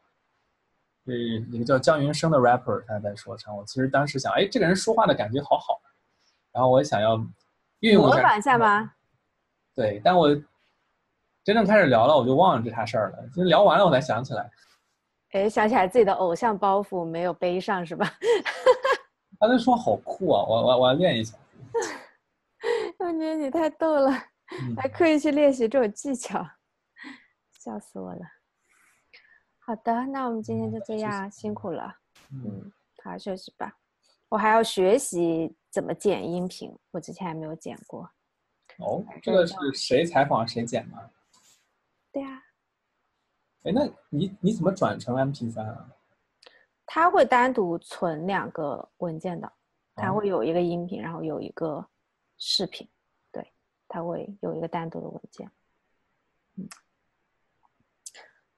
[1.06, 3.56] 这一个叫姜云升的 rapper，他在说唱。
[3.56, 5.80] 我其实当时想，哎，这个人说话的感觉好好，
[6.50, 7.14] 然后我也想要
[7.78, 8.22] 运用模一下。
[8.24, 8.92] 仿一下吗？
[9.72, 10.28] 对，但我
[11.44, 13.18] 真正开始聊了，我就忘了这茬事儿了。
[13.36, 14.50] 就聊完了，我才想起来。
[15.30, 18.04] 哎，想起来自己的偶像包袱没有背上是吧？
[19.38, 20.42] 他那说好酷啊！
[20.42, 21.38] 我我我要练一下。
[22.98, 24.12] 我觉得你太逗了。
[24.60, 26.46] 嗯还刻意去练习这种技巧，
[27.58, 28.20] 笑死我了。
[29.60, 31.96] 好的，那我们今天就这样，辛苦了。
[32.30, 32.72] 嗯，嗯，
[33.02, 33.78] 好好休息吧。
[34.28, 38.10] 我还要学习怎么剪音频，我之前还没有剪过。
[38.78, 41.10] 哦，这个是谁采访谁剪吗？
[42.10, 42.42] 对啊，
[43.64, 45.88] 哎，那你你怎么转成 MP3 啊？
[46.86, 49.50] 它会单独存两个文件的，
[49.94, 51.86] 它哦会有一个音频，然后有一个
[52.36, 52.88] 视频。
[53.92, 55.50] 对，它会有一个单独的文件。
[56.56, 56.68] 嗯，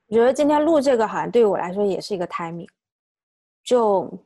[0.07, 2.69] 我觉得今天录这个好像对于我来说也是一个 timing，
[3.65, 4.25] 就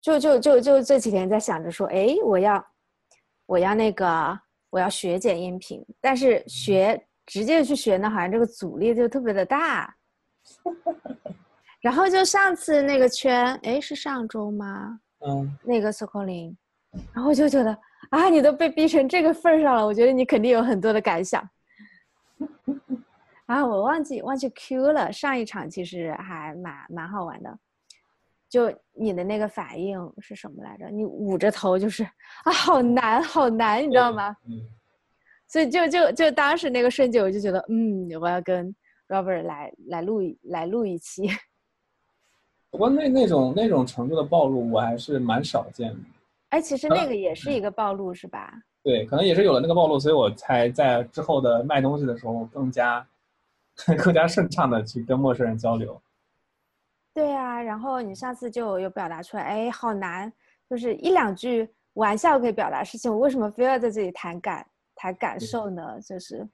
[0.00, 2.66] 就就就就这几天在想着说，哎，我要
[3.46, 4.40] 我要那个
[4.70, 9.94] 我要学剪音频，但是学直接去学呢，好像这个阻力就特别的大。
[11.80, 15.00] 然后就上次那个圈，哎，是上周吗？
[15.26, 16.56] 嗯，那个 c l i n
[17.12, 17.76] 然后我就觉得
[18.12, 21.42] 啊，你都被逼成这个份儿上了，我觉得你肯定有很多的感想。
[23.46, 25.10] 啊，我忘记忘记 Q 了。
[25.10, 27.58] 上一场其实还蛮蛮好玩的，
[28.50, 30.90] 就你的那个反应是什么来着？
[30.90, 32.04] 你捂着头就是
[32.44, 34.36] 啊，好难好难，你知道吗？
[34.46, 34.60] 嗯，
[35.48, 38.74] 所以就就就当时那个瞬间，我就觉得，嗯，我要跟
[39.08, 41.30] Robert 来来录一来录一期。
[42.70, 45.98] 不过那那种那种程度的暴露，我还是蛮少见的。
[46.52, 48.52] 哎，其实那个也是一个暴露，是吧？
[48.82, 53.06] 对，可能也是有了那个暴露，所以我才在之后的卖东西的时候更加
[53.98, 56.00] 更加顺畅的去跟陌生人交流。
[57.14, 60.32] 对啊，然后你上次就有表达出来，哎，好难，
[60.68, 66.00] 就是一两句玩笑可以表达事情，我为什么非要在这里谈感谈感受呢？
[66.00, 66.48] 就是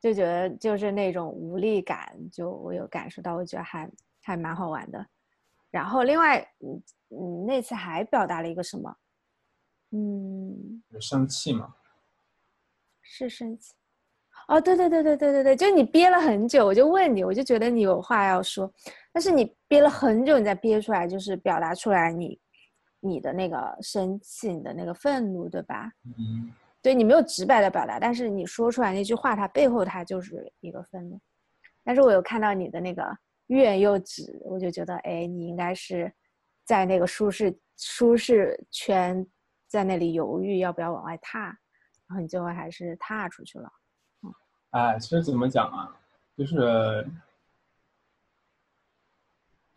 [0.00, 3.90] 就觉得就是那种无力感，就我有感受到，我觉得还。
[4.26, 5.06] 还蛮好玩的，
[5.74, 8.96] 然后另外，嗯嗯，那次还表达了一个什么？
[9.90, 11.74] 嗯，生气吗？
[13.02, 13.72] 是生气。
[14.46, 18.72] 哦，对对对对对对对，就你憋了很久，我就问你，我就觉得你有话要说，
[19.12, 22.40] 但是你憋了很久，你再憋出来，就是表达出来你
[23.00, 25.90] 你的那个生气，你的那个愤怒，对吧？
[26.04, 26.52] 嗯。
[26.82, 31.20] 对你没有直白的表达，但是你说出来那句话，它背后它就是一个愤怒。
[31.82, 33.04] 但是我有看到你的那个。
[33.54, 36.12] 怨又止，我就觉得，哎，你应该是
[36.64, 39.26] 在那个舒适舒适圈，
[39.66, 41.44] 在那里犹豫要不要往外踏，
[42.06, 43.72] 然后你最后还是踏出去了。
[44.22, 44.34] 嗯，
[44.70, 45.96] 哎，其实怎么讲啊，
[46.36, 47.06] 就是，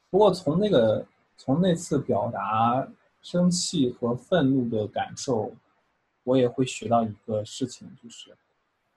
[0.09, 1.05] 不过从那个
[1.37, 2.87] 从那次表达
[3.21, 5.55] 生气和愤怒的感受，
[6.23, 8.31] 我也会学到一个事情，就是，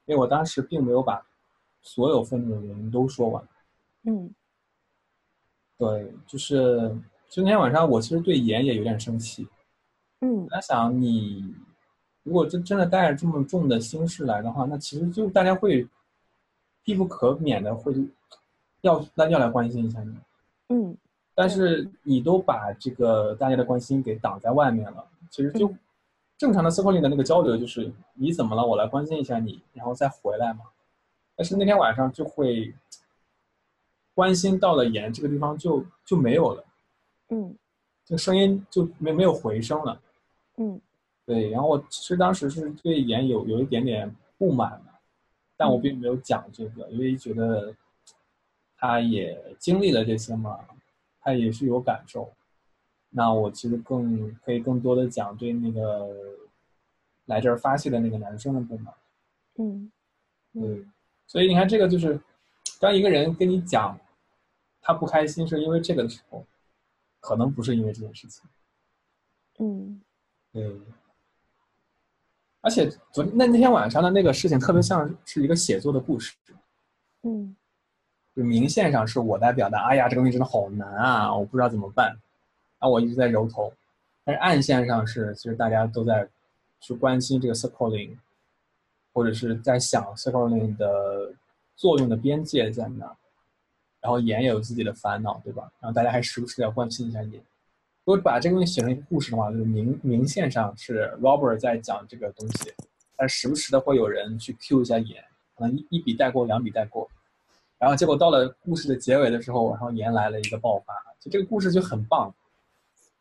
[0.07, 1.25] 因为我当时并没有把
[1.83, 3.49] 所有愤怒的原因都说完。
[4.05, 4.35] 嗯。
[5.81, 6.95] 对，就是
[7.31, 9.49] 就那天晚上我其实对盐也有点生气，
[10.21, 11.55] 嗯，我在想你
[12.23, 15.89] 如果真真的带着这么重的心事来的话，那其实就大家会
[16.85, 17.95] 必不可免的会
[18.83, 20.15] 要那要来关心一下你，
[20.69, 20.95] 嗯，
[21.35, 25.73] 但是你都把这个大家的关心给挡在外面了，其实就
[26.37, 30.61] 正常的 circling 的那个交流就是你怎么了，我来关心一下你，然后再回来嘛，
[31.35, 32.75] 但是那天晚上就会。
[34.15, 36.65] 关心到了盐这个地方就就没有了，
[37.29, 37.57] 嗯，
[38.05, 40.01] 这个声音就没没有回声了，
[40.57, 40.79] 嗯，
[41.25, 41.49] 对。
[41.51, 44.93] 然后我其实当时是对盐有有一点点不满的，
[45.57, 47.75] 但我并没有讲这个，因为觉得
[48.77, 50.59] 他也经历了这些嘛，
[51.21, 52.31] 他也是有感受。
[53.11, 56.09] 那我其实更可以更多的讲对那个
[57.27, 58.93] 来这儿发泄的那个男生的不满，
[59.59, 59.91] 嗯，
[60.53, 60.85] 对。
[61.27, 62.21] 所以你看这个就是。
[62.81, 63.97] 当一个人跟你讲
[64.81, 66.47] 他不开心是因为这个的时候，
[67.21, 68.43] 可能不是因为这件事情。
[69.59, 70.01] 嗯，
[70.51, 70.81] 对。
[72.63, 76.35] 而且昨那那天晚上的那个事情特别像是一个写作的故事。
[77.21, 77.55] 嗯。
[78.35, 82.09] 就明线上是我在表达，哎呀，这个东西真的好难啊，我不知道怎么办。
[82.79, 83.71] 然后我一直在揉头。
[84.25, 86.27] 但是暗线上是其实大家都在
[86.81, 88.17] 去关心这个 circling，
[89.13, 91.35] 或者是在想 circling 的。
[91.81, 93.17] 作用的边界在哪？
[94.03, 95.73] 然后盐也有自己的烦恼，对吧？
[95.81, 97.43] 然后大家还时不时要关心一下盐。
[98.05, 102.75] 如果把这个东西写成一个故事的话，就是明明线上是 Robert 在讲这个东西，
[103.17, 105.25] 但时不时的会有人去 Q 一下盐，
[105.57, 107.09] 可能一一笔带过，两笔带过，
[107.79, 112.35] 然后结果到了故事的结尾的时候，然后盐来了一个爆发，就这个故事就很棒。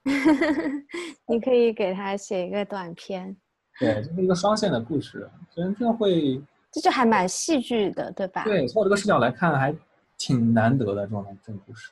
[1.28, 3.38] 你可以给他写一个短篇。
[3.80, 6.42] 对，就是一个双线的故事，所以这会。
[6.72, 8.44] 这就还蛮戏剧的，对吧？
[8.44, 9.76] 对，从我这个视角来看，还
[10.18, 11.92] 挺难得的这种这种故事。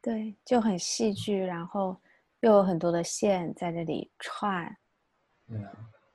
[0.00, 1.96] 对，就很戏剧，然后
[2.40, 4.76] 又有很多的线在这里串。
[5.48, 5.64] 嗯。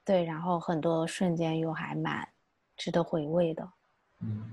[0.04, 2.28] 对，然后很多瞬间又还蛮
[2.76, 3.70] 值得回味的。
[4.22, 4.44] 嗯。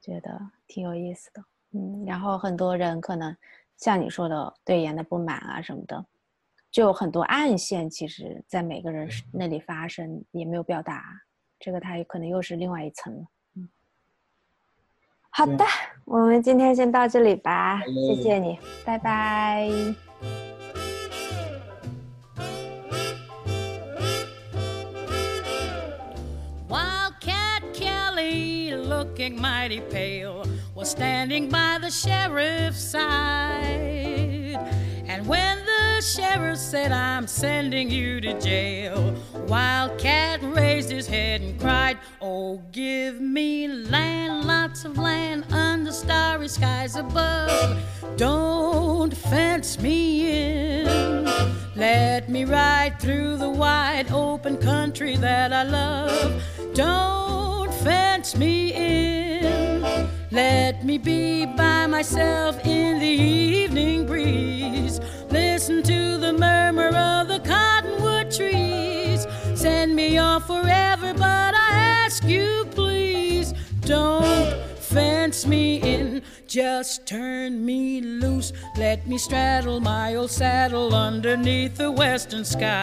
[0.00, 1.44] 觉得挺有意思的。
[1.72, 3.36] 嗯，然后很多人可能
[3.76, 6.04] 像你说的对演的不满啊什么的，
[6.70, 11.04] 就很多暗线，其实在每个人那里发生，也没有表达。
[11.61, 13.25] 这个它可能又是另外一层了。
[13.55, 13.69] 嗯，
[15.29, 15.65] 好的，
[16.05, 19.69] 我们今天先到这里吧，谢谢你，拜拜。
[36.17, 39.13] sheriff said, I'm sending you to jail.
[39.47, 46.48] Wildcat raised his head and cried, Oh, give me land, lots of land under starry
[46.48, 47.78] skies above.
[48.16, 51.24] Don't fence me in.
[51.76, 56.42] Let me ride through the wide open country that I love.
[56.74, 60.08] Don't fence me in.
[60.32, 65.00] Let me be by myself in the evening breeze.
[65.30, 68.81] Listen to the murmur of the cottonwood trees.
[69.82, 71.70] Send me off forever, but I
[72.04, 76.22] ask you, please, don't fence me in.
[76.46, 78.52] Just turn me loose.
[78.76, 82.78] Let me straddle my old saddle underneath the western skies.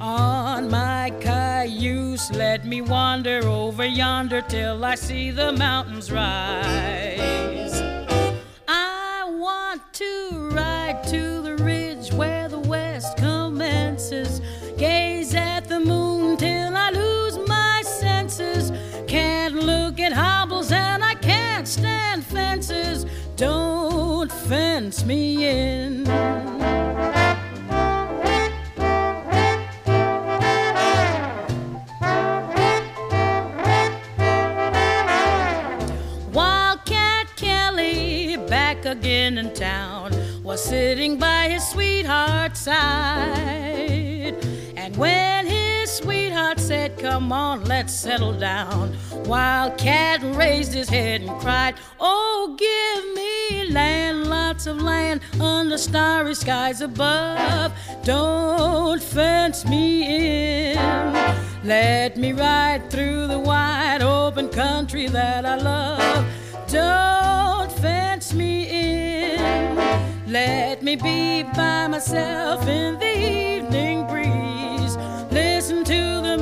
[0.00, 7.82] On my cayuse, let me wander over yonder till I see the mountains rise.
[8.68, 11.37] I want to ride to
[20.00, 23.04] At hobbles and I can't stand fences.
[23.34, 26.04] Don't fence me in.
[36.32, 40.12] Wildcat Kelly, back again in town,
[40.44, 44.36] was sitting by his sweetheart's side.
[44.76, 45.47] And when
[45.98, 53.04] sweetheart said, Come on, let's settle down, Wildcat raised his head and cried, Oh, give
[53.14, 57.72] me land, lots of land under starry skies above.
[58.04, 60.76] Don't fence me in.
[61.64, 66.24] Let me ride through the wide open country that I love.
[66.68, 69.76] Don't fence me in.
[70.26, 73.97] Let me be by myself in the evening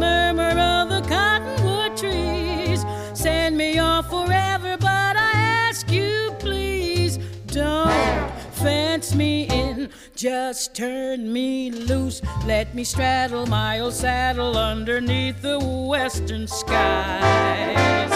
[0.06, 2.84] murmur of the cottonwood trees.
[3.14, 5.30] Send me off forever, but I
[5.68, 9.90] ask you, please, don't fence me in.
[10.14, 12.20] Just turn me loose.
[12.46, 18.12] Let me straddle my old saddle underneath the western skies.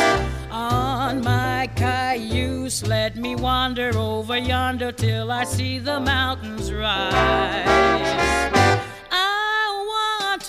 [0.50, 8.69] On my cayuse, let me wander over yonder till I see the mountains rise.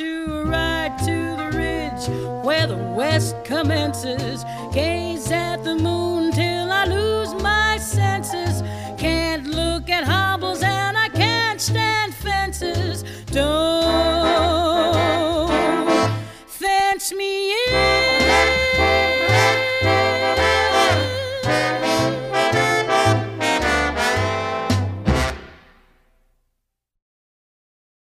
[0.01, 2.07] To ride to the ridge
[2.43, 4.43] where the west commences.
[4.73, 8.63] Gaze at the moon till I lose my senses.
[8.97, 13.03] Can't look at hobbles and I can't stand fences.
[13.27, 13.91] Don't
[16.47, 17.50] fence me